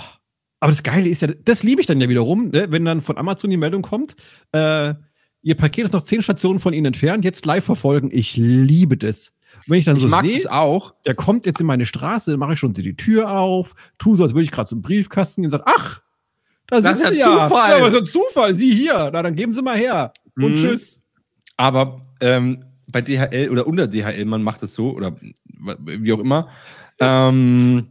Aber 0.60 0.72
das 0.72 0.84
Geile 0.84 1.07
ist 1.07 1.22
ja, 1.22 1.30
das 1.45 1.64
liebe 1.64 1.82
ich 1.82 1.88
dann 1.88 2.01
ja 2.01 2.10
wiederum, 2.10 2.49
ne? 2.49 2.68
wenn 2.70 2.84
dann 2.86 3.01
von 3.01 3.18
Amazon 3.18 3.49
die 3.49 3.57
Meldung 3.57 3.82
kommt, 3.82 4.16
äh, 4.51 4.93
Ihr 5.41 5.55
Paket 5.55 5.86
ist 5.86 5.93
noch 5.93 6.03
zehn 6.03 6.22
Stationen 6.22 6.60
von 6.60 6.74
Ihnen 6.74 6.88
entfernt, 6.88 7.24
jetzt 7.24 7.45
live 7.45 7.64
verfolgen. 7.64 8.10
Ich 8.12 8.36
liebe 8.36 8.97
das. 8.97 9.32
Und 9.60 9.70
wenn 9.70 9.80
ich 9.80 9.86
dann 9.86 9.95
Ich 9.95 10.01
so 10.01 10.10
sehe, 10.10 10.51
auch. 10.51 10.93
der 11.05 11.16
kommt 11.16 11.45
jetzt 11.45 11.62
in 11.62 11.66
meine 11.66 11.86
Straße, 11.86 12.32
dann 12.32 12.39
mache 12.41 12.53
ich 12.53 12.60
schon 12.60 12.74
die 12.74 12.93
Tür 12.95 13.32
auf, 13.32 13.74
tu 13.97 14.18
so, 14.18 14.24
als 14.24 14.34
würde 14.34 14.43
ich 14.43 14.51
gerade 14.51 14.68
zum 14.68 14.82
Briefkasten 14.82 15.41
gehen 15.41 15.47
und 15.47 15.51
sage, 15.51 15.64
ach, 15.66 16.01
da 16.68 16.82
Das 16.82 16.99
ist 17.01 17.14
ja. 17.18 17.24
Zufall. 17.24 17.70
Ja, 17.72 17.78
aber 17.78 17.89
so 17.89 17.99
ein 17.99 18.05
Zufall, 18.05 18.53
Sie 18.53 18.70
hier. 18.70 19.10
Na, 19.14 19.24
dann 19.24 19.36
geben 19.36 19.53
Sie 19.53 19.62
mal 19.62 19.78
her. 19.78 20.12
Und 20.36 20.51
Mhm. 20.51 20.57
tschüss. 20.57 20.99
Aber 21.55 22.01
ähm, 22.20 22.66
bei 22.91 23.01
DHL 23.01 23.49
oder 23.49 23.66
unter 23.66 23.88
DHL, 23.88 24.26
man 24.26 24.43
macht 24.43 24.62
es 24.64 24.76
so 24.76 24.91
oder 24.91 25.16
wie 25.86 26.12
auch 26.12 26.20
immer, 26.20 26.49
ähm, 26.99 27.88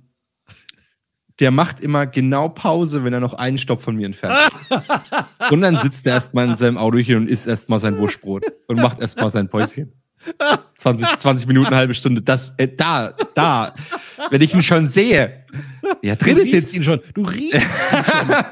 der 1.41 1.51
macht 1.51 1.81
immer 1.81 2.07
genau 2.07 2.49
Pause, 2.49 3.05
wenn 3.05 3.13
er 3.13 3.21
noch 3.21 3.35
einen 3.35 3.59
Stopp 3.59 3.81
von 3.83 3.97
mir 3.97 4.07
entfernt 4.07 4.37
ist. 4.49 5.51
und 5.51 5.61
dann 5.61 5.79
sitzt 5.79 6.07
er 6.07 6.15
erstmal 6.15 6.49
in 6.49 6.57
seinem 6.57 6.79
Auto 6.79 6.99
hier 6.99 7.17
und 7.17 7.29
isst 7.29 7.47
erstmal 7.47 7.79
sein 7.79 7.99
Wurstbrot 7.99 8.45
und 8.67 8.81
macht 8.81 9.01
erstmal 9.01 9.31
sein 9.31 9.49
Päuschen. 9.49 9.93
20, 10.79 11.19
20 11.19 11.47
Minuten, 11.47 11.69
eine 11.69 11.77
halbe 11.77 11.95
Stunde. 11.95 12.23
Das, 12.23 12.55
äh, 12.59 12.69
da, 12.69 13.15
da. 13.35 13.75
Wenn 14.31 14.43
ich 14.43 14.53
ihn 14.53 14.63
schon 14.63 14.89
sehe. 14.89 15.45
Ja, 16.03 16.17
drin 16.17 16.37
du 16.37 16.43
ist 16.43 16.53
jetzt. 16.53 16.75
ihn 16.75 16.83
schon. 16.83 17.01
Du 17.15 17.23
riechst 17.23 17.55
ihn 17.93 18.05
schon. 18.05 18.37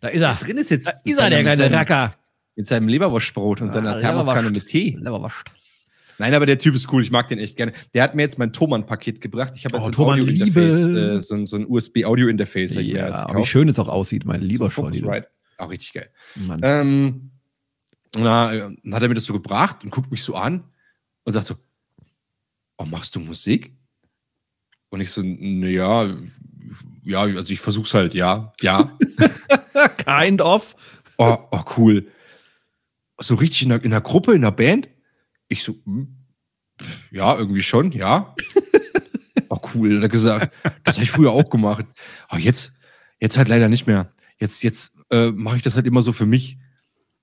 Da 0.00 0.06
ist 0.06 0.20
er. 0.20 0.34
Drin 0.36 0.58
ist 0.58 0.70
jetzt. 0.70 0.86
Da 0.86 0.92
ist 1.04 1.18
er, 1.18 1.28
der 1.28 1.42
kleine 1.42 1.72
Racker. 1.72 2.14
mit 2.54 2.64
seinem 2.68 2.86
Leberwurstbrot 2.86 3.60
und 3.62 3.72
seiner 3.72 3.98
Thermoskanne 3.98 4.50
mit 4.50 4.66
Tee. 4.66 4.96
Leberwurst. 4.96 5.50
Nein, 6.18 6.34
aber 6.34 6.46
der 6.46 6.58
Typ 6.58 6.74
ist 6.74 6.92
cool. 6.92 7.02
Ich 7.02 7.10
mag 7.10 7.28
den 7.28 7.38
echt 7.38 7.56
gerne. 7.56 7.72
Der 7.94 8.02
hat 8.02 8.14
mir 8.14 8.22
jetzt 8.22 8.38
mein 8.38 8.52
Thomann-Paket 8.52 9.20
gebracht. 9.20 9.52
Ich 9.56 9.64
habe 9.64 9.76
jetzt 9.76 9.84
Oh, 9.84 9.88
ein 9.88 9.92
Thomann, 9.92 10.20
Audio-Interface, 10.20 10.86
Liebe. 10.86 11.00
äh, 11.16 11.20
so 11.20 11.34
ein, 11.34 11.46
so 11.46 11.56
ein 11.56 11.66
USB-Audio-Interface. 11.66 12.74
jetzt 12.74 12.86
Ja, 12.86 13.06
aber 13.14 13.28
wie 13.28 13.32
gekauft. 13.34 13.48
schön 13.50 13.68
es 13.68 13.78
auch 13.78 13.88
aussieht, 13.88 14.24
mein 14.24 14.40
So 14.40 14.46
lieber 14.46 14.64
ein 14.66 14.70
Scholli. 14.70 14.98
Focusrite. 15.00 15.28
Auch 15.58 15.70
richtig 15.70 15.92
geil. 15.92 16.10
Mann. 16.34 16.60
Ähm, 16.62 17.30
na, 18.16 18.52
äh, 18.52 18.58
dann 18.82 18.94
hat 18.94 19.02
er 19.02 19.08
mir 19.08 19.14
das 19.14 19.24
so 19.24 19.32
gebracht 19.32 19.84
und 19.84 19.90
guckt 19.90 20.10
mich 20.10 20.22
so 20.22 20.34
an 20.34 20.64
und 21.24 21.32
sagt 21.32 21.46
so, 21.46 21.54
oh, 22.78 22.84
machst 22.84 23.14
du 23.14 23.20
Musik? 23.20 23.74
Und 24.90 25.00
ich 25.00 25.10
so, 25.10 25.22
naja, 25.24 26.16
ja, 27.04 27.20
also 27.20 27.52
ich 27.52 27.60
versuch's 27.60 27.92
halt, 27.94 28.14
ja, 28.14 28.52
ja. 28.60 28.90
kind 30.04 30.40
of. 30.40 30.74
Oh, 31.18 31.36
oh 31.50 31.62
cool. 31.76 32.06
So 33.20 33.34
richtig 33.34 33.62
in 33.64 33.68
der, 33.70 33.84
in 33.84 33.90
der 33.90 34.00
Gruppe, 34.00 34.34
in 34.34 34.42
der 34.42 34.50
Band? 34.52 34.88
Ich 35.48 35.62
so, 35.62 35.74
hm, 35.84 36.16
pf, 36.80 37.10
ja, 37.12 37.36
irgendwie 37.36 37.62
schon, 37.62 37.92
ja. 37.92 38.34
oh, 39.48 39.58
cool, 39.74 39.96
hat 39.96 40.02
er 40.02 40.08
gesagt. 40.08 40.54
Das 40.84 40.96
habe 40.96 41.04
ich 41.04 41.10
früher 41.10 41.32
auch 41.32 41.50
gemacht. 41.50 41.86
Aber 42.28 42.40
jetzt, 42.40 42.72
jetzt 43.20 43.38
halt 43.38 43.48
leider 43.48 43.68
nicht 43.68 43.86
mehr. 43.86 44.10
Jetzt, 44.40 44.62
jetzt 44.62 44.96
äh, 45.10 45.30
mache 45.30 45.56
ich 45.56 45.62
das 45.62 45.76
halt 45.76 45.86
immer 45.86 46.02
so 46.02 46.12
für 46.12 46.26
mich. 46.26 46.58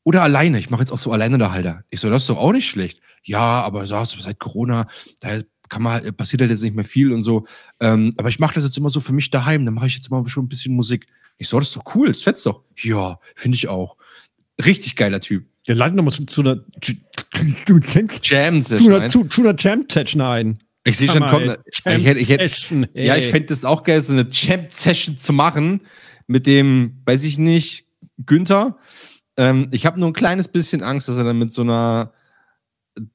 Oder 0.03 0.21
alleine. 0.23 0.59
Ich 0.59 0.69
mache 0.69 0.81
jetzt 0.81 0.91
auch 0.91 0.97
so 0.97 1.11
alleine 1.11 1.37
da 1.37 1.51
Halter. 1.51 1.83
Ich 1.89 1.99
so, 1.99 2.09
das 2.09 2.23
ist 2.23 2.29
doch 2.29 2.37
auch 2.37 2.51
nicht 2.51 2.69
schlecht. 2.69 2.99
Ja, 3.23 3.61
aber 3.63 3.85
so, 3.87 4.03
seit 4.05 4.39
Corona, 4.39 4.87
da 5.19 5.41
kann 5.69 5.81
man, 5.81 5.93
halt- 5.93 6.17
passiert 6.17 6.41
halt 6.41 6.51
jetzt 6.51 6.61
nicht 6.61 6.75
mehr 6.75 6.85
viel 6.85 7.11
und 7.11 7.23
so. 7.23 7.45
Ähm, 7.79 8.13
aber 8.17 8.29
ich 8.29 8.39
mache 8.39 8.53
das 8.55 8.63
jetzt 8.63 8.77
immer 8.77 8.89
so 8.89 8.99
für 8.99 9.13
mich 9.13 9.31
daheim. 9.31 9.65
Dann 9.65 9.73
mache 9.73 9.87
ich 9.87 9.95
jetzt 9.95 10.11
mal 10.11 10.27
schon 10.27 10.45
ein 10.45 10.49
bisschen 10.49 10.75
Musik. 10.75 11.07
Ich 11.37 11.49
so, 11.49 11.59
das 11.59 11.69
ist 11.69 11.77
doch 11.77 11.95
cool, 11.95 12.07
das 12.07 12.21
fetzt 12.21 12.45
doch. 12.45 12.63
Ja, 12.77 13.19
finde 13.35 13.55
ich 13.55 13.67
auch. 13.67 13.97
Richtig 14.63 14.95
geiler 14.95 15.19
Typ. 15.21 15.47
Wir 15.65 15.75
leiten 15.75 15.95
nochmal 15.95 16.13
zu, 16.13 16.25
zu 16.25 16.41
einer 16.41 16.63
Jam 18.21 18.61
einer, 18.95 19.09
zu, 19.09 19.25
zu 19.25 19.41
einer 19.41 19.55
Champ-Session 19.57 20.21
ein. 20.21 20.59
Ich 20.83 20.97
sehe 20.97 21.09
schon, 21.09 21.19
mal, 21.19 21.45
ne- 21.45 21.57
Ich 21.65 21.83
hätte, 21.85 22.19
ich 22.19 22.29
hätte, 22.29 22.47
Champ-Session, 22.47 22.87
ja, 22.93 23.15
ich 23.15 23.25
ey. 23.25 23.31
fände 23.31 23.47
das 23.47 23.65
auch 23.65 23.83
geil, 23.83 24.01
so 24.01 24.13
eine 24.13 24.29
Champ-Session 24.29 25.17
zu 25.17 25.33
machen 25.33 25.81
mit 26.27 26.45
dem, 26.45 27.01
weiß 27.05 27.23
ich 27.23 27.37
nicht, 27.37 27.85
Günther. 28.25 28.77
Ähm, 29.37 29.67
ich 29.71 29.85
habe 29.85 29.99
nur 29.99 30.09
ein 30.09 30.13
kleines 30.13 30.47
bisschen 30.47 30.83
Angst, 30.83 31.07
dass 31.07 31.17
er 31.17 31.23
dann 31.23 31.39
mit 31.39 31.51
so 31.53 31.63
einer 31.63 32.13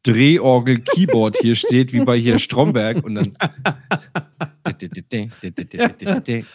Drehorgel-Keyboard 0.03 1.39
hier 1.41 1.55
steht, 1.55 1.93
wie 1.93 2.01
bei 2.01 2.19
hier 2.19 2.39
Stromberg 2.39 3.05
und 3.05 3.15
dann. 3.15 3.37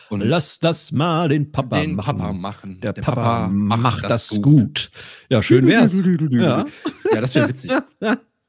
und 0.10 0.22
Lass 0.22 0.60
das 0.60 0.92
mal 0.92 1.30
den 1.30 1.52
Papa 1.52 1.80
den 1.80 1.96
machen. 1.96 2.18
Papa 2.18 2.34
machen. 2.34 2.80
Der, 2.82 2.94
Papa, 2.94 3.48
macht 3.48 4.04
das 4.04 4.42
gut. 4.42 4.92
Ja, 5.30 5.42
schön 5.44 5.68
wär's. 5.68 5.94
ja. 6.32 6.66
Ja, 7.14 7.22
das 7.22 7.36
wäre 7.36 7.50
witzig. 7.50 7.72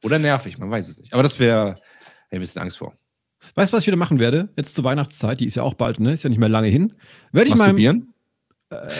Oder 0.03 0.19
nervig, 0.19 0.59
man 0.59 0.71
weiß 0.71 0.89
es 0.89 0.99
nicht. 0.99 1.13
Aber 1.15 1.23
das 1.23 1.39
wäre 1.41 1.77
ein 2.31 2.41
bisschen 2.41 2.63
Angst 2.63 2.79
vor. 2.79 2.95
Weißt 3.55 3.73
du, 3.73 3.77
was 3.77 3.85
ich 3.85 3.87
wieder 3.87 3.97
machen 3.97 4.19
werde? 4.19 4.49
Jetzt 4.57 4.75
zur 4.75 4.85
Weihnachtszeit, 4.85 5.41
die 5.41 5.47
ist 5.47 5.57
ja 5.57 5.63
auch 5.63 5.75
bald, 5.75 6.01
ne? 6.01 6.13
Ist 6.13 6.25
ja 6.25 6.31
nicht 6.31 6.39
mehr 6.39 6.49
lange 6.49 6.69
hin. 6.69 6.95
Werde 7.33 7.49
ich 7.49 7.55
mal. 7.55 7.65
Masturbieren? 7.65 8.13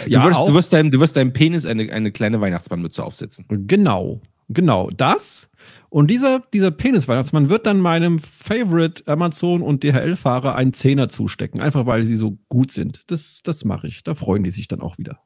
Ja, 0.07 0.23
du, 0.23 0.29
wirst, 0.31 0.49
du, 0.49 0.55
wirst 0.55 0.73
deinem, 0.73 0.91
du 0.91 1.01
wirst 1.01 1.17
deinem 1.17 1.33
Penis 1.33 1.67
eine, 1.67 1.93
eine 1.93 2.13
kleine 2.13 2.41
Weihnachtsmannmütze 2.41 3.03
aufsetzen. 3.03 3.47
Genau, 3.49 4.21
genau 4.49 4.89
das. 4.97 5.49
Und 5.89 6.11
dieser, 6.11 6.41
dieser 6.53 6.71
Penis-Weihnachtsmann 6.71 7.49
wird 7.49 7.67
dann 7.67 7.81
meinem 7.81 8.19
Favorite 8.19 9.03
Amazon- 9.07 9.63
und 9.63 9.83
DHL-Fahrer 9.83 10.55
einen 10.55 10.73
Zehner 10.73 11.09
zustecken, 11.09 11.61
einfach 11.61 11.87
weil 11.87 12.05
sie 12.05 12.17
so 12.17 12.39
gut 12.49 12.71
sind. 12.73 13.03
Das, 13.11 13.43
das 13.43 13.65
mache 13.65 13.87
ich. 13.89 14.03
Da 14.05 14.15
freuen 14.15 14.43
die 14.45 14.51
sich 14.51 14.69
dann 14.69 14.81
auch 14.81 14.99
wieder. 14.99 15.21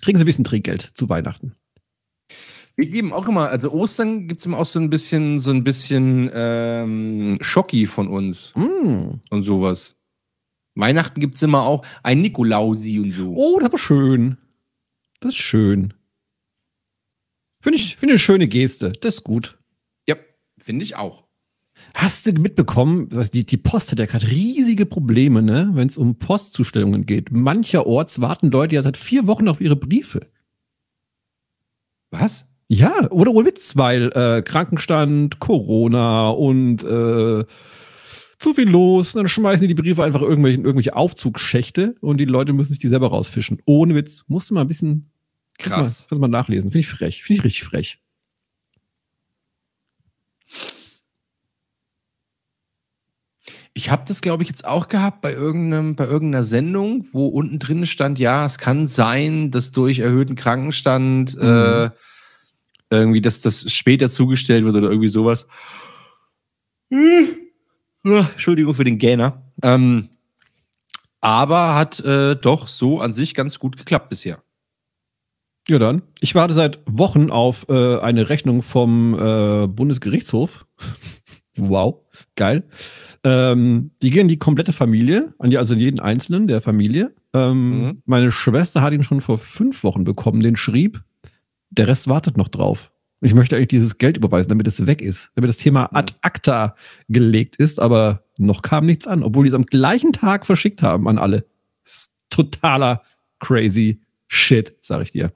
Kriegen 0.00 0.18
sie 0.18 0.24
ein 0.24 0.26
bisschen 0.26 0.44
Trinkgeld 0.44 0.82
zu 0.82 1.08
Weihnachten. 1.08 1.54
Wir 2.74 2.86
geben 2.86 3.12
auch 3.12 3.28
immer, 3.28 3.50
also 3.50 3.70
Ostern 3.70 4.26
gibt 4.28 4.40
es 4.40 4.46
immer 4.46 4.58
auch 4.58 4.64
so 4.64 4.80
ein 4.80 4.88
bisschen, 4.88 5.38
so 5.40 5.50
ein 5.50 5.62
bisschen 5.62 6.30
ähm, 6.32 7.38
Schocki 7.42 7.86
von 7.86 8.08
uns 8.08 8.54
Mm. 8.56 9.20
und 9.30 9.42
sowas. 9.42 9.98
Weihnachten 10.74 11.20
gibt 11.20 11.34
es 11.34 11.42
immer 11.42 11.64
auch 11.64 11.84
ein 12.02 12.22
Nikolausi 12.22 12.98
und 12.98 13.12
so. 13.12 13.34
Oh, 13.36 13.56
das 13.58 13.64
ist 13.64 13.70
aber 13.72 13.78
schön. 13.78 14.38
Das 15.20 15.32
ist 15.34 15.38
schön. 15.38 15.92
Finde 17.62 17.78
ich, 17.78 17.96
finde 17.96 18.14
ich 18.14 18.14
eine 18.14 18.18
schöne 18.18 18.48
Geste. 18.48 18.92
Das 19.00 19.18
ist 19.18 19.24
gut. 19.24 19.56
Ja, 20.08 20.16
finde 20.58 20.84
ich 20.84 20.96
auch. 20.96 21.24
Hast 21.94 22.26
du 22.26 22.32
mitbekommen, 22.32 23.08
die, 23.32 23.46
die 23.46 23.56
Post 23.56 23.92
hat 23.92 24.00
ja 24.00 24.06
gerade 24.06 24.28
riesige 24.28 24.84
Probleme, 24.84 25.42
ne, 25.42 25.70
wenn 25.74 25.86
es 25.86 25.96
um 25.96 26.18
Postzustellungen 26.18 27.06
geht. 27.06 27.30
Mancherorts 27.30 28.20
warten 28.20 28.50
Leute 28.50 28.74
ja 28.74 28.82
seit 28.82 28.96
vier 28.96 29.28
Wochen 29.28 29.48
auf 29.48 29.60
ihre 29.60 29.76
Briefe. 29.76 30.26
Was? 32.10 32.48
Ja, 32.66 33.10
oder 33.10 33.32
ohne 33.32 33.46
Witz, 33.46 33.76
weil 33.76 34.10
äh, 34.12 34.42
Krankenstand, 34.42 35.38
Corona 35.38 36.30
und 36.30 36.82
äh, 36.82 37.44
zu 38.38 38.54
viel 38.54 38.68
los. 38.68 39.12
Dann 39.12 39.28
schmeißen 39.28 39.68
die 39.68 39.74
die 39.74 39.80
Briefe 39.80 40.02
einfach 40.02 40.20
irgendwelche, 40.22 40.58
irgendwelche 40.58 40.96
Aufzugsschächte 40.96 41.94
und 42.00 42.18
die 42.18 42.24
Leute 42.24 42.52
müssen 42.52 42.72
sich 42.72 42.80
die 42.80 42.88
selber 42.88 43.08
rausfischen. 43.08 43.62
Ohne 43.66 43.94
Witz. 43.94 44.24
Musst 44.26 44.50
du 44.50 44.54
mal 44.54 44.62
ein 44.62 44.68
bisschen 44.68 45.11
kannst 45.58 45.74
Krass. 45.74 46.00
Mal, 46.00 46.06
kannst 46.08 46.20
mal 46.20 46.28
nachlesen. 46.28 46.70
Finde 46.70 46.80
ich 46.80 46.88
frech. 46.88 47.22
Finde 47.22 47.40
ich 47.40 47.44
richtig 47.44 47.64
frech. 47.64 47.98
Ich 53.74 53.90
habe 53.90 54.02
das, 54.06 54.20
glaube 54.20 54.42
ich, 54.42 54.50
jetzt 54.50 54.66
auch 54.66 54.88
gehabt 54.88 55.22
bei, 55.22 55.32
irgendeinem, 55.32 55.96
bei 55.96 56.04
irgendeiner 56.04 56.44
Sendung, 56.44 57.06
wo 57.12 57.28
unten 57.28 57.58
drin 57.58 57.86
stand, 57.86 58.18
ja, 58.18 58.44
es 58.44 58.58
kann 58.58 58.86
sein, 58.86 59.50
dass 59.50 59.72
durch 59.72 60.00
erhöhten 60.00 60.36
Krankenstand 60.36 61.36
äh, 61.38 61.90
irgendwie, 62.90 63.22
dass 63.22 63.40
das 63.40 63.72
später 63.72 64.10
zugestellt 64.10 64.64
wird 64.64 64.76
oder 64.76 64.90
irgendwie 64.90 65.08
sowas. 65.08 65.46
Hm. 66.90 67.28
Ah, 68.04 68.26
Entschuldigung 68.32 68.74
für 68.74 68.84
den 68.84 68.98
Gähner. 68.98 69.42
Ähm, 69.62 70.10
aber 71.22 71.74
hat 71.74 72.00
äh, 72.00 72.36
doch 72.36 72.68
so 72.68 73.00
an 73.00 73.14
sich 73.14 73.34
ganz 73.34 73.58
gut 73.58 73.78
geklappt 73.78 74.10
bisher. 74.10 74.41
Ja, 75.68 75.78
dann. 75.78 76.02
Ich 76.20 76.34
warte 76.34 76.54
seit 76.54 76.80
Wochen 76.86 77.30
auf 77.30 77.66
äh, 77.68 77.98
eine 77.98 78.28
Rechnung 78.28 78.62
vom 78.62 79.14
äh, 79.14 79.66
Bundesgerichtshof. 79.68 80.66
wow, 81.56 82.00
geil. 82.36 82.64
Ähm, 83.24 83.92
die 84.02 84.10
gehen 84.10 84.26
die 84.26 84.38
komplette 84.38 84.72
Familie, 84.72 85.34
an 85.38 85.50
die, 85.50 85.58
also 85.58 85.74
jeden 85.74 86.00
Einzelnen 86.00 86.48
der 86.48 86.60
Familie. 86.60 87.14
Ähm, 87.32 87.70
Mhm. 87.70 88.02
Meine 88.04 88.32
Schwester 88.32 88.82
hat 88.82 88.92
ihn 88.92 89.04
schon 89.04 89.20
vor 89.20 89.38
fünf 89.38 89.84
Wochen 89.84 90.04
bekommen, 90.04 90.40
den 90.40 90.56
schrieb. 90.56 91.02
Der 91.70 91.86
Rest 91.86 92.08
wartet 92.08 92.36
noch 92.36 92.48
drauf. 92.48 92.90
Ich 93.20 93.32
möchte 93.34 93.54
eigentlich 93.54 93.68
dieses 93.68 93.98
Geld 93.98 94.16
überweisen, 94.16 94.48
damit 94.48 94.66
es 94.66 94.84
weg 94.86 95.00
ist, 95.00 95.30
damit 95.36 95.48
das 95.48 95.56
Thema 95.58 95.94
ad 95.94 96.12
acta 96.22 96.74
gelegt 97.08 97.54
ist, 97.54 97.78
aber 97.78 98.24
noch 98.36 98.62
kam 98.62 98.84
nichts 98.84 99.06
an, 99.06 99.22
obwohl 99.22 99.44
die 99.44 99.48
es 99.50 99.54
am 99.54 99.64
gleichen 99.64 100.12
Tag 100.12 100.44
verschickt 100.44 100.82
haben 100.82 101.06
an 101.06 101.18
alle. 101.18 101.46
Totaler 102.30 103.02
crazy 103.38 104.00
shit, 104.26 104.74
sag 104.80 105.02
ich 105.02 105.12
dir. 105.12 105.32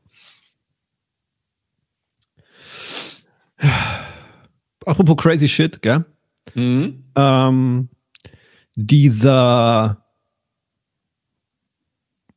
Apropos 4.85 5.17
crazy 5.17 5.49
shit, 5.49 5.81
gell? 5.83 6.05
Mhm. 6.55 7.05
Ähm, 7.17 7.89
dieser 8.75 10.05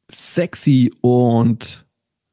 sexy 0.10 0.92
und 1.02 1.86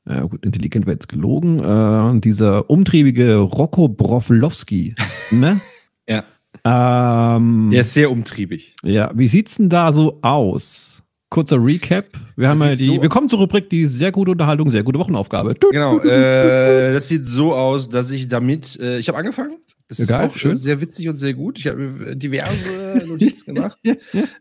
ja 0.09 0.23
gut, 0.23 0.45
intelligent 0.45 0.87
wäre 0.87 0.95
jetzt 0.95 1.09
gelogen, 1.09 1.59
äh, 1.59 2.21
dieser 2.21 2.71
umtriebige 2.71 3.37
Rocco 3.39 3.89
Broflowski, 3.89 4.95
ne? 5.33 5.61
Ja. 6.09 6.25
Ähm, 6.65 7.71
Der 7.73 7.81
ist 7.83 7.93
sehr 7.93 8.11
umtriebig. 8.11 8.75
ja, 8.85 9.11
wie 9.15 9.29
sieht's 9.29 9.57
denn 9.57 9.69
da 9.69 9.93
so 9.93 10.21
aus? 10.23 10.96
Kurzer 11.29 11.57
Recap. 11.63 12.07
Wir 12.37 12.49
haben 12.49 12.61
ja 12.63 12.75
die, 12.77 12.85
so- 12.85 13.03
wir 13.03 13.09
kommen 13.09 13.29
zur 13.29 13.41
Rubrik, 13.41 13.69
die 13.69 13.87
sehr 13.87 14.13
gute 14.13 14.31
Unterhaltung, 14.31 14.71
sehr 14.71 14.83
gute 14.85 14.99
Wochenaufgabe. 14.99 15.55
Genau, 15.73 15.99
äh, 16.01 16.93
das 16.93 17.09
sieht 17.09 17.27
so 17.27 17.53
aus, 17.55 17.89
dass 17.89 18.11
ich 18.13 18.29
damit, 18.29 18.79
äh, 18.81 18.99
ich 18.99 19.09
habe 19.09 19.19
angefangen. 19.19 19.57
Das 19.89 20.01
ist 20.01 20.09
Geil, 20.09 20.27
auch 20.29 20.33
schön. 20.37 20.53
schön. 20.53 20.59
sehr 20.59 20.81
witzig 20.81 21.09
und 21.09 21.17
sehr 21.17 21.35
gut. 21.35 21.59
Ich 21.61 21.67
habe 21.69 22.17
diverse 22.17 23.05
Notizen 23.07 23.55
gemacht. 23.55 23.79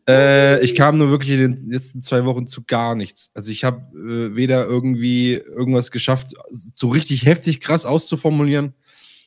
Äh, 0.09 0.63
ich 0.63 0.73
kam 0.75 0.97
nur 0.97 1.09
wirklich 1.11 1.31
in 1.39 1.55
den 1.55 1.69
letzten 1.69 2.01
zwei 2.01 2.25
Wochen 2.25 2.47
zu 2.47 2.63
gar 2.65 2.95
nichts. 2.95 3.29
Also 3.35 3.51
ich 3.51 3.63
habe 3.63 3.81
äh, 3.95 4.35
weder 4.35 4.65
irgendwie 4.65 5.33
irgendwas 5.33 5.91
geschafft, 5.91 6.33
so 6.51 6.89
richtig 6.89 7.25
heftig 7.25 7.61
krass 7.61 7.85
auszuformulieren, 7.85 8.73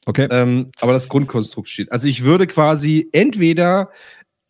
Okay. 0.06 0.26
ähm, 0.30 0.70
aber 0.80 0.92
das 0.92 1.08
Grundkonstrukt 1.08 1.68
steht. 1.68 1.92
Also 1.92 2.08
ich 2.08 2.24
würde 2.24 2.46
quasi 2.48 3.08
entweder 3.12 3.90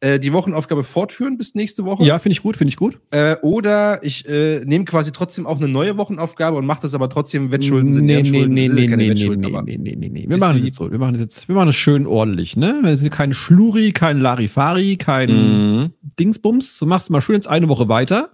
äh, 0.00 0.20
die 0.20 0.32
Wochenaufgabe 0.32 0.84
fortführen 0.84 1.38
bis 1.38 1.54
nächste 1.54 1.84
Woche. 1.84 2.04
Ja, 2.04 2.18
finde 2.18 2.34
ich 2.34 2.42
gut, 2.42 2.56
finde 2.56 2.70
ich 2.70 2.76
gut. 2.76 3.00
Äh, 3.10 3.36
oder 3.42 4.02
ich 4.04 4.28
äh, 4.28 4.64
nehme 4.64 4.84
quasi 4.84 5.10
trotzdem 5.10 5.46
auch 5.46 5.58
eine 5.58 5.66
neue 5.68 5.96
Wochenaufgabe 5.98 6.56
und 6.56 6.66
mache 6.66 6.82
das 6.82 6.94
aber 6.94 7.08
trotzdem 7.08 7.50
Wettschulden 7.50 7.92
sind 7.92 8.06
nee, 8.06 8.22
nee, 8.22 8.46
nee, 8.46 8.46
nee, 8.46 8.68
nee, 8.68 8.96
nee, 8.96 9.10
Wettschulden, 9.10 9.40
nee, 9.40 9.76
nee, 9.76 9.76
nee, 9.76 9.96
nee, 9.96 10.08
nee. 10.08 10.28
Wir 10.28 10.36
Ist 10.36 10.40
machen 10.40 10.56
das 10.56 10.64
jetzt 10.64 10.76
so. 10.78 10.90
Wir 10.90 10.98
machen 10.98 11.14
das 11.14 11.22
jetzt, 11.22 11.48
wir 11.48 11.54
machen 11.56 11.66
das 11.66 11.76
schön 11.76 12.06
ordentlich, 12.06 12.56
ne? 12.56 12.78
Wir 12.82 12.96
sind 12.96 13.10
kein 13.10 13.34
Schluri, 13.34 13.92
kein 13.92 14.20
Larifari, 14.20 14.96
kein 14.96 15.28
Mhm. 15.30 15.92
Dingsbums. 16.18 16.78
Du 16.78 16.86
machst 16.86 17.10
mal 17.10 17.20
schön 17.20 17.34
jetzt 17.34 17.48
eine 17.48 17.68
Woche 17.68 17.88
weiter. 17.88 18.30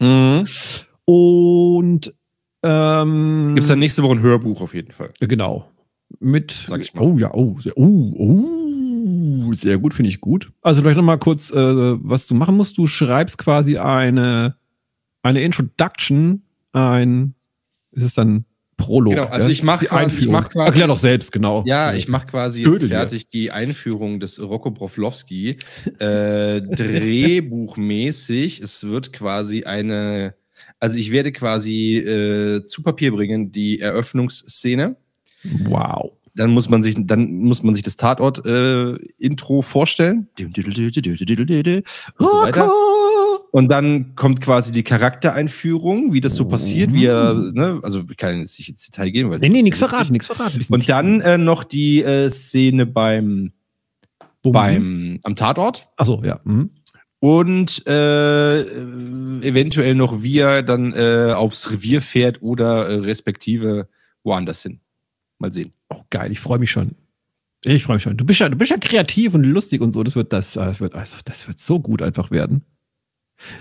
Mhm. 0.00 0.44
Und 1.04 2.14
ähm, 2.62 3.42
Gibt 3.54 3.60
es 3.60 3.68
dann 3.68 3.78
nächste 3.78 4.02
Woche 4.02 4.16
ein 4.16 4.22
Hörbuch 4.22 4.60
auf 4.60 4.74
jeden 4.74 4.92
Fall. 4.92 5.10
Genau. 5.20 5.68
Mit. 6.20 6.52
Sag 6.52 6.80
ich 6.80 6.94
mal. 6.94 7.02
Oh 7.02 7.18
ja, 7.18 7.32
oh, 7.34 7.56
sehr, 7.60 7.76
oh, 7.76 8.12
oh, 9.18 9.52
sehr 9.52 9.78
gut, 9.78 9.94
finde 9.94 10.08
ich 10.08 10.20
gut. 10.20 10.52
Also 10.62 10.82
vielleicht 10.82 10.96
noch 10.96 11.04
mal 11.04 11.18
kurz, 11.18 11.50
äh, 11.50 11.56
was 11.56 12.26
du 12.26 12.34
machen 12.34 12.56
musst. 12.56 12.78
Du 12.78 12.86
schreibst 12.86 13.38
quasi 13.38 13.78
eine 13.78 14.56
eine 15.22 15.42
Introduction, 15.42 16.42
ein, 16.72 17.34
ist 17.90 18.04
es 18.04 18.14
dann 18.14 18.44
Prolog? 18.76 19.14
Genau, 19.14 19.26
also 19.26 19.48
ja? 19.48 19.52
ich 19.52 19.62
mach 19.64 19.80
Die 19.80 19.86
quasi- 19.86 20.20
ich 20.20 20.28
mach 20.28 20.48
quasi- 20.48 20.66
Erklär 20.68 20.86
doch 20.86 20.98
selbst, 20.98 21.32
genau. 21.32 21.64
Ja, 21.66 21.92
ich 21.92 22.06
mache 22.08 22.28
quasi 22.28 22.62
Töte 22.62 22.74
jetzt 22.76 22.82
dir. 22.84 22.88
fertig 22.88 23.28
die 23.28 23.50
Einführung 23.50 24.20
des 24.20 24.40
Rocco 24.40 24.70
Broflowski. 24.70 25.56
Äh, 25.98 26.60
drehbuchmäßig, 27.58 28.60
es 28.60 28.84
wird 28.84 29.12
quasi 29.12 29.64
eine, 29.64 30.34
also 30.78 30.98
ich 30.98 31.10
werde 31.10 31.32
quasi 31.32 31.96
äh, 31.98 32.64
zu 32.64 32.82
Papier 32.82 33.12
bringen, 33.12 33.50
die 33.50 33.80
Eröffnungsszene. 33.80 34.96
Wow. 35.64 36.12
Dann 36.38 36.50
muss 36.52 36.68
man 36.68 36.82
sich, 36.82 36.94
dann 36.98 37.32
muss 37.38 37.62
man 37.62 37.74
sich 37.74 37.82
das 37.82 37.96
Tatort-Intro 37.96 39.62
vorstellen. 39.62 40.28
Und 42.16 42.30
so 42.30 42.36
weiter. 42.42 42.70
Und 43.50 43.70
dann 43.72 44.14
kommt 44.14 44.40
quasi 44.40 44.72
die 44.72 44.82
Charaktereinführung, 44.82 46.12
wie 46.12 46.20
das 46.20 46.34
so 46.34 46.46
passiert, 46.46 46.92
wie 46.92 47.06
er, 47.06 47.34
ne, 47.34 47.80
also 47.82 48.04
ich 48.08 48.16
kann 48.16 48.38
jetzt 48.40 48.58
nicht 48.58 48.68
ins 48.68 48.84
Detail 48.84 49.10
gehen, 49.10 49.30
weil 49.30 49.38
Nee, 49.38 49.48
nee, 49.48 49.62
nichts 49.62 49.78
verraten, 49.78 50.12
nichts 50.12 50.26
verraten. 50.26 50.64
Und 50.68 50.88
dann 50.88 51.20
äh, 51.22 51.38
noch 51.38 51.64
die 51.64 52.02
äh, 52.02 52.28
Szene 52.28 52.84
beim, 52.86 53.52
beim 54.42 55.18
am 55.24 55.34
Tatort 55.34 55.88
Achso, 55.96 56.22
ja. 56.24 56.40
Mhm. 56.44 56.70
und 57.20 57.86
äh, 57.86 58.60
äh, 58.60 58.64
eventuell 59.40 59.94
noch 59.94 60.22
wie 60.22 60.38
er 60.38 60.62
dann 60.62 60.92
äh, 60.92 61.32
aufs 61.34 61.70
Revier 61.70 62.02
fährt 62.02 62.42
oder 62.42 62.86
äh, 62.88 62.94
respektive 62.96 63.88
woanders 64.24 64.62
hin. 64.62 64.80
Mal 65.38 65.52
sehen. 65.52 65.72
Geil, 66.10 66.32
ich 66.32 66.40
freue 66.40 66.58
mich 66.58 66.70
schon. 66.70 66.92
Ich 67.64 67.84
freue 67.84 67.96
mich 67.96 68.02
schon. 68.02 68.16
Du 68.16 68.24
bist 68.24 68.40
ja, 68.40 68.48
du 68.48 68.56
bist 68.56 68.70
ja 68.70 68.76
kreativ 68.78 69.34
und 69.34 69.42
lustig 69.44 69.80
und 69.80 69.92
so. 69.92 70.02
Das 70.02 70.14
wird, 70.14 70.32
das, 70.32 70.52
das 70.52 70.80
wird, 70.80 70.94
also, 70.94 71.16
das 71.24 71.48
wird 71.48 71.58
so 71.58 71.80
gut 71.80 72.02
einfach 72.02 72.30
werden. 72.30 72.62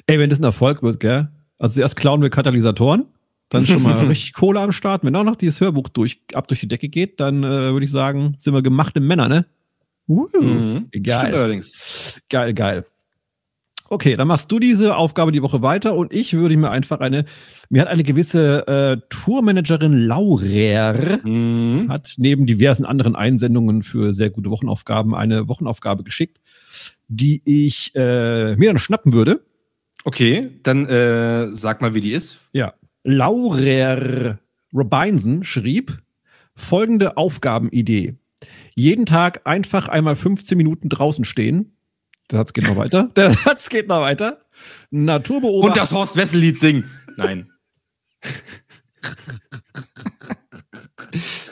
Ey, 0.06 0.20
wenn 0.20 0.30
das 0.30 0.40
ein 0.40 0.44
Erfolg 0.44 0.84
wird, 0.84 1.00
gell? 1.00 1.30
Also 1.60 1.82
erst 1.82 1.96
klauen 1.96 2.22
wir 2.22 2.30
Katalysatoren, 2.30 3.06
dann 3.50 3.66
schon 3.66 3.82
mal 3.82 4.06
richtig 4.08 4.34
Kohle 4.34 4.60
am 4.60 4.72
Start. 4.72 5.04
Wenn 5.04 5.16
auch 5.16 5.24
noch 5.24 5.36
dieses 5.36 5.60
Hörbuch 5.60 5.90
durch, 5.90 6.22
ab 6.34 6.48
durch 6.48 6.60
die 6.60 6.68
Decke 6.68 6.90
geht, 6.90 7.20
dann 7.20 7.44
äh, 7.44 7.72
würde 7.74 7.86
ich 7.86 7.92
sagen, 7.92 8.36
sind 8.40 8.54
wir 8.54 8.62
gemachte 8.62 9.00
Männer, 9.00 9.28
ne? 9.28 9.46
Uh, 10.08 10.28
Mhm. 10.40 10.90
Geil. 11.04 11.20
Stimmt 11.20 11.34
allerdings. 11.36 12.22
Geil, 12.30 12.54
geil. 12.54 12.86
Okay, 13.90 14.16
dann 14.18 14.28
machst 14.28 14.52
du 14.52 14.60
diese 14.60 14.96
Aufgabe 14.96 15.32
die 15.32 15.42
Woche 15.42 15.62
weiter 15.62 15.96
und 15.96 16.14
ich 16.14 16.34
würde 16.34 16.58
mir 16.58 16.72
einfach 16.72 17.00
eine, 17.00 17.26
mir 17.70 17.82
hat 17.82 17.88
eine 17.88 18.04
gewisse 18.04 18.68
äh, 18.68 18.98
Tourmanagerin 19.10 19.94
Laurer 19.98 21.18
Mhm. 21.24 21.88
hat 21.90 22.16
neben 22.18 22.46
diversen 22.46 22.86
anderen 22.86 23.16
Einsendungen 23.16 23.84
für 23.84 24.14
sehr 24.14 24.30
gute 24.30 24.50
Wochenaufgaben 24.50 25.16
eine 25.16 25.48
Wochenaufgabe 25.48 26.04
geschickt, 26.04 26.42
die 27.08 27.42
ich 27.46 27.92
äh, 27.96 28.56
mir 28.56 28.70
dann 28.70 28.80
schnappen 28.80 29.14
würde. 29.14 29.42
Okay, 30.04 30.50
dann 30.64 30.86
äh, 30.86 31.56
sag 31.56 31.82
mal, 31.82 31.94
wie 31.94 32.02
die 32.02 32.12
ist. 32.12 32.40
Ja. 32.54 32.74
Laurer 33.04 34.40
Robinson 34.74 35.44
schrieb 35.44 35.98
folgende 36.56 37.18
Aufgabenidee. 37.18 38.16
Jeden 38.76 39.06
Tag 39.06 39.42
einfach 39.46 39.88
einmal 39.88 40.16
15 40.16 40.58
Minuten 40.58 40.90
draußen 40.90 41.26
stehen. 41.26 41.77
Der 42.32 42.40
Satz 42.40 42.54
geht 42.54 42.66
noch 42.66 42.76
weiter. 42.78 43.10
Der 43.16 43.32
Satz 43.32 43.70
geht 43.70 43.88
noch 43.88 44.02
weiter. 44.02 44.42
Natur 44.90 45.42
beobachten. 45.42 45.70
Und 45.70 45.78
das 45.78 45.94
Horst 45.94 46.16
Wessel-Lied 46.18 46.60
singen. 46.60 46.90
Nein. 47.16 47.52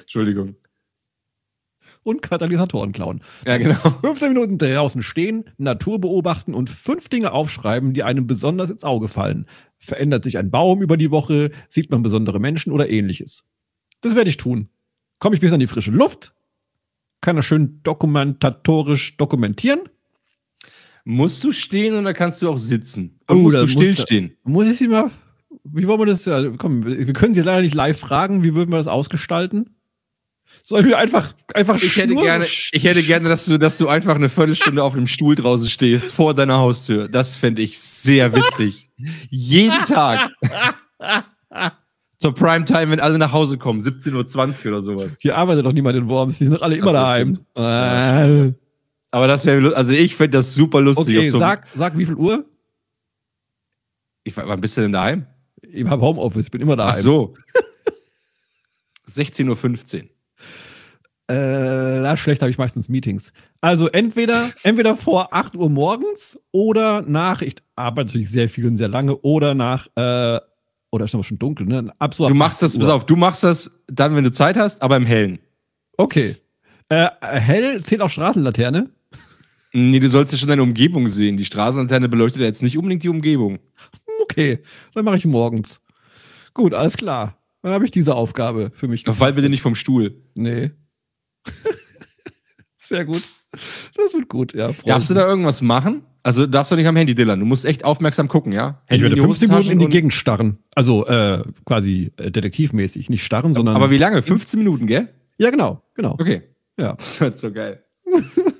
Entschuldigung. 0.01 0.55
und 2.03 2.21
Katalysatoren 2.21 2.91
klauen. 2.91 3.21
Ja, 3.45 3.57
genau. 3.57 3.75
15 4.01 4.29
Minuten 4.29 4.57
draußen 4.57 5.01
stehen, 5.01 5.45
Natur 5.57 5.99
beobachten 5.99 6.53
und 6.53 6.69
fünf 6.69 7.09
Dinge 7.09 7.31
aufschreiben, 7.31 7.93
die 7.93 8.03
einem 8.03 8.27
besonders 8.27 8.69
ins 8.69 8.83
Auge 8.83 9.07
fallen. 9.07 9.47
Verändert 9.77 10.23
sich 10.23 10.37
ein 10.37 10.51
Baum 10.51 10.81
über 10.81 10.97
die 10.97 11.11
Woche, 11.11 11.51
sieht 11.67 11.89
man 11.91 12.03
besondere 12.03 12.39
Menschen 12.39 12.71
oder 12.71 12.89
ähnliches. 12.89 13.43
Das 14.01 14.15
werde 14.15 14.29
ich 14.29 14.37
tun. 14.37 14.69
Komme 15.19 15.35
ich 15.35 15.41
bis 15.41 15.51
an 15.51 15.59
die 15.59 15.67
frische 15.67 15.91
Luft, 15.91 16.35
kann 17.21 17.37
das 17.37 17.45
schön 17.45 17.81
dokumentatorisch 17.83 19.17
dokumentieren. 19.17 19.79
Musst 21.07 21.43
du 21.43 21.51
stehen 21.51 21.93
oder 21.95 22.13
kannst 22.13 22.41
du 22.41 22.49
auch 22.49 22.57
sitzen? 22.57 23.19
Oh, 23.27 23.33
Und 23.33 23.41
musst 23.43 23.55
da 23.55 23.59
du 23.59 23.65
muss- 23.65 23.71
stillstehen? 23.73 24.35
Muss 24.43 24.65
ich 24.65 24.77
sie 24.79 24.87
mal, 24.87 25.11
wie 25.63 25.87
wollen 25.87 25.99
wir 25.99 26.05
das, 26.07 26.25
ja, 26.25 26.43
komm, 26.57 26.83
wir 26.85 27.13
können 27.13 27.33
sie 27.35 27.41
leider 27.41 27.61
nicht 27.61 27.75
live 27.75 27.97
fragen, 27.99 28.43
wie 28.43 28.55
würden 28.55 28.71
wir 28.71 28.77
das 28.77 28.87
ausgestalten? 28.87 29.69
Sollen 30.63 30.85
wir 30.87 30.97
einfach, 30.97 31.31
einfach 31.53 31.75
Ich 31.81 31.95
hätte 31.97 32.15
gerne, 32.15 32.45
ich 32.45 32.83
hätte 32.83 33.03
gerne, 33.03 33.29
dass 33.29 33.45
du, 33.45 33.57
dass 33.59 33.77
du 33.77 33.87
einfach 33.87 34.15
eine 34.15 34.29
Viertelstunde 34.29 34.81
auf 34.83 34.95
einem 34.95 35.05
Stuhl 35.07 35.35
draußen 35.35 35.69
stehst, 35.69 36.11
vor 36.11 36.33
deiner 36.33 36.57
Haustür. 36.57 37.07
Das 37.07 37.35
fände 37.35 37.61
ich 37.61 37.79
sehr 37.79 38.33
witzig. 38.33 38.89
Jeden 39.29 39.83
Tag. 39.83 40.31
Zur 42.17 42.33
Primetime, 42.33 42.91
wenn 42.91 42.99
alle 42.99 43.17
nach 43.17 43.31
Hause 43.31 43.57
kommen, 43.57 43.81
17.20 43.81 44.65
Uhr 44.65 44.71
oder 44.71 44.81
sowas. 44.81 45.17
Hier 45.19 45.37
arbeitet 45.37 45.65
doch 45.65 45.73
niemand 45.73 45.97
in 45.97 46.07
Worms, 46.09 46.37
die 46.37 46.45
sind 46.45 46.55
doch 46.55 46.61
alle 46.61 46.77
immer 46.77 46.87
so, 46.87 46.93
daheim. 46.93 48.55
Aber 49.15 49.27
das 49.27 49.45
wäre, 49.45 49.73
also 49.77 49.93
ich 49.93 50.13
fände 50.13 50.37
das 50.37 50.53
super 50.53 50.81
lustig. 50.81 51.17
okay, 51.17 51.29
so, 51.29 51.39
sag, 51.39 51.65
sag, 51.73 51.97
wie 51.97 52.05
viel 52.05 52.15
Uhr? 52.15 52.43
ich, 54.25 54.35
wann 54.35 54.59
bist 54.59 54.75
du 54.75 54.81
denn 54.81 54.91
daheim? 54.91 55.25
Ich 55.61 55.87
habe 55.87 56.01
Homeoffice, 56.01 56.49
bin 56.49 56.59
immer 56.59 56.75
daheim. 56.75 56.95
Ach 56.97 56.99
so. 56.99 57.33
16.15 59.07 60.01
Uhr. 60.01 60.09
Äh, 61.33 62.01
na, 62.01 62.17
schlecht 62.17 62.41
habe 62.41 62.51
ich 62.51 62.57
meistens 62.57 62.89
Meetings. 62.89 63.31
Also 63.61 63.87
entweder, 63.87 64.45
entweder 64.63 64.97
vor 64.97 65.33
8 65.33 65.55
Uhr 65.55 65.69
morgens 65.69 66.37
oder 66.51 67.01
nach, 67.01 67.41
ich 67.41 67.55
arbeite 67.77 68.07
natürlich 68.07 68.29
sehr 68.29 68.49
viel 68.49 68.67
und 68.67 68.75
sehr 68.75 68.89
lange, 68.89 69.15
oder 69.19 69.53
nach, 69.53 69.87
äh, 69.95 70.41
oder 70.91 71.05
ist 71.05 71.15
aber 71.15 71.23
schon 71.23 71.39
dunkel, 71.39 71.67
ne? 71.67 71.85
Ab 71.99 72.13
so 72.13 72.25
ab 72.25 72.31
Du 72.31 72.35
machst 72.35 72.57
8 72.57 72.63
das, 72.63 72.75
Uhr. 72.75 72.81
pass 72.81 72.89
auf, 72.89 73.05
du 73.05 73.15
machst 73.15 73.45
das 73.45 73.79
dann, 73.87 74.13
wenn 74.13 74.25
du 74.25 74.31
Zeit 74.33 74.57
hast, 74.57 74.81
aber 74.81 74.97
im 74.97 75.05
Hellen. 75.05 75.39
Okay. 75.95 76.35
Äh, 76.89 77.07
hell 77.21 77.81
zählt 77.81 78.01
auch 78.01 78.09
Straßenlaterne. 78.09 78.89
Nee, 79.77 79.99
du 79.99 80.07
sollst 80.07 80.31
ja 80.31 80.37
schon 80.37 80.47
deine 80.47 80.63
Umgebung 80.63 81.09
sehen. 81.09 81.35
Die 81.35 81.43
Straßenlaterne 81.43 82.07
beleuchtet 82.07 82.39
ja 82.39 82.47
jetzt 82.47 82.63
nicht 82.63 82.77
unbedingt 82.77 83.03
die 83.03 83.09
Umgebung. 83.09 83.59
Okay, 84.21 84.59
dann 84.93 85.03
mache 85.03 85.17
ich 85.17 85.25
morgens. 85.25 85.81
Gut, 86.53 86.73
alles 86.73 86.95
klar. 86.95 87.37
Dann 87.61 87.73
habe 87.73 87.83
ich 87.83 87.91
diese 87.91 88.15
Aufgabe 88.15 88.71
für 88.73 88.87
mich. 88.87 89.03
Fall 89.03 89.33
bitte 89.33 89.49
nicht 89.49 89.61
vom 89.61 89.75
Stuhl. 89.75 90.23
Nee. 90.33 90.71
Sehr 92.77 93.03
gut. 93.03 93.21
Das 93.97 94.13
wird 94.13 94.29
gut, 94.29 94.53
ja. 94.53 94.71
freu 94.71 94.91
Darfst 94.91 95.09
du 95.09 95.13
da 95.13 95.27
irgendwas 95.27 95.61
machen? 95.61 96.03
Also 96.23 96.47
darfst 96.47 96.71
du 96.71 96.77
nicht 96.77 96.87
am 96.87 96.95
Handy 96.95 97.13
dillern. 97.13 97.41
Du 97.41 97.45
musst 97.45 97.65
echt 97.65 97.83
aufmerksam 97.83 98.29
gucken, 98.29 98.53
ja? 98.53 98.81
Ich 98.87 99.01
werde 99.01 99.15
in 99.15 99.21
die 99.21 99.27
15 99.27 99.49
Minuten 99.49 99.71
in 99.71 99.79
die 99.79 99.87
Gegend 99.87 100.13
starren. 100.13 100.59
Also 100.73 101.05
äh, 101.07 101.43
quasi 101.65 102.13
äh, 102.15 102.31
detektivmäßig. 102.31 103.09
Nicht 103.09 103.25
starren, 103.25 103.53
sondern. 103.53 103.75
Aber 103.75 103.91
wie 103.91 103.97
lange? 103.97 104.21
15 104.21 104.57
Minuten, 104.57 104.87
gell? 104.87 105.09
Ja, 105.37 105.51
genau, 105.51 105.83
genau. 105.95 106.13
Okay. 106.13 106.43
Ja. 106.79 106.93
Das 106.95 107.19
wird 107.19 107.37
so 107.37 107.51
geil. 107.51 107.83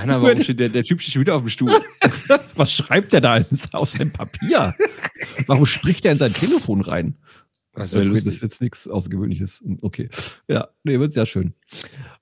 Erna, 0.00 0.22
warum 0.22 0.42
steht 0.42 0.60
der, 0.60 0.68
der 0.68 0.84
Typ 0.84 1.00
steht 1.00 1.12
schon 1.14 1.22
wieder 1.22 1.34
auf 1.36 1.42
dem 1.42 1.50
Stuhl? 1.50 1.72
Was 2.56 2.72
schreibt 2.72 3.12
der 3.12 3.20
da 3.20 3.36
ins, 3.36 3.72
auf 3.74 3.90
sein 3.90 4.12
Papier? 4.12 4.74
Warum 5.46 5.66
spricht 5.66 6.04
er 6.04 6.12
in 6.12 6.18
sein 6.18 6.32
Telefon 6.32 6.80
rein? 6.80 7.16
Das 7.78 7.94
wäre 7.94 8.08
das 8.08 8.18
ist 8.18 8.24
lustig. 8.26 8.42
jetzt 8.42 8.60
nichts 8.60 8.88
Außergewöhnliches. 8.88 9.60
Hm, 9.62 9.78
Okay. 9.82 10.08
Ja, 10.48 10.68
nee, 10.82 10.98
wird 10.98 11.12
sehr 11.12 11.26
schön. 11.26 11.54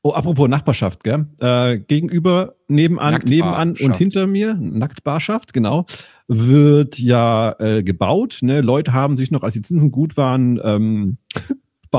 Oh, 0.03 0.13
apropos 0.13 0.49
Nachbarschaft, 0.49 1.03
gell? 1.03 1.27
Äh, 1.41 1.79
gegenüber, 1.79 2.57
nebenan, 2.69 3.23
nebenan 3.25 3.75
und 3.81 3.97
hinter 3.97 4.27
mir, 4.27 4.55
Nacktbarschaft, 4.55 5.53
genau, 5.55 5.87
wird 6.29 6.99
ja 6.99 7.57
äh, 7.59 7.83
gebaut. 7.83 8.39
Ne? 8.43 8.61
Leute 8.61 8.93
haben 8.93 9.17
sich 9.17 9.31
noch, 9.31 9.43
als 9.43 9.55
die 9.55 9.63
Zinsen 9.63 9.91
gut 9.91 10.17
waren, 10.17 10.61
ähm, 10.63 11.19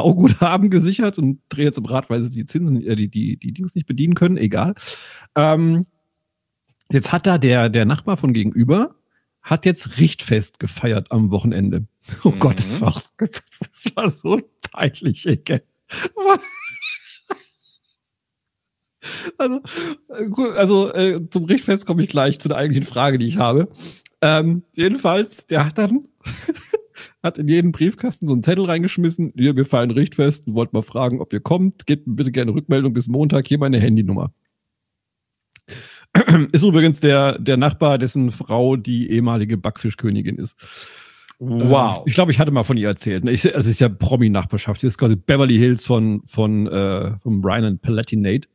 Bauguthaben 0.04 0.70
gesichert 0.78 1.18
und 1.18 1.42
drehen 1.50 1.66
jetzt 1.66 1.78
im 1.78 1.86
Rad, 1.86 2.10
weil 2.10 2.22
sie 2.22 2.30
die 2.30 2.46
Zinsen, 2.46 2.82
äh, 2.86 2.96
die, 2.96 3.10
die, 3.10 3.38
die 3.38 3.54
Dings 3.54 3.74
nicht 3.76 3.88
bedienen 3.88 4.14
können, 4.14 4.38
egal. 4.38 4.76
Ähm, 5.36 5.86
jetzt 6.92 7.12
hat 7.12 7.26
da 7.26 7.38
der, 7.38 7.70
der 7.70 7.86
Nachbar 7.86 8.18
von 8.18 8.34
gegenüber, 8.34 8.96
hat 9.42 9.66
jetzt 9.66 10.00
Richtfest 10.00 10.60
gefeiert 10.60 11.12
am 11.12 11.32
Wochenende. 11.32 11.88
Oh 12.24 12.30
Mhm. 12.32 12.40
Gott, 12.40 12.58
das 12.60 12.80
war, 12.82 12.90
auch- 12.90 13.02
das 13.18 13.96
war 13.96 14.10
so 14.10 14.40
peinlich, 14.72 15.26
ey, 15.28 15.38
gell? 15.38 15.64
Also, 19.38 19.62
äh, 20.10 20.58
also 20.58 20.94
äh, 20.94 21.20
zum 21.30 21.46
Richtfest 21.46 21.86
komme 21.86 22.04
ich 22.04 22.10
gleich 22.10 22.40
zu 22.40 22.48
der 22.48 22.58
eigentlichen 22.58 22.88
Frage, 22.88 23.18
die 23.18 23.28
ich 23.28 23.38
habe. 23.38 23.70
Ähm, 24.22 24.64
jedenfalls, 24.74 25.46
der 25.48 25.66
hat 25.66 25.78
dann 25.78 26.08
hat 27.28 27.38
in 27.38 27.48
jeden 27.48 27.72
Briefkasten 27.72 28.26
so 28.26 28.34
einen 28.34 28.44
Zettel 28.44 28.66
reingeschmissen. 28.66 29.34
Hier, 29.38 29.56
wir 29.56 29.66
feiern 29.66 29.92
Richtfest 29.92 30.48
und 30.48 30.56
wollt 30.56 30.74
mal 30.74 30.82
fragen, 30.82 31.22
ob 31.22 31.32
ihr 31.34 31.40
kommt. 31.40 31.86
Gebt 31.86 32.08
mir 32.08 32.16
bitte 32.16 32.32
gerne 32.32 32.54
Rückmeldung 32.54 32.94
bis 32.94 33.08
Montag. 33.08 33.48
Hier 33.48 33.60
meine 33.60 33.80
Handynummer. 33.80 34.32
Ist 36.52 36.64
übrigens 36.64 37.00
der, 37.00 37.38
der 37.40 37.58
Nachbar, 37.58 37.98
dessen 37.98 38.32
Frau 38.32 38.76
die 38.76 39.12
ehemalige 39.12 39.58
Backfischkönigin 39.58 40.38
ist. 40.38 40.56
Wow. 41.40 42.04
Ich 42.08 42.16
glaube, 42.16 42.32
ich 42.32 42.40
hatte 42.40 42.52
mal 42.52 42.64
von 42.64 42.78
ihr 42.78 42.88
erzählt. 42.88 43.24
Ne? 43.24 43.32
Ich, 43.32 43.46
also 43.46 43.60
es 43.60 43.68
ist 43.68 43.80
ja 43.80 43.90
Promi-Nachbarschaft. 43.90 44.82
Das 44.82 44.94
ist 44.94 44.98
quasi 44.98 45.16
Beverly 45.16 45.58
Hills 45.58 45.86
von, 45.86 46.24
von, 46.26 46.66
äh, 46.68 47.20
von 47.20 47.42
Brian 47.42 47.64
and 47.64 47.82
Palatinate. 47.82 48.48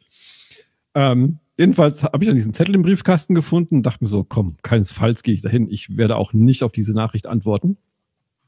Ähm, 0.95 1.39
jedenfalls 1.57 2.03
habe 2.03 2.25
ich 2.25 2.27
dann 2.27 2.35
diesen 2.37 2.55
Zettel 2.55 2.75
im 2.75 2.83
Briefkasten 2.83 3.35
gefunden 3.35 3.77
und 3.77 3.83
dachte 3.85 4.03
mir 4.03 4.09
so, 4.09 4.25
komm, 4.25 4.57
keinesfalls 4.63 5.23
gehe 5.23 5.35
ich 5.35 5.43
dahin. 5.43 5.69
Ich 5.71 5.97
werde 5.97 6.17
auch 6.17 6.33
nicht 6.33 6.65
auf 6.65 6.73
diese 6.73 6.93
Nachricht 6.93 7.29
antworten. 7.29 7.77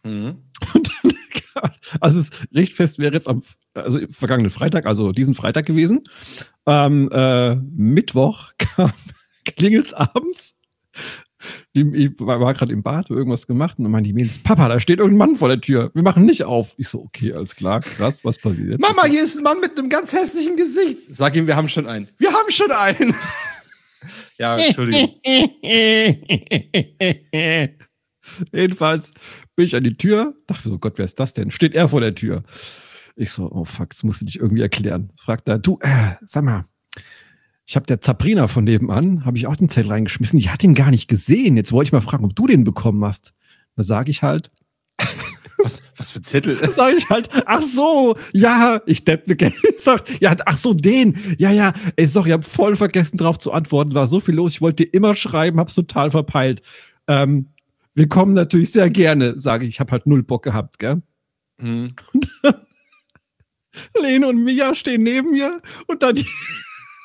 Mhm. 0.05 0.37
Und 0.75 0.91
dann, 1.03 1.13
also 2.01 2.19
das 2.19 2.31
Richtfest 2.55 2.99
wäre 2.99 3.15
jetzt 3.15 3.29
am 3.29 3.43
also 3.75 3.99
vergangenen 4.11 4.51
Freitag, 4.51 4.87
also 4.87 5.13
diesen 5.13 5.35
Freitag 5.35 5.67
gewesen. 5.67 6.03
Am 6.65 7.09
äh, 7.11 7.57
Mittwoch 7.57 8.53
kam 8.59 8.93
klingelt's 9.45 9.93
abends. 9.93 10.59
Ich 11.75 11.85
war, 12.21 12.55
gerade 12.55 12.73
im 12.73 12.83
Bad, 12.83 13.11
irgendwas 13.11 13.47
gemacht 13.47 13.79
und 13.79 13.85
dann 13.85 13.93
meinte 13.93 14.09
die 14.09 14.15
Mädels, 14.15 14.39
Papa, 14.39 14.69
da 14.69 14.81
steht 14.81 14.99
irgendein 14.99 15.29
Mann 15.29 15.37
vor 15.37 15.49
der 15.49 15.61
Tür. 15.61 15.91
Wir 15.93 16.03
machen 16.03 16.25
nicht 16.25 16.45
auf. 16.45 16.75
Ich 16.79 16.89
so, 16.89 17.03
okay, 17.03 17.35
alles 17.35 17.55
klar, 17.55 17.81
krass, 17.81 18.25
was 18.25 18.39
passiert 18.39 18.71
jetzt? 18.71 18.81
Mama, 18.81 19.05
hier 19.05 19.23
ist 19.23 19.37
ein 19.37 19.43
Mann 19.43 19.61
mit 19.61 19.77
einem 19.77 19.91
ganz 19.91 20.15
hässlichen 20.15 20.57
Gesicht. 20.57 20.99
Sag 21.11 21.37
ihm, 21.37 21.47
wir 21.47 21.57
haben 21.57 21.69
schon 21.69 21.87
einen. 21.87 22.09
Wir 22.17 22.33
haben 22.33 22.51
schon 22.51 22.71
einen. 22.71 23.15
ja, 24.39 24.57
Entschuldigung. 24.57 25.21
Jedenfalls 28.53 29.11
bin 29.57 29.67
ich 29.67 29.77
an 29.77 29.85
die 29.85 29.97
Tür, 29.97 30.35
dachte 30.47 30.69
so, 30.69 30.79
Gott, 30.79 30.95
wer 30.97 31.05
ist 31.05 31.21
das 31.21 31.33
denn? 31.33 31.51
Steht 31.51 31.75
er 31.75 31.89
vor 31.89 32.01
der 32.01 32.15
Tür. 32.15 32.43
Ich 33.17 33.31
so, 33.31 33.51
oh 33.51 33.65
fuck, 33.65 33.91
das 33.91 34.03
musst 34.03 34.21
du 34.21 34.25
dich 34.25 34.41
irgendwie 34.41 34.63
erklären. 34.63 35.13
Fragt 35.17 35.49
er, 35.49 35.59
du, 35.59 35.79
äh, 35.81 36.17
sag 36.25 36.45
mal, 36.45 36.65
ich 37.67 37.77
habe 37.77 37.87
der 37.87 38.01
Zaprina 38.01 38.47
von 38.47 38.65
nebenan, 38.65 39.25
habe 39.25 39.37
ich 39.37 39.47
auch 39.47 39.57
den 39.57 39.69
Zettel 39.69 39.93
reingeschmissen. 39.93 40.39
Die 40.39 40.51
hat 40.51 40.63
ihn 40.63 40.75
gar 40.75 40.91
nicht 40.91 41.09
gesehen. 41.09 41.57
Jetzt 41.57 41.73
wollte 41.73 41.89
ich 41.89 41.93
mal 41.93 42.01
fragen, 42.01 42.25
ob 42.25 42.37
du 42.37 42.47
den 42.47 42.65
bekommen 42.65 43.05
hast. 43.05 43.33
Da 43.77 43.83
sage 43.83 44.11
ich 44.11 44.23
halt, 44.23 44.51
Was, 45.65 45.83
was 45.97 46.11
für 46.11 46.21
Zettel? 46.21 46.57
da 46.63 46.71
sage 46.71 46.97
ich 46.97 47.09
halt, 47.09 47.29
ach 47.47 47.63
so, 47.63 48.17
ja, 48.33 48.83
ich 48.87 49.05
depp 49.05 49.27
ne 49.27 49.37
sag, 49.79 50.05
ja, 50.21 50.37
ach 50.45 50.59
so, 50.59 50.75
den. 50.75 51.17
Ja, 51.39 51.51
ja, 51.51 51.73
ey, 51.97 52.07
sorry, 52.07 52.29
ich 52.29 52.33
habe 52.35 52.43
voll 52.43 52.77
vergessen 52.77 53.17
drauf 53.17 53.39
zu 53.39 53.51
antworten. 53.51 53.95
War 53.95 54.07
so 54.07 54.21
viel 54.21 54.35
los. 54.35 54.53
Ich 54.53 54.61
wollte 54.61 54.85
dir 54.85 54.93
immer 54.93 55.17
schreiben, 55.17 55.59
hab's 55.59 55.75
total 55.75 56.11
verpeilt. 56.11 56.63
Ähm, 57.09 57.51
wir 57.95 58.09
kommen 58.09 58.33
natürlich 58.33 58.73
sehr 58.73 58.91
gerne, 58.91 59.39
sage 59.39 59.65
ich. 59.67 59.75
Ich 59.77 59.81
habe 59.81 59.93
halt 59.93 60.07
null 60.07 60.23
Bock 60.23 60.43
gehabt, 60.43 60.79
gell? 60.79 61.03
Hm. 61.61 61.95
Lene 64.01 64.29
und 64.29 64.43
Mia 64.45 64.75
stehen 64.75 65.03
neben 65.03 65.31
mir 65.33 65.61
und 65.87 66.03
dann 66.03 66.15
die 66.15 66.27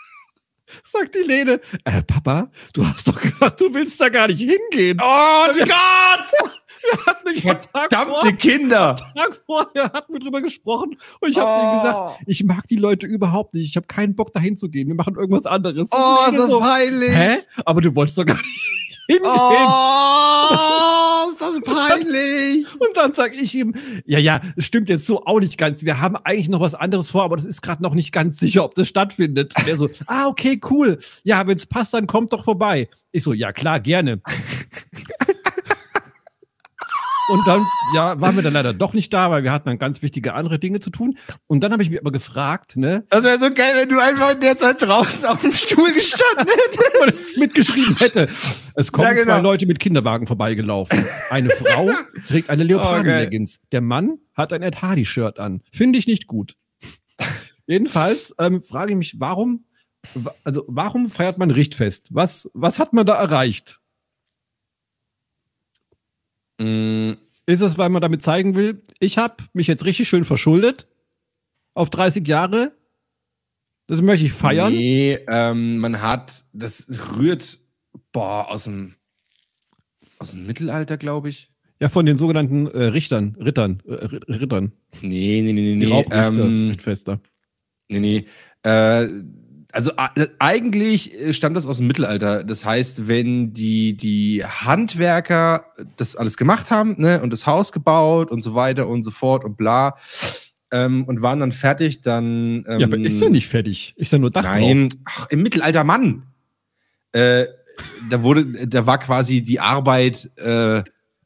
sagt 0.84 1.16
die 1.16 1.20
Lene, 1.28 1.60
äh, 1.84 2.04
Papa, 2.04 2.52
du 2.74 2.86
hast 2.86 3.08
doch 3.08 3.20
gesagt, 3.20 3.60
du 3.60 3.74
willst 3.74 4.00
da 4.00 4.10
gar 4.10 4.28
nicht 4.28 4.40
hingehen. 4.42 5.00
Oh 5.02 5.46
Gott! 5.58 5.70
Wir 6.82 7.06
hatten 7.06 7.28
am 7.28 7.44
Tag, 7.44 7.66
vor, 7.72 7.82
Verdammte 7.90 8.34
Kinder! 8.38 8.96
Tag 8.96 9.42
vorher 9.46 9.92
hatten 9.92 10.14
wir 10.14 10.20
drüber 10.22 10.42
gesprochen 10.42 10.96
und 11.20 11.30
ich 11.30 11.38
habe 11.38 11.50
Oh. 11.50 11.60
denen 11.62 11.82
gesagt, 11.82 12.22
ich 12.26 12.44
mag 12.46 12.68
die 12.70 12.78
Leute 12.78 13.06
überhaupt 13.06 13.54
nicht. 13.54 13.68
Ich 13.68 13.76
habe 13.76 13.86
keinen 13.86 14.16
Bock 14.16 14.32
dahin 14.32 14.56
zu 14.56 14.70
gehen. 14.70 14.88
Wir 14.88 14.96
machen 14.96 15.16
irgendwas 15.16 15.46
anderes. 15.46 15.90
Oh, 15.92 16.18
ist 16.30 16.38
das 16.38 16.50
so, 16.50 16.60
peinlich! 16.62 17.12
Hä? 17.14 17.40
Aber 17.66 17.82
du 17.82 17.94
wolltest 17.96 18.18
doch 18.18 18.26
gar 18.26 18.38
nicht 18.38 18.79
hingehen. 19.10 19.26
Oh, 19.26 21.30
ist 21.32 21.42
das 21.42 21.60
peinlich! 21.62 22.66
Und 22.80 22.96
dann 22.96 23.14
sag 23.14 23.36
ich 23.36 23.56
ihm, 23.56 23.74
ja, 24.06 24.20
ja, 24.20 24.42
es 24.56 24.66
stimmt 24.66 24.90
jetzt 24.90 25.06
so 25.06 25.26
auch 25.26 25.40
nicht 25.40 25.58
ganz. 25.58 25.84
Wir 25.84 26.00
haben 26.00 26.16
eigentlich 26.16 26.50
noch 26.50 26.60
was 26.60 26.76
anderes 26.76 27.10
vor, 27.10 27.24
aber 27.24 27.36
das 27.36 27.46
ist 27.46 27.62
gerade 27.62 27.82
noch 27.82 27.96
nicht 27.96 28.12
ganz 28.12 28.38
sicher, 28.38 28.64
ob 28.64 28.76
das 28.76 28.88
stattfindet. 28.88 29.54
Und 29.58 29.68
er 29.68 29.78
so, 29.78 29.90
ah, 30.08 30.28
okay, 30.28 30.60
cool. 30.70 31.00
Ja, 31.24 31.46
wenn 31.48 31.58
es 31.58 31.66
passt, 31.66 31.94
dann 31.94 32.08
kommt 32.08 32.34
doch 32.34 32.44
vorbei. 32.44 32.90
Ich 33.12 33.24
so, 33.24 33.34
ja, 33.34 33.52
klar, 33.52 33.80
gerne. 33.80 34.22
Und 37.30 37.46
dann, 37.48 37.64
ja, 37.94 38.20
waren 38.20 38.36
wir 38.36 38.42
dann 38.44 38.54
leider 38.54 38.74
doch 38.74 38.94
nicht 38.94 39.14
da, 39.14 39.30
weil 39.30 39.44
wir 39.44 39.52
hatten 39.52 39.70
dann 39.70 39.78
ganz 39.78 40.02
wichtige 40.02 40.34
andere 40.34 40.58
Dinge 40.60 40.80
zu 40.80 40.90
tun. 40.90 41.16
Und 41.48 41.62
dann 41.62 41.72
habe 41.72 41.84
ich 41.84 41.90
mich 41.90 42.00
aber 42.00 42.12
gefragt, 42.12 42.76
ne, 42.76 43.06
Das 43.10 43.24
wäre 43.24 43.38
so 43.40 43.54
geil, 43.54 43.74
wenn 43.76 43.90
du 43.90 44.00
einfach 44.00 44.32
in 44.34 44.40
der 44.42 44.58
Zeit 44.58 44.82
draußen 44.82 45.26
auf 45.28 45.42
dem 45.42 45.52
Stuhl 45.54 45.94
gestanden 45.94 46.48
hättest. 46.48 47.02
und 47.02 47.08
es 47.08 47.38
mitgeschrieben 47.38 47.96
hätte. 47.98 48.28
Es 48.76 48.92
kommen 48.92 49.08
Ja, 49.08 49.14
genau. 49.14 49.34
zwei 49.36 49.42
Leute 49.42 49.66
mit 49.68 49.80
Kinderwagen 49.80 50.26
vorbeigelaufen. 50.28 51.06
Eine 51.30 51.50
Frau 51.50 51.90
trägt 52.28 52.50
eine 52.50 52.64
Leoparden-Leggings. 52.64 53.60
Der 53.72 53.82
Mann 53.82 54.18
hat 54.34 54.52
ein 54.54 54.62
Ed 54.64 54.82
Hardy-Shirt 54.82 55.38
an. 55.40 55.62
Finde 55.72 56.00
ich 56.00 56.08
nicht 56.08 56.28
gut. 56.28 56.56
Jedenfalls 57.68 58.34
ähm, 58.40 58.64
frage 58.64 58.92
ich 58.92 58.98
mich, 58.98 59.20
warum, 59.20 59.66
wa- 60.16 60.34
also 60.44 60.66
warum 60.68 61.10
feiert 61.10 61.38
man 61.38 61.52
Richtfest? 61.52 62.08
Was, 62.12 62.50
was 62.54 62.80
hat 62.80 62.94
man 62.94 63.06
da 63.06 63.14
erreicht? 63.16 63.80
Mm, 66.60 67.14
Ist 67.46 67.62
es, 67.62 67.78
weil 67.78 67.90
man 67.90 68.02
damit 68.02 68.22
zeigen 68.22 68.56
will, 68.56 68.82
ich 69.00 69.18
habe 69.18 69.36
mich 69.54 69.68
jetzt 69.68 69.86
richtig 69.86 70.08
schön 70.08 70.26
verschuldet 70.26 70.88
auf 71.74 71.90
30 71.90 72.28
Jahre? 72.28 72.74
Das 73.88 74.02
möchte 74.02 74.26
ich 74.26 74.34
feiern. 74.34 74.72
Nee, 74.72 75.18
ähm, 75.30 75.78
man 75.80 76.02
hat, 76.02 76.44
das 76.54 77.00
rührt, 77.18 77.58
boah, 78.12 78.50
aus 78.52 78.66
dem, 78.66 78.96
aus 80.20 80.32
dem 80.34 80.46
Mittelalter, 80.46 80.98
glaube 80.98 81.30
ich. 81.30 81.52
Ja, 81.80 81.88
von 81.90 82.06
den 82.06 82.18
sogenannten 82.18 82.68
äh, 82.68 82.84
Richtern, 82.86 83.36
Rittern, 83.40 83.82
äh, 83.88 83.94
Rittern, 83.94 84.74
Nee, 85.02 85.42
nee, 85.42 85.54
nee, 85.54 85.76
nee, 85.76 85.86
die 85.86 85.92
nee. 85.94 86.06
Ähm, 86.12 86.68
Richtfester. 86.70 87.20
nee, 87.88 88.00
nee. 88.00 88.26
Äh, 88.64 89.08
also 89.72 89.92
a- 89.98 90.12
eigentlich 90.40 91.14
äh, 91.20 91.34
stammt 91.34 91.56
das 91.56 91.66
aus 91.68 91.78
dem 91.78 91.88
Mittelalter. 91.88 92.44
Das 92.44 92.66
heißt, 92.66 93.08
wenn 93.08 93.54
die, 93.54 93.96
die 93.96 94.44
Handwerker 94.46 95.66
das 95.98 96.16
alles 96.16 96.38
gemacht 96.38 96.72
haben, 96.72 96.96
ne, 96.98 97.22
und 97.22 97.32
das 97.32 97.46
Haus 97.46 97.72
gebaut 97.72 98.32
und 98.32 98.42
so 98.42 98.56
weiter 98.56 98.88
und 98.88 99.04
so 99.04 99.12
fort 99.12 99.46
und 99.46 99.58
bla, 99.58 99.96
ähm, 100.72 101.04
und 101.06 101.22
waren 101.22 101.40
dann 101.40 101.52
fertig, 101.52 102.02
dann. 102.02 102.64
Ähm, 102.68 102.80
Ja, 102.80 102.88
aber 102.88 102.98
ist 102.98 103.22
ja 103.22 103.30
nicht 103.30 103.48
fertig. 103.48 103.94
Ist 103.98 104.12
ja 104.12 104.18
nur 104.20 104.30
Dach. 104.30 104.44
Nein, 104.44 104.90
ach, 105.06 105.28
im 105.30 105.42
Mittelalter, 105.42 105.84
Mann. 105.84 106.24
Äh, 107.12 107.46
da 108.10 108.22
wurde, 108.24 108.68
da 108.68 108.86
war 108.86 108.98
quasi 109.00 109.42
die 109.42 109.60
Arbeit 109.60 110.30
äh, 110.38 110.84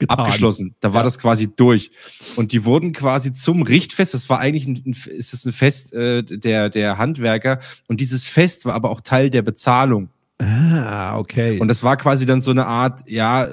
Getan. 0.08 0.20
abgeschlossen. 0.20 0.76
Da 0.80 0.94
war 0.94 1.02
Ja. 1.02 1.04
das 1.06 1.20
quasi 1.20 1.50
durch. 1.56 1.92
Und 2.36 2.52
die 2.52 2.66
wurden 2.66 2.94
quasi 2.94 3.32
zum 3.34 3.62
Richtfest. 3.62 4.14
Das 4.14 4.30
war 4.30 4.40
eigentlich 4.40 4.66
ein, 4.68 4.82
ein, 4.86 4.96
ist 5.12 5.34
das 5.34 5.46
ein 5.46 5.52
Fest 5.54 5.94
äh, 5.94 6.24
der, 6.24 6.70
der 6.70 6.98
Handwerker. 6.98 7.60
Und 7.88 8.00
dieses 8.00 8.28
Fest 8.28 8.66
war 8.66 8.74
aber 8.76 8.90
auch 8.90 9.02
Teil 9.02 9.30
der 9.30 9.42
Bezahlung. 9.42 10.10
Ah, 10.40 11.18
okay. 11.18 11.60
Und 11.60 11.68
das 11.68 11.84
war 11.84 11.96
quasi 11.98 12.26
dann 12.26 12.42
so 12.42 12.52
eine 12.52 12.66
Art, 12.66 13.02
ja, 13.08 13.48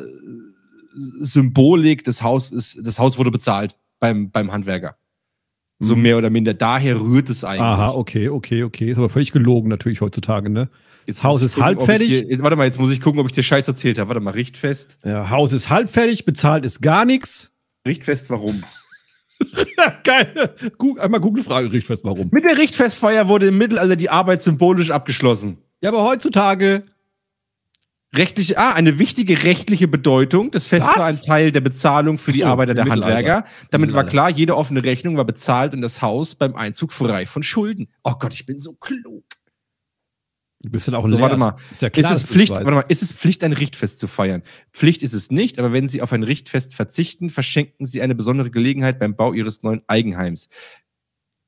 Symbolik. 0.95 2.05
Das 2.05 2.23
Haus 2.23 2.51
ist, 2.51 2.81
das 2.87 2.99
Haus 2.99 3.19
wurde 3.19 3.31
bezahlt 3.31 3.77
beim, 3.99 4.31
beim 4.31 4.53
Handwerker. 4.53 4.97
So 5.79 5.97
Mhm. 5.97 6.03
mehr 6.03 6.19
oder 6.19 6.31
minder. 6.31 6.53
Daher 6.55 7.01
rührt 7.01 7.31
es 7.31 7.45
eigentlich. 7.45 7.61
Aha, 7.63 7.91
okay, 7.91 8.29
okay, 8.29 8.65
okay. 8.65 8.91
Ist 8.91 8.99
aber 8.99 9.09
völlig 9.09 9.33
gelogen 9.33 9.69
natürlich 9.69 10.01
heutzutage, 10.01 10.51
ne? 10.51 10.69
Jetzt 11.11 11.25
Haus 11.25 11.43
ist 11.43 11.57
halb 11.57 11.83
fertig. 11.83 12.25
Warte 12.39 12.55
mal, 12.55 12.67
jetzt 12.67 12.79
muss 12.79 12.93
ich 12.93 13.01
gucken, 13.01 13.21
ob 13.21 13.27
ich 13.27 13.33
dir 13.33 13.43
Scheiß 13.43 13.67
erzählt 13.67 13.99
habe. 13.99 14.11
Warte 14.11 14.21
mal, 14.21 14.31
Richtfest. 14.31 14.97
Ja, 15.05 15.29
Haus 15.29 15.53
ist 15.53 15.69
halb 15.69 15.91
fertig, 15.91 16.25
bezahlt 16.25 16.65
ist 16.65 16.81
gar 16.83 17.05
nichts. 17.05 17.51
Richtfest, 17.85 18.31
warum? 18.31 18.63
Geil. 20.05 20.55
Einmal 21.01 21.19
Google-Frage, 21.19 21.73
Richtfest, 21.73 22.05
warum? 22.05 22.29
Mit 22.31 22.45
der 22.45 22.57
Richtfestfeier 22.57 23.27
wurde 23.27 23.49
im 23.49 23.59
Mittelalter 23.59 23.97
die 23.97 24.09
Arbeit 24.09 24.41
symbolisch 24.41 24.93
abgeschlossen. 24.93 25.59
Ja, 25.83 25.89
aber 25.89 26.05
heutzutage, 26.05 26.85
Rechtliche, 28.15 28.57
ah, 28.57 28.75
eine 28.75 29.01
wichtige 29.01 29.43
rechtliche 29.43 29.89
Bedeutung. 29.89 30.53
Das 30.53 30.69
Fest 30.69 30.87
Was? 30.87 30.97
war 30.97 31.07
ein 31.07 31.21
Teil 31.21 31.51
der 31.51 31.61
Bezahlung 31.61 32.19
für 32.19 32.31
Ach 32.31 32.35
die 32.35 32.41
so, 32.41 32.47
Arbeiter 32.47 32.75
der. 32.75 32.85
Handwerker. 32.85 33.45
Damit 33.73 33.95
war 33.95 34.05
klar, 34.05 34.31
jede 34.31 34.57
offene 34.57 34.85
Rechnung 34.85 35.17
war 35.17 35.25
bezahlt 35.25 35.75
und 35.75 35.81
das 35.81 36.03
Haus 36.03 36.37
beim 36.37 36.55
Einzug 36.55 36.93
frei 36.93 37.27
von 37.27 37.43
Schulden. 37.43 37.89
Oh 38.05 38.15
Gott, 38.17 38.33
ich 38.33 38.47
bin 38.47 38.61
so 38.61 38.75
klug. 38.75 39.25
Du 40.63 40.71
bist 40.71 40.87
dann 40.89 40.95
auch 40.95 41.09
So, 41.09 41.19
warte 41.21 41.37
mal. 41.37 41.57
Ist 41.71 41.83
ja 41.83 41.91
klar. 41.91 42.13
ist 42.13 42.19
es 42.23 42.27
Pflicht, 42.27 42.53
warte 42.53 42.71
mal, 42.71 42.85
ist 42.89 43.03
es 43.03 43.13
Pflicht, 43.13 43.43
ein 43.45 43.53
Richtfest 43.53 43.99
zu 43.99 44.07
feiern? 44.07 44.43
Pflicht 44.73 45.03
ist 45.03 45.13
es 45.15 45.31
nicht, 45.31 45.59
aber 45.59 45.73
wenn 45.73 45.89
Sie 45.89 46.03
auf 46.03 46.13
ein 46.13 46.23
Richtfest 46.23 46.75
verzichten, 46.75 47.31
verschenken 47.31 47.87
Sie 47.87 48.03
eine 48.03 48.15
besondere 48.15 48.51
Gelegenheit 48.51 48.99
beim 48.99 49.17
Bau 49.17 49.33
Ihres 49.33 49.63
neuen 49.63 49.83
Eigenheims. 49.87 50.49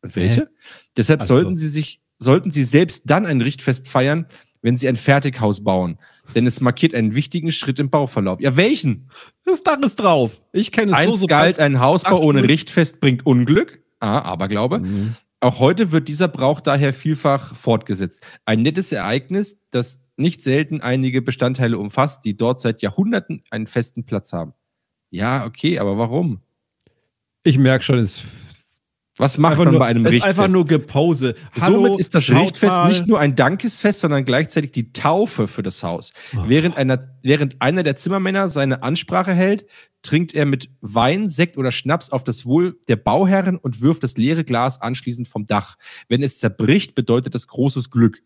Und 0.03 0.17
welche? 0.17 0.51
Deshalb 0.97 1.21
Also- 1.21 1.35
sollten 1.35 1.57
Sie 1.57 1.69
sich, 1.69 2.01
sollten 2.19 2.51
Sie 2.51 2.65
selbst 2.65 3.09
dann 3.11 3.27
ein 3.27 3.41
Richtfest 3.41 3.89
feiern, 3.89 4.27
wenn 4.63 4.77
Sie 4.77 4.89
ein 4.89 4.97
Fertighaus 4.97 5.63
bauen. 5.65 5.99
Denn 6.35 6.47
es 6.47 6.61
markiert 6.61 6.95
einen 6.95 7.15
wichtigen 7.15 7.51
Schritt 7.53 7.79
im 7.81 7.91
Bauverlauf. 7.91 8.41
Ja, 8.41 8.57
welchen? 8.57 9.11
Das 9.45 9.63
Dach 9.65 9.79
ist 9.81 9.97
drauf. 9.97 10.41
Ich 10.53 10.71
kenne 10.71 10.93
es 10.93 10.97
Eins 10.99 11.15
so, 11.17 11.21
so 11.23 11.27
galt, 11.27 11.59
ein 11.59 11.81
Hausbau 11.81 12.21
ohne 12.23 12.45
Richtfest 12.49 13.01
bringt 13.01 13.27
Unglück. 13.27 13.83
Ah, 13.99 14.21
Aberglaube. 14.21 14.79
Mhm. 14.81 15.15
Auch 15.43 15.59
heute 15.59 15.91
wird 15.91 16.07
dieser 16.07 16.29
Brauch 16.29 16.61
daher 16.61 16.95
vielfach 16.95 17.57
fortgesetzt. 17.57 18.25
Ein 18.45 18.63
nettes 18.63 18.93
Ereignis, 18.93 19.61
das 19.73 20.05
nicht 20.17 20.41
selten 20.41 20.81
einige 20.81 21.21
Bestandteile 21.21 21.79
umfasst, 21.79 22.25
die 22.25 22.37
dort 22.37 22.61
seit 22.61 22.81
Jahrhunderten 22.81 23.43
einen 23.51 23.67
festen 23.67 24.05
Platz 24.07 24.33
haben. 24.33 24.55
Ja, 25.11 25.45
okay, 25.45 25.81
aber 25.81 25.99
warum? 25.99 26.43
Ich 27.43 27.59
merke 27.59 27.83
schon, 27.83 27.99
es 27.99 28.23
Was 29.19 29.37
macht 29.37 29.55
einfach 29.55 29.65
man 29.65 29.73
nur, 29.73 29.81
bei 29.81 29.87
einem 29.87 30.07
es 30.07 30.11
ist 30.11 30.15
Richtfest? 30.15 30.39
einfach 30.39 30.53
nur 30.53 30.65
Gepose. 30.65 31.35
Hallo, 31.61 31.83
Somit 31.87 31.99
ist 31.99 32.15
das 32.15 32.31
Richtfest 32.31 32.77
mal. 32.77 32.89
nicht 32.89 33.09
nur 33.09 33.19
ein 33.19 33.35
Dankesfest, 33.35 33.99
sondern 33.99 34.25
gleichzeitig 34.25 34.71
die 34.71 34.93
Taufe 34.93 35.49
für 35.49 35.65
das 35.65 35.83
Haus. 35.83 36.13
Oh. 36.37 36.45
Während, 36.47 36.77
einer, 36.77 37.17
während 37.23 37.61
einer 37.61 37.83
der 37.83 37.97
Zimmermänner 37.97 38.49
seine 38.49 38.85
Ansprache 38.85 39.35
hält, 39.35 39.67
trinkt 40.03 40.35
er 40.35 40.47
mit 40.47 40.71
Wein, 40.81 41.29
Sekt 41.29 41.57
oder 41.57 41.73
Schnaps 41.73 42.11
auf 42.11 42.25
das 42.25 42.45
Wohl 42.45 42.79
der 42.89 42.97
Bauherren 42.97 43.57
und 43.57 43.81
wirft 43.81 44.03
das 44.03 44.17
leere 44.17 44.45
Glas 44.45 44.81
anschließend 44.81 45.29
vom 45.29 45.47
Dach. 45.47 45.77
Wenn 46.09 46.23
es 46.23 46.39
zerbricht, 46.39 46.95
bedeutet 46.95 47.35
das 47.35 47.47
großes 47.47 47.91
Glück. 47.91 48.23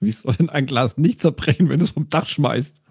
Wie 0.00 0.12
soll 0.12 0.34
denn 0.34 0.50
ein 0.50 0.66
Glas 0.66 0.98
nicht 0.98 1.20
zerbrechen, 1.20 1.68
wenn 1.68 1.78
du 1.78 1.84
es 1.84 1.90
vom 1.90 2.08
Dach 2.08 2.26
schmeißt? 2.26 2.82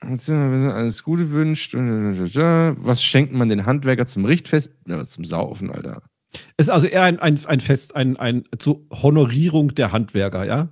Alles 0.00 1.02
Gute 1.02 1.30
wünscht. 1.32 1.74
Was 1.74 3.02
schenkt 3.02 3.32
man 3.32 3.48
den 3.48 3.66
Handwerker 3.66 4.06
zum 4.06 4.24
Richtfest? 4.24 4.74
Ja, 4.86 5.04
zum 5.04 5.24
Saufen, 5.24 5.70
Alter. 5.70 6.02
Es 6.56 6.66
ist 6.66 6.70
also 6.70 6.86
eher 6.86 7.02
ein, 7.02 7.18
ein, 7.18 7.44
ein 7.46 7.60
Fest, 7.60 7.96
ein, 7.96 8.16
ein 8.16 8.44
zur 8.58 8.86
Honorierung 8.92 9.74
der 9.74 9.92
Handwerker, 9.92 10.44
ja? 10.44 10.68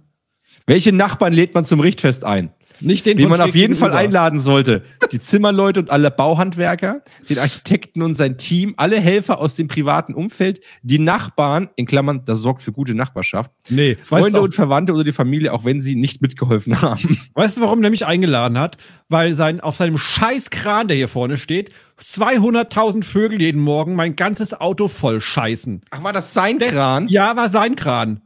Welche 0.67 0.93
Nachbarn 0.93 1.33
lädt 1.33 1.55
man 1.55 1.64
zum 1.64 1.81
Richtfest 1.81 2.25
ein? 2.25 2.53
Nicht 2.81 3.07
den 3.07 3.18
von 3.18 3.29
man 3.31 3.41
auf 3.41 3.55
jeden 3.55 3.74
Fall 3.74 3.93
einladen 3.93 4.41
sollte. 4.41 4.83
Die 5.12 5.20
Zimmerleute 5.20 5.81
und 5.81 5.91
alle 5.91 6.11
Bauhandwerker, 6.11 7.03
den 7.29 7.39
Architekten 7.39 8.03
und 8.03 8.14
sein 8.14 8.39
Team, 8.39 8.74
alle 8.77 9.01
Helfer 9.01 9.39
aus 9.39 9.57
dem 9.57 9.68
privaten 9.68 10.14
Umfeld, 10.14 10.61
die 10.83 10.99
Nachbarn, 10.99 11.68
in 11.77 11.87
Klammern, 11.87 12.22
das 12.24 12.41
sorgt 12.41 12.62
für 12.62 12.72
gute 12.72 12.95
Nachbarschaft, 12.95 13.51
Nee, 13.68 13.97
Freunde 14.01 14.41
und 14.41 14.55
Verwandte 14.55 14.93
oder 14.93 15.05
die 15.05 15.12
Familie, 15.12 15.53
auch 15.53 15.64
wenn 15.64 15.81
sie 15.81 15.97
nicht 15.97 16.22
mitgeholfen 16.22 16.81
haben. 16.83 17.20
weißt 17.35 17.57
du, 17.59 17.61
warum 17.62 17.81
der 17.83 17.91
mich 17.91 18.07
eingeladen 18.07 18.59
hat? 18.59 18.77
Weil 19.09 19.35
sein, 19.35 19.61
auf 19.61 19.77
seinem 19.77 19.99
scheiß 19.99 20.51
Kran, 20.51 20.89
der 20.89 20.97
hier 20.97 21.09
vorne 21.09 21.37
steht, 21.37 21.70
200.000 22.01 23.05
Vögel 23.05 23.41
jeden 23.41 23.61
Morgen 23.61 23.95
mein 23.95 24.16
ganzes 24.16 24.53
Auto 24.53 24.89
voll 24.89 25.20
scheißen. 25.20 25.81
Ach, 25.91 26.03
war 26.03 26.12
das 26.12 26.35
sein 26.35 26.59
Kran? 26.59 27.09
Ja, 27.09 27.37
war 27.37 27.49
sein 27.49 27.74
Kran. 27.74 28.20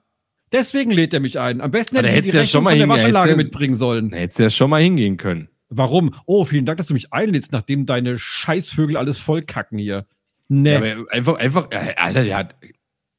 Deswegen 0.53 0.91
lädt 0.91 1.15
er 1.15 1.21
mich 1.21 1.39
ein. 1.39 1.61
Am 1.61 1.71
besten 1.71 1.97
hätte 1.97 2.27
ich 2.27 2.33
die 2.33 2.37
ja 2.37 2.45
schon 2.45 2.65
mal 2.65 2.71
von 2.71 2.79
der 2.79 2.89
Waschanlage 2.89 3.37
mitbringen 3.37 3.77
sollen. 3.77 4.13
Hättest 4.13 4.39
ja 4.41 4.51
schon 4.51 4.71
mal 4.71 4.83
hingehen 4.83 5.17
können. 5.17 5.49
Warum? 5.69 6.13
Oh, 6.27 6.45
vielen 6.45 6.65
Dank, 6.65 6.79
dass 6.79 6.89
du 6.89 6.95
mich 6.95 7.13
einlädst, 7.13 7.53
nachdem 7.53 7.87
deine 7.87 8.19
Scheißvögel 8.19 8.97
alles 8.97 9.19
vollkacken 9.19 9.79
hier. 9.79 10.05
Nee. 10.49 10.73
Ja, 10.73 11.05
einfach, 11.11 11.37
einfach, 11.37 11.71
äh, 11.71 11.95
Alter, 11.97 12.25
der 12.25 12.37
hat. 12.37 12.57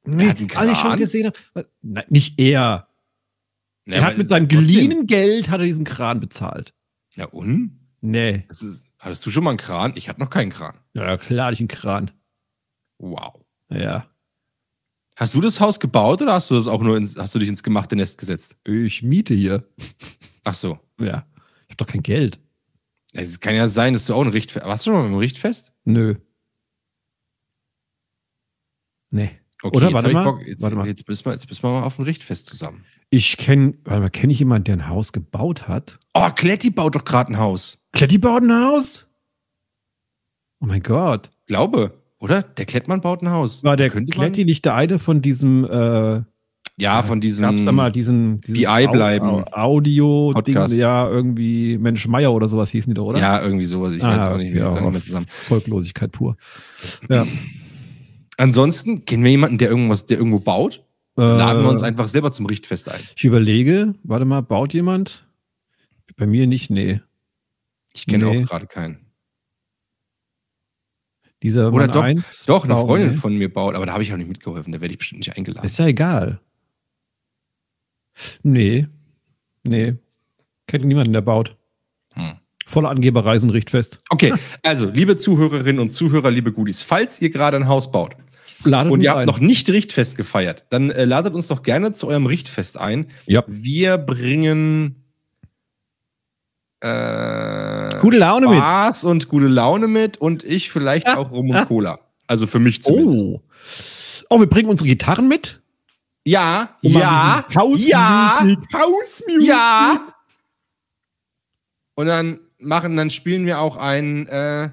nee, 0.03 0.27
hat 0.27 0.39
einen 0.39 0.51
alle 0.55 0.75
schon 0.75 0.89
Kran? 0.89 0.99
gesehen 0.99 1.27
haben. 1.27 1.65
Nein, 1.81 2.03
nicht 2.09 2.37
er. 2.39 2.89
Na, 3.85 3.95
er 3.95 4.03
hat 4.03 4.17
mit 4.17 4.27
seinem 4.27 4.49
trotzdem. 4.49 4.67
geliehenen 4.67 5.07
Geld 5.07 5.49
hat 5.49 5.61
er 5.61 5.65
diesen 5.65 5.85
Kran 5.85 6.19
bezahlt. 6.19 6.73
Ja, 7.15 7.25
und? 7.25 7.79
Nee. 8.01 8.43
Ist, 8.49 8.85
hattest 8.99 9.25
du 9.25 9.29
schon 9.29 9.45
mal 9.45 9.51
einen 9.51 9.59
Kran? 9.59 9.93
Ich 9.95 10.09
hatte 10.09 10.19
noch 10.19 10.29
keinen 10.29 10.51
Kran. 10.51 10.75
Ja, 10.93 11.05
ja, 11.05 11.17
klar, 11.17 11.45
hatte 11.45 11.53
ich 11.53 11.59
einen 11.61 11.67
Kran. 11.69 12.11
Wow. 12.97 13.45
Ja. 13.69 14.07
Hast 15.15 15.35
du 15.35 15.41
das 15.41 15.59
Haus 15.59 15.79
gebaut 15.79 16.21
oder 16.21 16.33
hast 16.33 16.49
du 16.49 16.55
das 16.55 16.67
auch 16.67 16.81
nur 16.81 16.97
ins, 16.97 17.15
hast 17.17 17.35
du 17.35 17.39
dich 17.39 17.49
ins 17.49 17.63
gemachte 17.63 17.95
Nest 17.95 18.17
gesetzt? 18.17 18.55
Ich 18.65 19.03
miete 19.03 19.33
hier. 19.33 19.67
Ach 20.43 20.53
so. 20.53 20.79
Ja. 20.99 21.25
Ich 21.67 21.71
hab 21.71 21.77
doch 21.77 21.87
kein 21.87 22.03
Geld. 22.03 22.39
Es 23.13 23.39
kann 23.39 23.55
ja 23.55 23.67
sein, 23.67 23.93
dass 23.93 24.05
du 24.05 24.13
auch 24.13 24.21
ein 24.21 24.31
Richtfest. 24.31 24.65
Warst 24.65 24.85
du 24.85 24.91
schon 24.91 25.01
mal 25.01 25.03
beim 25.03 25.17
Richtfest? 25.17 25.73
Nö. 25.83 26.15
Nee. 29.09 29.31
Okay, 29.61 29.77
Oder? 29.77 29.93
Warte 29.93 30.11
mal. 30.11 30.23
Bock. 30.23 30.41
Jetzt, 30.45 30.61
Warte 30.61 30.75
mal. 30.75 30.87
Jetzt, 30.87 31.07
müssen 31.07 31.25
wir, 31.25 31.33
jetzt 31.33 31.63
wir 31.63 31.69
mal 31.69 31.83
auf 31.83 31.99
ein 31.99 32.05
Richtfest 32.05 32.47
zusammen. 32.47 32.85
Ich 33.09 33.37
kenne, 33.37 33.77
warte 33.83 34.01
mal, 34.01 34.09
kenne 34.09 34.33
ich 34.33 34.39
jemanden, 34.39 34.63
der 34.63 34.77
ein 34.77 34.87
Haus 34.87 35.11
gebaut 35.11 35.67
hat? 35.67 35.99
Oh, 36.13 36.29
Kletti 36.29 36.71
baut 36.71 36.95
doch 36.95 37.05
gerade 37.05 37.33
ein 37.33 37.37
Haus. 37.37 37.85
Kletti 37.91 38.17
baut 38.17 38.43
ein 38.43 38.53
Haus? 38.53 39.07
Oh 40.61 40.65
mein 40.65 40.81
Gott. 40.81 41.29
Glaube, 41.47 42.00
oder? 42.21 42.41
Der 42.43 42.65
Klettmann 42.65 43.01
baut 43.01 43.21
ein 43.21 43.31
Haus. 43.31 43.63
War 43.65 43.75
der 43.75 43.89
Kletti 43.89 44.45
nicht 44.45 44.63
der 44.63 44.75
eine 44.75 44.97
von 44.99 45.21
diesem, 45.21 45.65
äh, 45.65 46.21
Ja, 46.77 47.03
von 47.03 47.19
diesem. 47.19 47.43
gab's 47.43 47.65
da 47.65 47.71
mal 47.73 47.91
diesen, 47.91 48.39
BI 48.39 48.87
bleiben. 48.91 49.27
Au- 49.27 49.43
Audio-Ding, 49.51 50.55
ja, 50.77 51.09
irgendwie 51.09 51.77
Mensch 51.77 52.07
Meier 52.07 52.31
oder 52.31 52.47
sowas 52.47 52.71
hießen 52.71 52.91
die 52.93 52.95
doch, 52.95 53.07
oder? 53.07 53.19
Ja, 53.19 53.41
irgendwie 53.43 53.65
sowas. 53.65 53.93
Ich 53.93 54.03
Ah, 54.03 54.15
weiß 54.15 54.27
auch 54.29 54.37
nicht, 54.37 54.55
ja, 54.55 54.71
mehr 54.79 55.01
zusammen. 55.01 55.25
Volklosigkeit 55.27 56.11
pur. 56.13 56.37
Ja. 57.09 57.27
Ansonsten 58.37 59.05
kennen 59.05 59.23
wir 59.23 59.31
jemanden, 59.31 59.57
der 59.57 59.69
irgendwas, 59.69 60.05
der 60.05 60.17
irgendwo 60.17 60.39
baut. 60.39 60.83
Laden 61.17 61.63
wir 61.63 61.69
uns 61.69 61.81
Äh, 61.81 61.85
einfach 61.85 62.07
selber 62.07 62.31
zum 62.31 62.45
Richtfest 62.45 62.89
ein. 62.89 62.99
Ich 63.15 63.23
überlege, 63.25 63.93
warte 64.03 64.25
mal, 64.25 64.41
baut 64.41 64.73
jemand? 64.73 65.27
Bei 66.17 66.25
mir 66.25 66.47
nicht, 66.47 66.69
nee. 66.71 67.01
Ich 67.93 68.05
kenne 68.07 68.25
Nee. 68.25 68.43
auch 68.43 68.47
gerade 68.47 68.65
keinen. 68.67 68.97
Dieser 71.43 71.73
Oder 71.73 71.87
Mann 71.87 71.91
doch, 71.91 72.03
eins 72.03 72.45
Doch, 72.45 72.65
eine 72.65 72.75
Freundin 72.75 73.09
nee. 73.09 73.15
von 73.15 73.35
mir 73.35 73.51
baut, 73.51 73.75
aber 73.75 73.85
da 73.85 73.93
habe 73.93 74.03
ich 74.03 74.13
auch 74.13 74.17
nicht 74.17 74.27
mitgeholfen. 74.27 74.71
Da 74.71 74.81
werde 74.81 74.93
ich 74.93 74.99
bestimmt 74.99 75.19
nicht 75.19 75.35
eingeladen. 75.35 75.65
Ist 75.65 75.79
ja 75.79 75.87
egal. 75.87 76.39
Nee. 78.43 78.87
Nee. 79.63 79.95
Kennt 80.67 80.85
niemanden, 80.85 81.13
der 81.13 81.21
baut. 81.21 81.57
Hm. 82.13 82.33
Volle 82.65 82.89
Angeberei, 82.89 83.35
ein 83.35 83.49
Richtfest. 83.49 83.99
Okay, 84.09 84.33
also, 84.63 84.89
liebe 84.89 85.17
Zuhörerinnen 85.17 85.79
und 85.79 85.91
Zuhörer, 85.91 86.29
liebe 86.29 86.53
Goodies, 86.53 86.83
falls 86.83 87.21
ihr 87.21 87.29
gerade 87.29 87.57
ein 87.57 87.67
Haus 87.67 87.91
baut 87.91 88.15
Ladet 88.63 88.91
und 88.91 89.01
ihr 89.01 89.09
habt 89.09 89.21
ein. 89.21 89.25
noch 89.25 89.39
nicht 89.39 89.69
Richtfest 89.69 90.17
gefeiert, 90.17 90.65
dann 90.69 90.91
äh, 90.91 91.05
ladet 91.05 91.33
uns 91.33 91.47
doch 91.47 91.63
gerne 91.63 91.93
zu 91.93 92.07
eurem 92.07 92.27
Richtfest 92.27 92.79
ein. 92.79 93.07
Ja. 93.25 93.43
Wir 93.47 93.97
bringen 93.97 95.00
äh, 96.81 97.99
Gute 97.99 98.17
Laune 98.17 98.47
mit. 98.47 98.57
Spaß 98.57 99.05
und 99.05 99.27
gute 99.27 99.47
Laune 99.47 99.87
mit 99.87 100.17
und 100.17 100.43
ich 100.43 100.71
vielleicht 100.71 101.07
auch 101.07 101.31
Rum 101.31 101.49
und 101.51 101.65
Cola. 101.67 101.99
Also 102.27 102.47
für 102.47 102.59
mich 102.59 102.81
zumindest. 102.81 103.25
Oh. 103.25 103.41
Oh, 104.29 104.39
wir 104.39 104.47
bringen 104.47 104.69
unsere 104.69 104.87
Gitarren 104.87 105.27
mit? 105.27 105.61
Ja, 106.23 106.77
machen 106.81 106.99
ja, 106.99 107.45
House 107.55 107.87
ja, 107.87 108.39
Music, 108.41 108.59
House 108.73 109.23
Music. 109.27 109.47
ja. 109.47 110.13
Und 111.95 112.05
dann 112.07 112.39
machen, 112.59 112.95
dann 112.95 113.09
spielen 113.09 113.45
wir 113.45 113.59
auch 113.59 113.75
ein, 113.75 114.27
äh, 114.27 114.69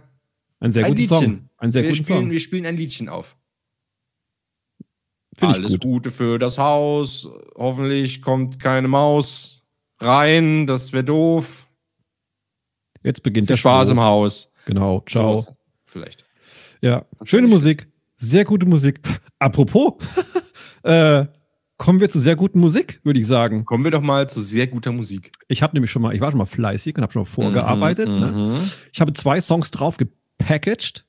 Ein 0.61 0.71
sehr 0.71 0.85
ein 0.85 0.93
guter 0.95 1.01
Liedchen. 1.01 1.19
Song. 1.19 1.49
Ein 1.59 1.73
sehr 1.73 1.83
wir, 1.83 1.91
guter 1.91 2.05
spielen, 2.05 2.19
Song. 2.21 2.31
wir 2.31 2.41
spielen 2.41 2.67
ein 2.67 2.77
Liedchen 2.77 3.09
auf. 3.09 3.37
Find 5.37 5.55
Alles 5.55 5.73
gut. 5.73 5.81
Gute 5.83 6.11
für 6.11 6.39
das 6.39 6.59
Haus. 6.59 7.29
Hoffentlich 7.55 8.23
kommt 8.23 8.61
keine 8.61 8.89
Maus 8.89 9.63
rein. 10.01 10.67
Das 10.67 10.93
wäre 10.93 11.05
doof. 11.05 11.68
Jetzt 13.09 13.23
beginnt 13.23 13.49
der 13.49 13.57
Spaß 13.57 13.89
Show. 13.89 13.93
im 13.93 14.01
Haus. 14.01 14.53
Genau, 14.67 15.03
ciao. 15.09 15.37
Sowas 15.39 15.55
Vielleicht. 15.87 16.25
Ja, 16.83 17.07
schöne 17.25 17.49
Musik. 17.49 17.89
Sehr 18.19 18.45
gute 18.45 18.67
Musik. 18.67 19.01
Apropos, 19.39 19.95
äh, 20.83 21.25
kommen 21.79 22.01
wir 22.01 22.11
zu 22.11 22.19
sehr 22.19 22.37
guten 22.37 22.61
Musik, 22.61 23.01
würde 23.05 23.19
ich 23.19 23.27
sagen. 23.27 23.65
Kommen 23.65 23.85
wir 23.85 23.91
doch 23.91 24.03
mal 24.03 24.29
zu 24.29 24.43
sehr 24.43 24.67
guter 24.67 24.93
Musik. 24.93 25.33
Ich 25.49 25.63
habe 25.63 25.75
nämlich 25.75 25.91
schon 25.91 26.03
mal, 26.03 26.15
ich 26.15 26.21
war 26.21 26.31
schon 26.31 26.39
mal 26.39 26.45
fleißig 26.45 26.97
und 26.97 27.03
habe 27.03 27.13
schon 27.15 27.23
mal 27.23 27.27
vorgearbeitet. 27.27 28.09
Mhm, 28.09 28.19
Ne? 28.21 28.61
Ich 28.93 29.01
habe 29.01 29.15
zwei 29.15 29.41
Songs 29.41 29.71
drauf 29.71 29.97
gepackaged. 29.97 31.07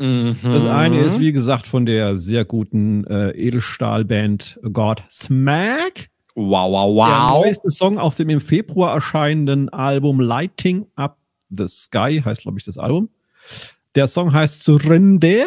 mhm. 0.00 0.36
Das 0.42 0.64
eine 0.64 1.00
ist, 1.00 1.20
wie 1.20 1.32
gesagt, 1.32 1.66
von 1.66 1.84
der 1.84 2.16
sehr 2.16 2.46
guten 2.46 3.04
äh, 3.08 3.30
Edelstahlband 3.32 4.58
God 4.72 5.02
Smack. 5.10 6.08
Wow, 6.34 6.72
wow, 6.72 7.08
Der 7.08 7.16
wow. 7.34 7.44
neueste 7.44 7.70
Song 7.70 7.98
aus 7.98 8.16
dem 8.16 8.30
im 8.30 8.40
Februar 8.40 8.94
erscheinenden 8.94 9.68
Album 9.68 10.18
Lighting 10.18 10.86
Up 10.96 11.18
the 11.56 11.68
Sky, 11.68 12.20
heißt, 12.24 12.42
glaube 12.42 12.58
ich, 12.58 12.64
das 12.64 12.78
Album. 12.78 13.10
Der 13.94 14.08
Song 14.08 14.32
heißt 14.32 14.64
Surrender. 14.64 15.44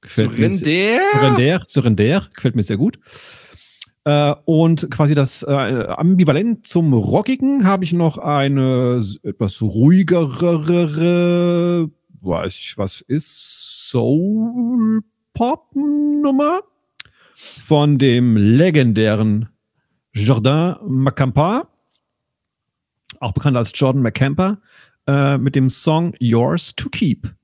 Gefällt 0.00 0.38
mir 0.38 0.50
sehr- 0.50 1.00
Surrender. 1.12 1.20
Surrender, 1.20 1.64
Surrender, 1.68 2.28
gefällt 2.34 2.56
mir 2.56 2.62
sehr 2.62 2.76
gut. 2.76 2.98
Äh, 4.04 4.34
und 4.46 4.90
quasi 4.90 5.14
das 5.14 5.42
äh, 5.42 5.50
Ambivalent 5.52 6.66
zum 6.66 6.92
Rockigen 6.94 7.66
habe 7.66 7.84
ich 7.84 7.92
noch 7.92 8.16
eine 8.18 9.04
etwas 9.22 9.60
ruhigere, 9.60 11.90
weiß 12.20 12.54
ich 12.56 12.78
was 12.78 13.00
ist, 13.02 13.88
Soul-Pop-Nummer 13.90 16.60
von 17.34 17.98
dem 17.98 18.36
legendären 18.36 19.48
Jordan 20.12 20.76
Macampa, 20.86 21.68
auch 23.20 23.32
bekannt 23.32 23.56
als 23.56 23.72
Jordan 23.74 24.02
Macampa, 24.02 24.58
äh, 25.06 25.38
mit 25.38 25.54
dem 25.54 25.70
Song 25.70 26.14
Yours 26.18 26.74
to 26.76 26.88
Keep. 26.88 27.34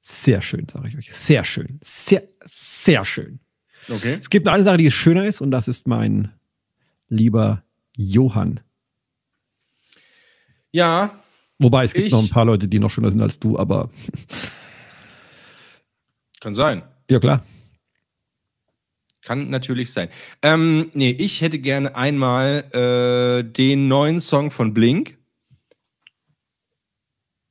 Sehr 0.00 0.40
schön, 0.42 0.66
sage 0.68 0.88
ich 0.88 0.96
euch. 0.96 1.12
Sehr 1.14 1.44
schön. 1.44 1.78
Sehr, 1.82 2.22
sehr 2.44 3.04
schön. 3.04 3.40
Okay. 3.90 4.16
Es 4.20 4.30
gibt 4.30 4.48
eine 4.48 4.64
Sache, 4.64 4.76
die 4.78 4.90
schöner 4.90 5.24
ist, 5.26 5.40
und 5.40 5.50
das 5.50 5.68
ist 5.68 5.86
mein 5.86 6.32
lieber 7.08 7.62
Johann. 7.96 8.60
Ja, 10.72 11.22
Wobei 11.60 11.82
es 11.82 11.92
gibt 11.92 12.06
Ich- 12.06 12.12
noch 12.12 12.22
ein 12.22 12.28
paar 12.30 12.44
Leute, 12.44 12.68
die 12.68 12.78
noch 12.78 12.88
schöner 12.90 13.10
sind 13.10 13.20
als 13.20 13.40
du, 13.40 13.58
aber 13.58 13.88
kann 16.40 16.54
sein. 16.54 16.82
ja 17.10 17.18
klar. 17.18 17.42
Kann 19.28 19.50
natürlich 19.50 19.92
sein. 19.92 20.08
Ähm, 20.40 20.90
nee, 20.94 21.10
ich 21.10 21.42
hätte 21.42 21.58
gerne 21.58 21.94
einmal 21.94 22.64
äh, 22.72 23.44
den 23.44 23.86
neuen 23.86 24.22
Song 24.22 24.50
von 24.50 24.72
Blink. 24.72 25.18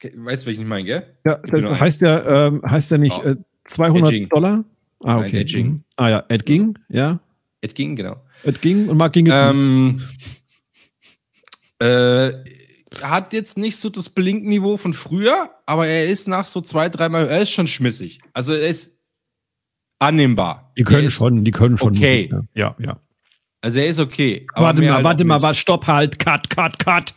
Weißt 0.02 0.42
du, 0.42 0.48
welchen 0.48 0.62
ich 0.62 0.68
meine, 0.68 0.86
gell? 0.86 1.18
Ja, 1.24 1.36
das 1.36 1.80
heißt 1.80 2.02
ja, 2.02 2.48
ähm, 2.48 2.64
heißt 2.68 2.90
ja 2.90 2.98
nicht 2.98 3.16
Oh. 3.20 3.28
äh, 3.30 3.36
200 3.66 4.12
Edging. 4.12 4.30
Dollar? 4.30 4.66
Ah, 5.04 5.20
okay. 5.20 5.42
Edging. 5.42 5.68
Mhm. 5.68 5.84
Ah 5.98 6.10
ja, 6.10 6.26
Ed 6.30 6.48
ging, 6.48 6.80
ja. 6.90 7.20
Es 7.62 7.76
ging, 7.76 7.96
genau. 7.96 8.24
Ed 8.44 8.60
ging 8.60 8.90
und 8.90 8.98
Mark 8.98 9.14
ging. 9.14 9.28
Ähm, 9.32 10.02
äh, 11.78 12.32
hat 13.04 13.34
jetzt 13.34 13.60
nicht 13.60 13.78
so 13.78 13.92
das 13.92 14.10
Blink-Niveau 14.10 14.78
von 14.78 14.96
früher, 14.96 15.52
aber 15.68 15.86
er 15.86 16.08
ist 16.08 16.28
nach 16.28 16.46
so 16.46 16.60
zwei, 16.62 16.90
dreimal, 16.90 17.28
er 17.28 17.42
ist 17.44 17.52
schon 17.52 17.68
schmissig. 17.68 18.20
Also 18.34 18.56
er 18.56 18.68
ist 18.68 18.97
annehmbar. 20.00 20.72
die 20.78 20.84
können 20.84 21.10
schon, 21.12 21.44
die 21.44 21.52
können 21.52 21.78
schon. 21.78 21.90
okay. 21.96 22.30
Musik, 22.32 22.50
ja, 22.54 22.76
ja. 22.80 22.86
ja. 22.86 23.00
Also 23.62 23.80
er 23.80 23.88
ist 23.88 24.00
okay. 24.00 24.46
Warte 24.56 24.82
mal, 24.82 24.94
halt 24.94 25.04
warte 25.04 25.26
mal, 25.26 25.42
warte, 25.42 25.60
stopp, 25.60 25.88
halt, 25.88 26.20
cut, 26.20 26.50
cut, 26.50 26.78
cut. 26.80 27.14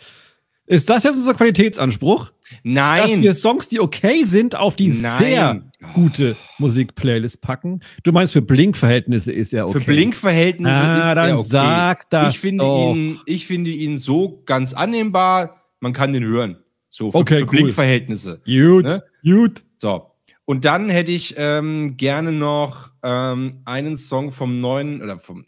Ist 0.66 0.88
das 0.88 1.02
jetzt 1.02 1.16
unser 1.16 1.34
Qualitätsanspruch? 1.34 2.26
Dass 2.50 2.58
Nein. 2.64 3.22
wir 3.22 3.34
Songs, 3.34 3.68
die 3.68 3.78
okay 3.80 4.24
sind, 4.24 4.56
auf 4.56 4.74
die 4.76 4.88
Nein. 4.88 5.18
sehr 5.18 5.62
gute 5.94 6.36
Musikplaylist 6.58 7.42
packen? 7.42 7.80
Du 8.02 8.10
meinst, 8.12 8.32
für 8.32 8.42
Blink-Verhältnisse 8.42 9.32
ist 9.32 9.52
er 9.52 9.68
okay. 9.68 9.78
Für 9.80 9.84
Blinkverhältnisse 9.86 10.72
Ah, 10.74 10.98
ist 11.00 11.14
dann 11.16 11.28
er 11.28 11.38
okay. 11.38 11.48
sag 11.48 12.10
das 12.10 12.34
ich 12.34 12.40
finde 12.40 12.64
doch. 12.64 12.94
ihn, 12.94 13.18
ich 13.26 13.46
finde 13.46 13.70
ihn 13.70 13.98
so 13.98 14.42
ganz 14.46 14.72
annehmbar. 14.72 15.62
Man 15.80 15.92
kann 15.92 16.12
den 16.12 16.24
hören. 16.24 16.56
So 16.88 17.12
für, 17.12 17.18
Okay, 17.18 17.38
für 17.40 17.44
cool. 17.44 17.50
Blinkverhältnisse. 17.50 18.40
Gut, 18.44 18.84
Ne? 18.84 19.02
gut. 19.22 19.62
So. 19.76 20.09
Und 20.51 20.64
dann 20.64 20.88
hätte 20.88 21.12
ich 21.12 21.34
ähm, 21.36 21.96
gerne 21.96 22.32
noch 22.32 22.90
ähm, 23.05 23.62
einen 23.66 23.96
Song 23.96 24.32
vom 24.32 24.61
neuen, 24.61 25.01
oder 25.01 25.20
vom, 25.20 25.46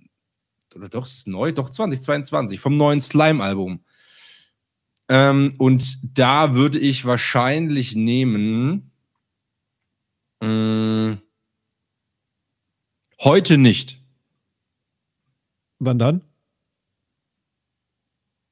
oder 0.76 0.88
doch, 0.88 1.04
ist 1.04 1.14
es 1.14 1.26
neu? 1.26 1.50
Doch, 1.50 1.70
2022, 1.70 2.60
vom 2.60 2.76
neuen 2.76 3.00
Slime-Album. 3.00 3.84
Ähm, 5.08 5.56
und 5.58 5.98
da 6.16 6.54
würde 6.54 6.78
ich 6.78 7.04
wahrscheinlich 7.04 7.96
nehmen. 7.96 8.92
Mh, 10.40 11.18
heute 13.22 13.58
nicht. 13.58 14.00
Wann 15.80 15.98
dann? 15.98 16.22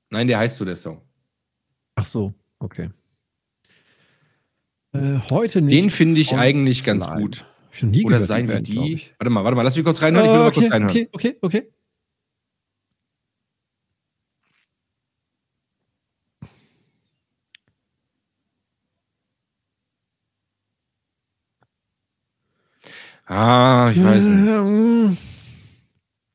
Nein, 0.09 0.27
der 0.27 0.39
heißt 0.39 0.57
so, 0.57 0.65
der 0.65 0.75
Song. 0.75 1.01
Ach 1.95 2.07
so, 2.07 2.35
okay. 2.59 2.91
Äh, 4.93 5.19
heute 5.31 5.61
nicht. 5.63 5.73
Den 5.77 5.91
finde 5.91 6.21
ich 6.21 6.37
eigentlich 6.37 6.85
ganz 6.85 7.05
Slime. 7.05 7.21
gut. 7.23 7.45
Noch 7.83 7.91
nie 7.91 8.05
Oder 8.05 8.21
sein 8.21 8.49
wie 8.49 8.53
Band, 8.53 8.67
glaub 8.71 8.85
die. 8.87 8.93
ich. 8.95 9.15
Warte 9.19 9.31
mal, 9.31 9.45
warte 9.45 9.57
mal, 9.57 9.63
lass 9.63 9.77
mich 9.77 9.85
kurz 9.85 10.03
reinhören. 10.03 10.27
Ich 10.27 10.33
will 10.33 10.39
Ah, 10.39 10.43
mal 10.43 10.49
okay, 10.49 10.61
kurz 10.61 10.73
reinhören. 10.73 10.91
okay, 10.97 11.09
okay, 11.13 11.37
okay. 11.41 11.69
Ah, 23.27 23.91
ich 23.95 24.03
weiß 24.03 24.25
nicht. 24.25 25.11
nicht. 25.11 25.21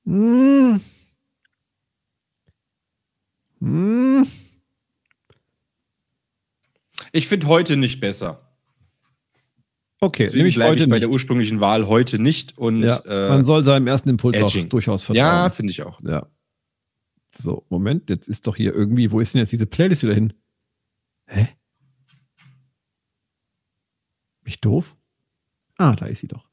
Mm. 0.05 0.79
Mm. 3.59 4.23
Ich 7.11 7.27
finde 7.27 7.47
heute 7.47 7.75
nicht 7.77 7.99
besser. 7.99 8.37
Okay, 10.01 10.25
Deswegen 10.25 10.45
ich 10.47 10.55
bleibe 10.55 10.75
ich 10.75 10.81
bei 10.89 10.95
nicht. 10.95 11.03
der 11.03 11.09
ursprünglichen 11.09 11.61
Wahl 11.61 11.87
heute 11.87 12.19
nicht. 12.19 12.57
Und 12.57 12.83
ja, 12.83 12.97
äh, 13.05 13.29
man 13.29 13.43
soll 13.45 13.63
seinem 13.63 13.87
ersten 13.87 14.09
Impuls 14.09 14.35
Edging. 14.37 14.65
auch 14.65 14.69
durchaus 14.69 15.03
vertrauen. 15.03 15.25
ja, 15.25 15.49
finde 15.49 15.71
ich 15.71 15.81
auch. 15.83 15.99
Ja. 16.01 16.27
So, 17.29 17.65
Moment, 17.69 18.09
jetzt 18.09 18.27
ist 18.27 18.45
doch 18.47 18.55
hier 18.55 18.73
irgendwie, 18.73 19.11
wo 19.11 19.19
ist 19.19 19.33
denn 19.33 19.39
jetzt 19.39 19.51
diese 19.51 19.65
Playlist 19.65 20.03
wieder 20.03 20.13
hin? 20.13 20.33
Hä? 21.27 21.47
Bin 24.41 24.51
ich 24.51 24.61
doof? 24.61 24.95
Ah, 25.77 25.95
da 25.95 26.05
ist 26.05 26.19
sie 26.19 26.27
doch. 26.27 26.45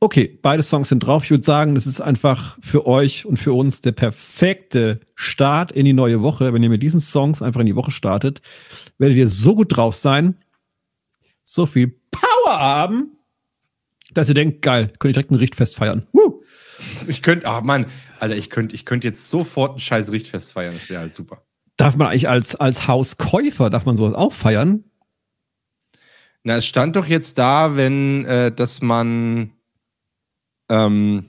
Okay, 0.00 0.38
beide 0.42 0.62
Songs 0.62 0.88
sind 0.88 1.00
drauf. 1.00 1.24
Ich 1.24 1.30
würde 1.30 1.44
sagen, 1.44 1.74
das 1.74 1.86
ist 1.86 2.00
einfach 2.00 2.58
für 2.60 2.86
euch 2.86 3.24
und 3.26 3.36
für 3.36 3.52
uns 3.52 3.80
der 3.80 3.92
perfekte 3.92 5.00
Start 5.14 5.72
in 5.72 5.84
die 5.84 5.92
neue 5.92 6.22
Woche. 6.22 6.52
Wenn 6.52 6.62
ihr 6.62 6.68
mit 6.68 6.82
diesen 6.82 7.00
Songs 7.00 7.42
einfach 7.42 7.60
in 7.60 7.66
die 7.66 7.76
Woche 7.76 7.90
startet, 7.90 8.42
werdet 8.98 9.16
ihr 9.16 9.28
so 9.28 9.54
gut 9.54 9.76
drauf 9.76 9.96
sein, 9.96 10.36
so 11.44 11.66
viel 11.66 11.88
Haben, 12.58 13.16
dass 14.12 14.28
ihr 14.28 14.34
denkt, 14.34 14.62
geil, 14.62 14.92
könnt 14.98 15.10
ihr 15.10 15.14
direkt 15.14 15.30
ein 15.30 15.36
Richtfest 15.36 15.76
feiern. 15.76 16.06
Woo! 16.12 16.42
Ich 17.08 17.22
könnte, 17.22 17.46
ah 17.46 17.60
Mann, 17.60 17.86
Alter, 18.20 18.36
ich 18.36 18.50
könnte 18.50 18.74
ich 18.74 18.84
könnt 18.84 19.02
jetzt 19.04 19.30
sofort 19.30 19.76
ein 19.76 19.80
scheiß 19.80 20.12
Richtfest 20.12 20.52
feiern. 20.52 20.72
Das 20.72 20.90
wäre 20.90 21.00
halt 21.00 21.12
super. 21.12 21.42
Darf 21.76 21.96
man 21.96 22.08
eigentlich 22.08 22.28
als, 22.28 22.54
als 22.56 22.86
Hauskäufer, 22.88 23.70
darf 23.70 23.86
man 23.86 23.96
sowas 23.96 24.14
auch 24.14 24.32
feiern? 24.32 24.84
Na, 26.42 26.56
es 26.56 26.66
stand 26.66 26.96
doch 26.96 27.06
jetzt 27.06 27.38
da, 27.38 27.76
wenn, 27.76 28.24
äh, 28.24 28.52
dass 28.52 28.80
man, 28.80 29.52
ähm, 30.70 31.26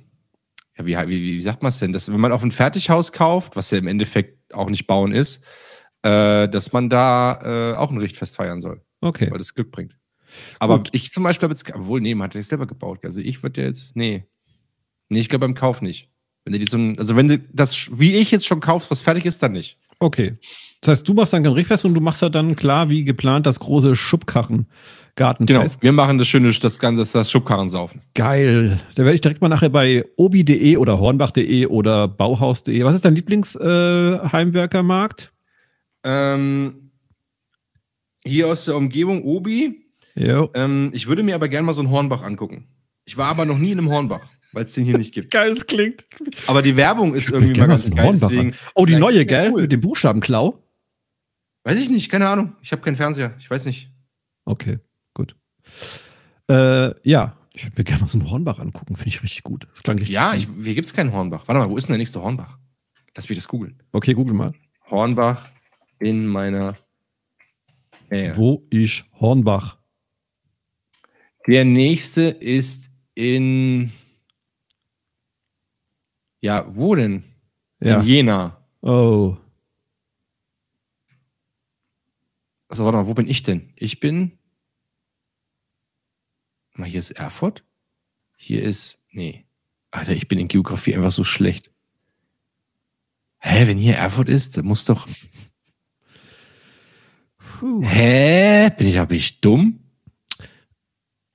ja, 0.77 0.85
wie, 0.85 1.09
wie, 1.09 1.33
wie 1.37 1.41
sagt 1.41 1.63
man 1.63 1.69
es 1.69 1.79
denn? 1.79 1.91
Dass, 1.91 2.11
wenn 2.11 2.19
man 2.19 2.31
auf 2.31 2.43
ein 2.43 2.51
Fertighaus 2.51 3.11
kauft, 3.11 3.55
was 3.55 3.71
ja 3.71 3.79
im 3.79 3.87
Endeffekt 3.87 4.53
auch 4.53 4.69
nicht 4.69 4.85
bauen 4.85 5.11
ist, 5.11 5.43
äh, 6.03 6.47
dass 6.47 6.71
man 6.71 6.89
da 6.89 7.73
äh, 7.73 7.75
auch 7.75 7.91
ein 7.91 7.97
Richtfest 7.97 8.35
feiern 8.35 8.61
soll, 8.61 8.81
Okay. 9.01 9.31
weil 9.31 9.39
das 9.39 9.55
Glück 9.55 9.71
bringt. 9.71 9.96
Aber 10.59 10.77
Gut. 10.77 10.89
ich 10.93 11.11
zum 11.11 11.23
Beispiel 11.23 11.47
habe 11.47 11.53
jetzt, 11.53 11.73
obwohl, 11.73 12.01
nee, 12.01 12.15
man 12.15 12.25
hat 12.25 12.35
das 12.35 12.47
selber 12.47 12.67
gebaut. 12.67 12.99
Also 13.03 13.21
ich 13.21 13.43
würde 13.43 13.63
jetzt, 13.63 13.95
nee. 13.95 14.25
Nee, 15.09 15.19
ich 15.19 15.29
glaube 15.29 15.45
beim 15.45 15.55
Kauf 15.55 15.81
nicht. 15.81 16.09
Wenn 16.43 16.53
du 16.53 16.59
die 16.59 16.65
so 16.65 16.77
ein, 16.77 16.97
also 16.97 17.15
wenn 17.15 17.27
du 17.27 17.39
das, 17.51 17.99
wie 17.99 18.15
ich 18.15 18.31
jetzt 18.31 18.47
schon 18.47 18.59
kaufst, 18.59 18.91
was 18.91 19.01
fertig 19.01 19.25
ist, 19.25 19.43
dann 19.43 19.53
nicht. 19.53 19.77
Okay. 19.99 20.37
Das 20.81 20.91
heißt, 20.91 21.07
du 21.07 21.13
machst 21.13 21.33
dann 21.33 21.43
kein 21.43 21.53
Richtfest 21.53 21.85
und 21.85 21.93
du 21.93 22.01
machst 22.01 22.21
ja 22.21 22.29
dann 22.29 22.55
klar, 22.55 22.89
wie 22.89 23.03
geplant, 23.03 23.45
das 23.45 23.59
große 23.59 23.95
Schubkarren. 23.95 24.67
Genau. 25.17 25.17
Gartenfest. 25.17 25.81
Wir 25.81 25.91
machen 25.91 26.19
das 26.19 26.27
schöne, 26.27 26.51
das 26.51 26.77
ganze, 26.79 27.11
das 27.11 27.31
Schubkarrensaufen. 27.31 28.03
Geil. 28.13 28.79
Da 28.95 29.03
werde 29.03 29.15
ich 29.15 29.21
direkt 29.21 29.41
mal 29.41 29.49
nachher 29.49 29.69
bei 29.69 30.05
obi.de 30.15 30.77
oder 30.77 30.99
hornbach.de 30.99 31.65
oder 31.65 32.07
bauhaus.de. 32.07 32.83
Was 32.83 32.93
ist 32.95 33.03
dein 33.03 33.15
Lieblingsheimwerkermarkt? 33.15 35.33
Ähm, 36.03 36.91
hier 38.23 38.47
aus 38.47 38.65
der 38.65 38.75
Umgebung 38.75 39.23
Obi. 39.23 39.86
Ähm, 40.17 40.91
ich 40.93 41.07
würde 41.07 41.23
mir 41.23 41.35
aber 41.35 41.47
gerne 41.47 41.65
mal 41.65 41.73
so 41.73 41.81
einen 41.81 41.91
Hornbach 41.91 42.23
angucken. 42.23 42.67
Ich 43.05 43.17
war 43.17 43.29
aber 43.29 43.45
noch 43.45 43.57
nie 43.57 43.71
in 43.71 43.77
einem 43.77 43.89
Hornbach, 43.89 44.27
weil 44.51 44.65
es 44.65 44.73
den 44.73 44.83
hier 44.83 44.97
nicht 44.97 45.13
gibt. 45.13 45.31
Geil, 45.31 45.51
es 45.51 45.65
klingt. 45.65 46.05
Aber 46.47 46.61
die 46.61 46.75
Werbung 46.75 47.13
ist 47.13 47.29
irgendwie 47.29 47.57
mal 47.57 47.67
ganz 47.67 47.89
geil. 47.89 48.05
Hornbach 48.05 48.27
Deswegen. 48.29 48.53
Oh, 48.75 48.85
die 48.85 48.95
neue, 48.95 49.25
gell? 49.25 49.51
cool. 49.51 49.61
Mit 49.61 49.71
dem 49.71 49.81
Buchstabenklau? 49.81 50.61
Weiß 51.63 51.77
ich 51.79 51.89
nicht, 51.89 52.09
keine 52.09 52.27
Ahnung. 52.27 52.55
Ich 52.61 52.71
habe 52.71 52.81
keinen 52.81 52.95
Fernseher. 52.95 53.35
Ich 53.39 53.49
weiß 53.49 53.65
nicht. 53.65 53.91
Okay, 54.45 54.79
gut. 55.13 55.35
Äh, 56.49 56.93
ja, 57.07 57.37
ich 57.53 57.65
würde 57.65 57.75
mir 57.77 57.83
gerne 57.83 58.01
mal 58.01 58.07
so 58.07 58.17
einen 58.19 58.29
Hornbach 58.29 58.59
angucken. 58.59 58.95
Finde 58.95 59.09
ich 59.09 59.23
richtig 59.23 59.43
gut. 59.43 59.67
Das 59.73 59.83
klang 59.83 59.97
richtig 59.97 60.13
Ja, 60.13 60.33
ich, 60.33 60.47
hier 60.61 60.75
gibt 60.75 60.85
es 60.85 60.93
keinen 60.93 61.11
Hornbach. 61.13 61.47
Warte 61.47 61.59
mal, 61.59 61.69
wo 61.69 61.77
ist 61.77 61.87
denn 61.87 61.93
der 61.93 61.97
nächste 61.99 62.21
Hornbach? 62.21 62.57
Lass 63.15 63.27
mich 63.29 63.37
das 63.37 63.47
googeln. 63.47 63.81
Okay, 63.91 64.13
google 64.13 64.33
mal. 64.33 64.53
Hornbach 64.89 65.49
in 65.99 66.27
meiner 66.27 66.75
Nähe. 68.09 68.35
Wo 68.37 68.65
ist 68.69 69.05
Hornbach? 69.19 69.76
Der 71.47 71.63
nächste 71.63 72.23
ist 72.23 72.91
in. 73.15 73.93
Ja, 76.41 76.65
wo 76.75 76.93
denn? 76.93 77.23
Ja. 77.79 78.01
In 78.01 78.05
Jena. 78.05 78.67
Oh. 78.81 79.37
Also, 82.67 82.83
warte 82.83 82.97
mal, 82.97 83.07
wo 83.07 83.13
bin 83.13 83.29
ich 83.29 83.43
denn? 83.43 83.71
Ich 83.77 84.01
bin. 84.01 84.37
Mal, 86.73 86.89
hier 86.89 86.99
ist 86.99 87.11
Erfurt. 87.11 87.63
Hier 88.35 88.61
ist. 88.61 88.99
Nee. 89.09 89.45
Alter, 89.89 90.11
ich 90.11 90.27
bin 90.27 90.37
in 90.37 90.49
Geografie 90.49 90.95
einfach 90.95 91.11
so 91.11 91.23
schlecht. 91.23 91.71
Hä, 93.39 93.67
wenn 93.67 93.77
hier 93.77 93.95
Erfurt 93.95 94.27
ist, 94.27 94.57
dann 94.57 94.65
muss 94.65 94.83
doch. 94.83 95.07
Puh. 97.37 97.81
Hä? 97.83 98.69
Bin 98.77 98.87
ich, 98.87 98.99
aber 98.99 99.13
ich 99.13 99.39
dumm? 99.39 99.86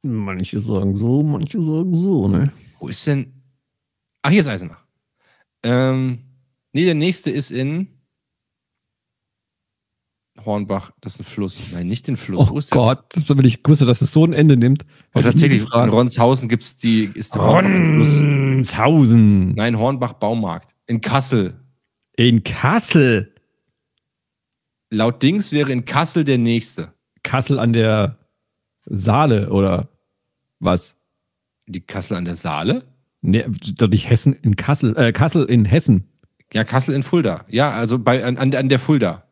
Manche 0.03 0.59
sagen 0.59 0.97
so, 0.97 1.23
manche 1.23 1.63
sagen 1.63 1.95
so, 1.95 2.29
ne? 2.29 2.51
Wo 2.81 2.89
ist 2.89 3.07
denn. 3.07 3.33
Ach, 4.23 4.31
hier 4.31 4.41
ist 4.41 4.49
Eisenach. 4.49 4.85
Ähm, 5.63 6.19
nee, 6.73 6.85
der 6.85 6.95
nächste 6.95 7.31
ist 7.31 7.53
in. 7.53 7.87
Hornbach, 10.45 10.91
das 11.01 11.15
ist 11.15 11.21
ein 11.21 11.25
Fluss. 11.25 11.73
Nein, 11.73 11.87
nicht 11.87 12.09
den 12.09 12.17
Fluss. 12.17 12.51
Oh? 12.51 12.59
Gott, 12.71 13.05
das 13.11 13.29
wenn 13.29 13.45
ich 13.45 13.61
wusste, 13.65 13.87
dass 13.87 14.03
es 14.03 14.11
so 14.13 14.25
ein 14.25 14.33
Ende 14.33 14.57
nimmt. 14.57 14.83
Und 15.13 15.23
tatsächlich, 15.23 15.63
in. 15.63 15.69
Ronshausen 15.69 16.49
gibt's 16.49 16.77
die, 16.77 17.05
ist 17.15 17.37
der. 17.37 17.43
Ronshausen. 17.43 19.55
Nein, 19.55 19.79
Hornbach 19.79 20.15
Baumarkt. 20.15 20.75
In 20.87 21.01
Kassel. 21.01 21.55
In 22.17 22.43
Kassel. 22.43 23.33
Laut 24.91 25.23
Dings 25.23 25.53
wäre 25.53 25.71
in 25.71 25.85
Kassel 25.85 26.25
der 26.25 26.39
nächste. 26.39 26.93
Kassel 27.23 27.61
an 27.61 27.73
der 27.73 28.19
Saale 28.85 29.51
oder 29.51 29.92
was? 30.63 31.01
Die 31.67 31.81
Kassel 31.81 32.17
an 32.17 32.25
der 32.25 32.35
Saale? 32.35 32.85
Nee, 33.21 33.45
doch 33.77 33.89
nicht 33.89 34.09
Hessen 34.09 34.35
in 34.35 34.57
Kassel, 34.57 34.97
äh, 34.97 35.13
Kassel 35.13 35.45
in 35.45 35.65
Hessen. 35.65 36.09
Ja, 36.53 36.65
Kassel 36.65 36.95
in 36.95 37.03
Fulda. 37.03 37.45
Ja, 37.49 37.71
also 37.71 37.99
bei, 37.99 38.25
an, 38.25 38.37
an 38.37 38.69
der 38.69 38.79
Fulda. 38.79 39.27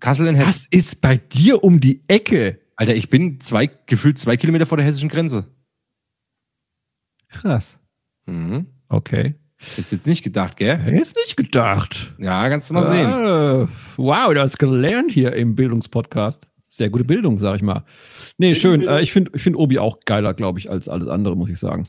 Kassel 0.00 0.26
in 0.26 0.34
Hessen. 0.34 0.48
Was 0.48 0.66
ist 0.70 1.00
bei 1.00 1.16
dir 1.16 1.62
um 1.62 1.80
die 1.80 2.00
Ecke? 2.08 2.60
Alter, 2.76 2.94
ich 2.94 3.08
bin 3.08 3.40
zwei, 3.40 3.66
gefühlt 3.86 4.18
zwei 4.18 4.36
Kilometer 4.36 4.66
vor 4.66 4.76
der 4.76 4.86
hessischen 4.86 5.08
Grenze. 5.08 5.46
Krass. 7.28 7.78
Mhm. 8.26 8.66
Okay. 8.88 9.34
Jetzt 9.76 9.92
jetzt 9.92 10.06
nicht 10.06 10.22
gedacht, 10.22 10.56
gell? 10.56 10.80
Ich 10.86 11.14
nicht 11.14 11.36
gedacht. 11.36 12.14
Ja, 12.18 12.48
kannst 12.48 12.68
du 12.68 12.74
mal 12.74 12.86
sehen. 12.86 13.06
Ah, 13.06 13.68
wow, 13.96 14.34
du 14.34 14.40
hast 14.40 14.58
gelernt 14.58 15.10
hier 15.10 15.32
im 15.34 15.54
Bildungspodcast. 15.54 16.46
Sehr 16.68 16.90
gute 16.90 17.04
Bildung, 17.04 17.38
sag 17.38 17.56
ich 17.56 17.62
mal. 17.62 17.84
Nee, 18.38 18.54
schön. 18.54 18.86
Äh, 18.86 19.00
ich 19.00 19.12
finde 19.12 19.30
ich 19.34 19.42
find 19.42 19.56
Obi 19.56 19.78
auch 19.78 20.00
geiler, 20.04 20.34
glaube 20.34 20.58
ich, 20.58 20.70
als 20.70 20.88
alles 20.88 21.08
andere, 21.08 21.36
muss 21.36 21.48
ich 21.48 21.58
sagen. 21.58 21.86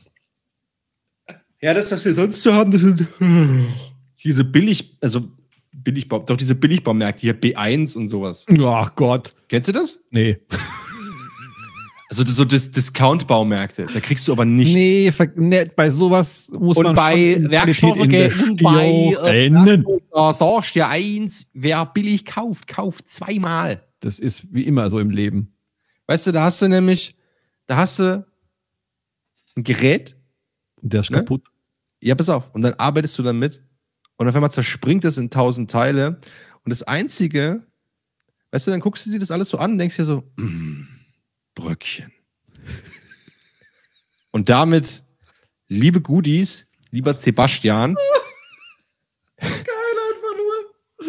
Ja, 1.60 1.74
das, 1.74 1.90
was 1.90 2.04
wir 2.04 2.14
sonst 2.14 2.42
so 2.42 2.54
haben, 2.54 2.70
das 2.70 2.82
sind. 2.82 3.08
diese 4.24 4.44
billig, 4.44 4.96
also 5.00 5.28
Billigbau, 5.72 6.20
doch 6.20 6.36
diese 6.36 6.54
Billigbaumärkte 6.54 7.22
hier, 7.22 7.40
B1 7.40 7.96
und 7.96 8.08
sowas. 8.08 8.46
Ach 8.62 8.94
Gott. 8.94 9.34
Kennst 9.48 9.68
du 9.68 9.72
das? 9.72 10.04
Nee. 10.10 10.38
Also 12.10 12.24
so 12.24 12.44
Dis 12.46 12.70
Discount-Baumärkte. 12.70 13.86
Da 13.92 14.00
kriegst 14.00 14.26
du 14.26 14.32
aber 14.32 14.46
nichts. 14.46 14.74
Nee, 14.74 15.12
nee, 15.36 15.64
bei 15.76 15.90
sowas 15.90 16.50
muss 16.58 16.78
Und 16.78 16.84
man 16.84 16.94
bei 16.94 17.36
Werkstoffe 17.38 17.98
und 17.98 18.10
bei 18.62 19.14
äh, 19.24 19.46
investieren. 19.46 19.84
da 20.10 20.32
sagst 20.32 20.74
du 20.74 20.78
ja 20.78 20.88
eins, 20.88 21.50
wer 21.52 21.84
billig 21.84 22.24
kauft, 22.24 22.66
kauft 22.66 23.10
zweimal. 23.10 23.82
Das 24.00 24.18
ist 24.18 24.52
wie 24.52 24.64
immer 24.64 24.90
so 24.90 24.98
im 25.00 25.10
Leben. 25.10 25.54
Weißt 26.06 26.26
du, 26.26 26.32
da 26.32 26.44
hast 26.44 26.62
du 26.62 26.68
nämlich, 26.68 27.16
da 27.66 27.76
hast 27.76 27.98
du 27.98 28.26
ein 29.56 29.64
Gerät, 29.64 30.16
Der 30.80 31.00
ist 31.00 31.10
Ne? 31.10 31.18
kaputt. 31.18 31.44
ja, 32.02 32.14
pass 32.14 32.28
auf, 32.28 32.54
und 32.54 32.62
dann 32.62 32.74
arbeitest 32.74 33.18
du 33.18 33.22
damit 33.22 33.62
und 34.16 34.28
auf 34.28 34.34
einmal 34.34 34.50
zerspringt 34.52 35.04
es 35.04 35.18
in 35.18 35.30
tausend 35.30 35.70
Teile 35.70 36.20
und 36.64 36.70
das 36.70 36.82
Einzige, 36.84 37.66
weißt 38.52 38.66
du, 38.68 38.70
dann 38.70 38.80
guckst 38.80 39.04
du 39.06 39.10
dir 39.10 39.18
das 39.18 39.30
alles 39.30 39.48
so 39.50 39.58
an 39.58 39.72
und 39.72 39.78
denkst 39.78 39.96
dir 39.96 40.04
so, 40.04 40.22
mm, 40.36 40.82
Bröckchen. 41.54 42.12
Und 44.30 44.48
damit, 44.48 45.02
liebe 45.66 46.00
Goodies, 46.00 46.70
lieber 46.90 47.14
Sebastian, 47.14 47.96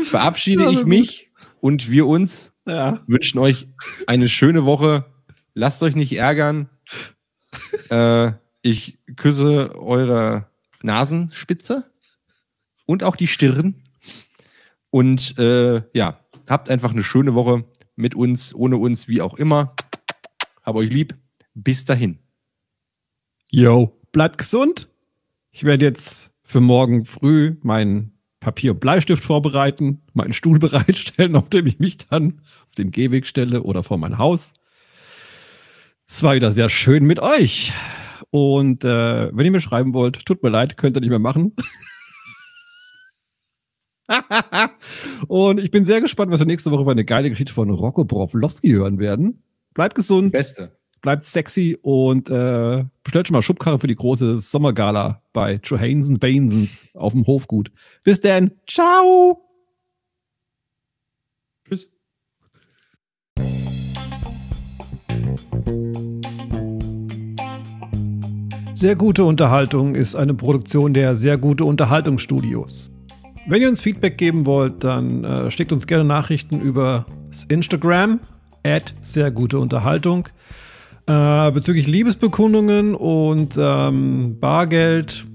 verabschiede 0.05 0.71
ich 0.71 0.85
mich 0.85 1.29
und 1.61 1.89
wir 1.89 2.07
uns 2.07 2.53
Ja. 2.69 3.01
wünschen 3.07 3.39
euch 3.39 3.67
eine 4.07 4.29
schöne 4.29 4.65
Woche. 4.65 5.05
Lasst 5.53 5.81
euch 5.83 5.95
nicht 5.95 6.13
ärgern. 6.13 6.69
äh, 7.89 8.31
ich 8.61 8.99
küsse 9.15 9.75
eure 9.75 10.47
Nasenspitze 10.81 11.91
und 12.85 13.03
auch 13.03 13.15
die 13.15 13.27
Stirn. 13.27 13.83
Und 14.91 15.37
äh, 15.37 15.81
ja, 15.93 16.19
habt 16.47 16.69
einfach 16.69 16.91
eine 16.91 17.03
schöne 17.03 17.33
Woche 17.33 17.65
mit 17.95 18.15
uns, 18.15 18.53
ohne 18.53 18.77
uns, 18.77 19.07
wie 19.07 19.21
auch 19.21 19.35
immer. 19.35 19.75
Hab 20.63 20.75
euch 20.75 20.91
lieb. 20.91 21.15
Bis 21.53 21.85
dahin. 21.85 22.19
Yo, 23.49 23.99
bleibt 24.11 24.37
gesund. 24.37 24.87
Ich 25.51 25.63
werde 25.63 25.85
jetzt 25.85 26.31
für 26.43 26.61
morgen 26.61 27.05
früh 27.05 27.57
meinen 27.61 28.18
Papier- 28.39 28.71
und 28.71 28.79
Bleistift 28.79 29.23
vorbereiten, 29.23 30.01
meinen 30.13 30.33
Stuhl 30.33 30.59
bereitstellen, 30.59 31.35
auf 31.35 31.49
dem 31.49 31.67
ich 31.67 31.79
mich 31.79 31.97
dann 31.97 32.41
auf 32.67 32.75
den 32.75 32.91
Gehweg 32.91 33.25
stelle 33.25 33.63
oder 33.63 33.83
vor 33.83 33.97
mein 33.97 34.17
Haus. 34.17 34.53
Es 36.07 36.23
war 36.23 36.35
wieder 36.35 36.51
sehr 36.51 36.69
schön 36.69 37.05
mit 37.05 37.19
euch. 37.19 37.71
Und 38.31 38.83
äh, 38.83 39.35
wenn 39.35 39.45
ihr 39.45 39.51
mir 39.51 39.61
schreiben 39.61 39.93
wollt, 39.93 40.25
tut 40.25 40.43
mir 40.43 40.49
leid, 40.49 40.77
könnt 40.77 40.97
ihr 40.97 41.01
nicht 41.01 41.09
mehr 41.09 41.19
machen. 41.19 41.55
und 45.27 45.59
ich 45.59 45.71
bin 45.71 45.85
sehr 45.85 46.01
gespannt, 46.01 46.31
was 46.31 46.39
wir 46.39 46.47
nächste 46.47 46.71
Woche 46.71 46.83
für 46.83 46.91
eine 46.91 47.05
geile 47.05 47.29
Geschichte 47.29 47.53
von 47.53 47.69
Rocco 47.69 48.05
Broflowski 48.05 48.69
hören 48.71 48.99
werden. 48.99 49.43
Bleibt 49.73 49.95
gesund 49.95 50.31
Beste. 50.31 50.78
Bleibt 51.01 51.23
sexy 51.23 51.77
und 51.81 52.29
äh, 52.29 52.85
bestellt 53.03 53.27
schon 53.27 53.33
mal 53.33 53.41
Schubkarre 53.41 53.79
für 53.79 53.87
die 53.87 53.95
große 53.95 54.39
Sommergala 54.39 55.21
bei 55.33 55.59
Johansons 55.63 56.19
Bainsons 56.19 56.89
auf 56.93 57.13
dem 57.13 57.25
Hofgut. 57.25 57.71
Bis 58.03 58.21
dann. 58.21 58.51
Ciao. 58.67 59.41
Tschüss. 61.67 61.91
Sehr 68.73 68.95
gute 68.95 69.25
Unterhaltung 69.25 69.95
ist 69.95 70.15
eine 70.15 70.33
Produktion 70.33 70.93
der 70.93 71.15
Sehr 71.15 71.37
gute 71.37 71.65
Unterhaltungsstudios. 71.65 72.91
Wenn 73.47 73.61
ihr 73.61 73.69
uns 73.69 73.81
Feedback 73.81 74.17
geben 74.17 74.45
wollt, 74.45 74.83
dann 74.83 75.23
äh, 75.23 75.51
schickt 75.51 75.71
uns 75.71 75.87
gerne 75.87 76.03
Nachrichten 76.03 76.61
über 76.61 77.05
das 77.29 77.45
Instagram 77.45 78.19
at 78.63 78.93
sehr 79.01 79.31
gute 79.31 79.59
Unterhaltung 79.59 80.29
äh, 81.09 81.51
bezüglich 81.51 81.87
Liebesbekundungen 81.87 82.93
und 82.95 83.55
ähm, 83.57 84.37
Bargeld. 84.39 85.25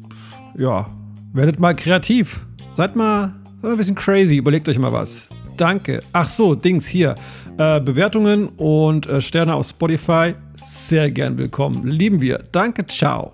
Ja, 0.57 0.89
werdet 1.33 1.59
mal 1.59 1.75
kreativ. 1.75 2.47
Seid 2.72 2.95
mal, 2.95 3.35
seid 3.57 3.62
mal 3.62 3.72
ein 3.72 3.77
bisschen 3.77 3.97
crazy. 3.97 4.37
Überlegt 4.37 4.68
euch 4.68 4.79
mal 4.79 4.93
was. 4.93 5.29
Danke. 5.57 6.01
Ach 6.12 6.29
so, 6.29 6.55
Dings 6.55 6.87
hier. 6.87 7.16
Äh, 7.59 7.81
Bewertungen 7.81 8.49
und 8.49 9.07
äh, 9.07 9.20
Sterne 9.20 9.55
auf 9.55 9.66
Spotify. 9.66 10.35
Sehr 10.64 11.11
gern 11.11 11.37
willkommen. 11.39 11.87
Lieben 11.87 12.20
wir. 12.20 12.39
Danke. 12.53 12.87
Ciao. 12.87 13.34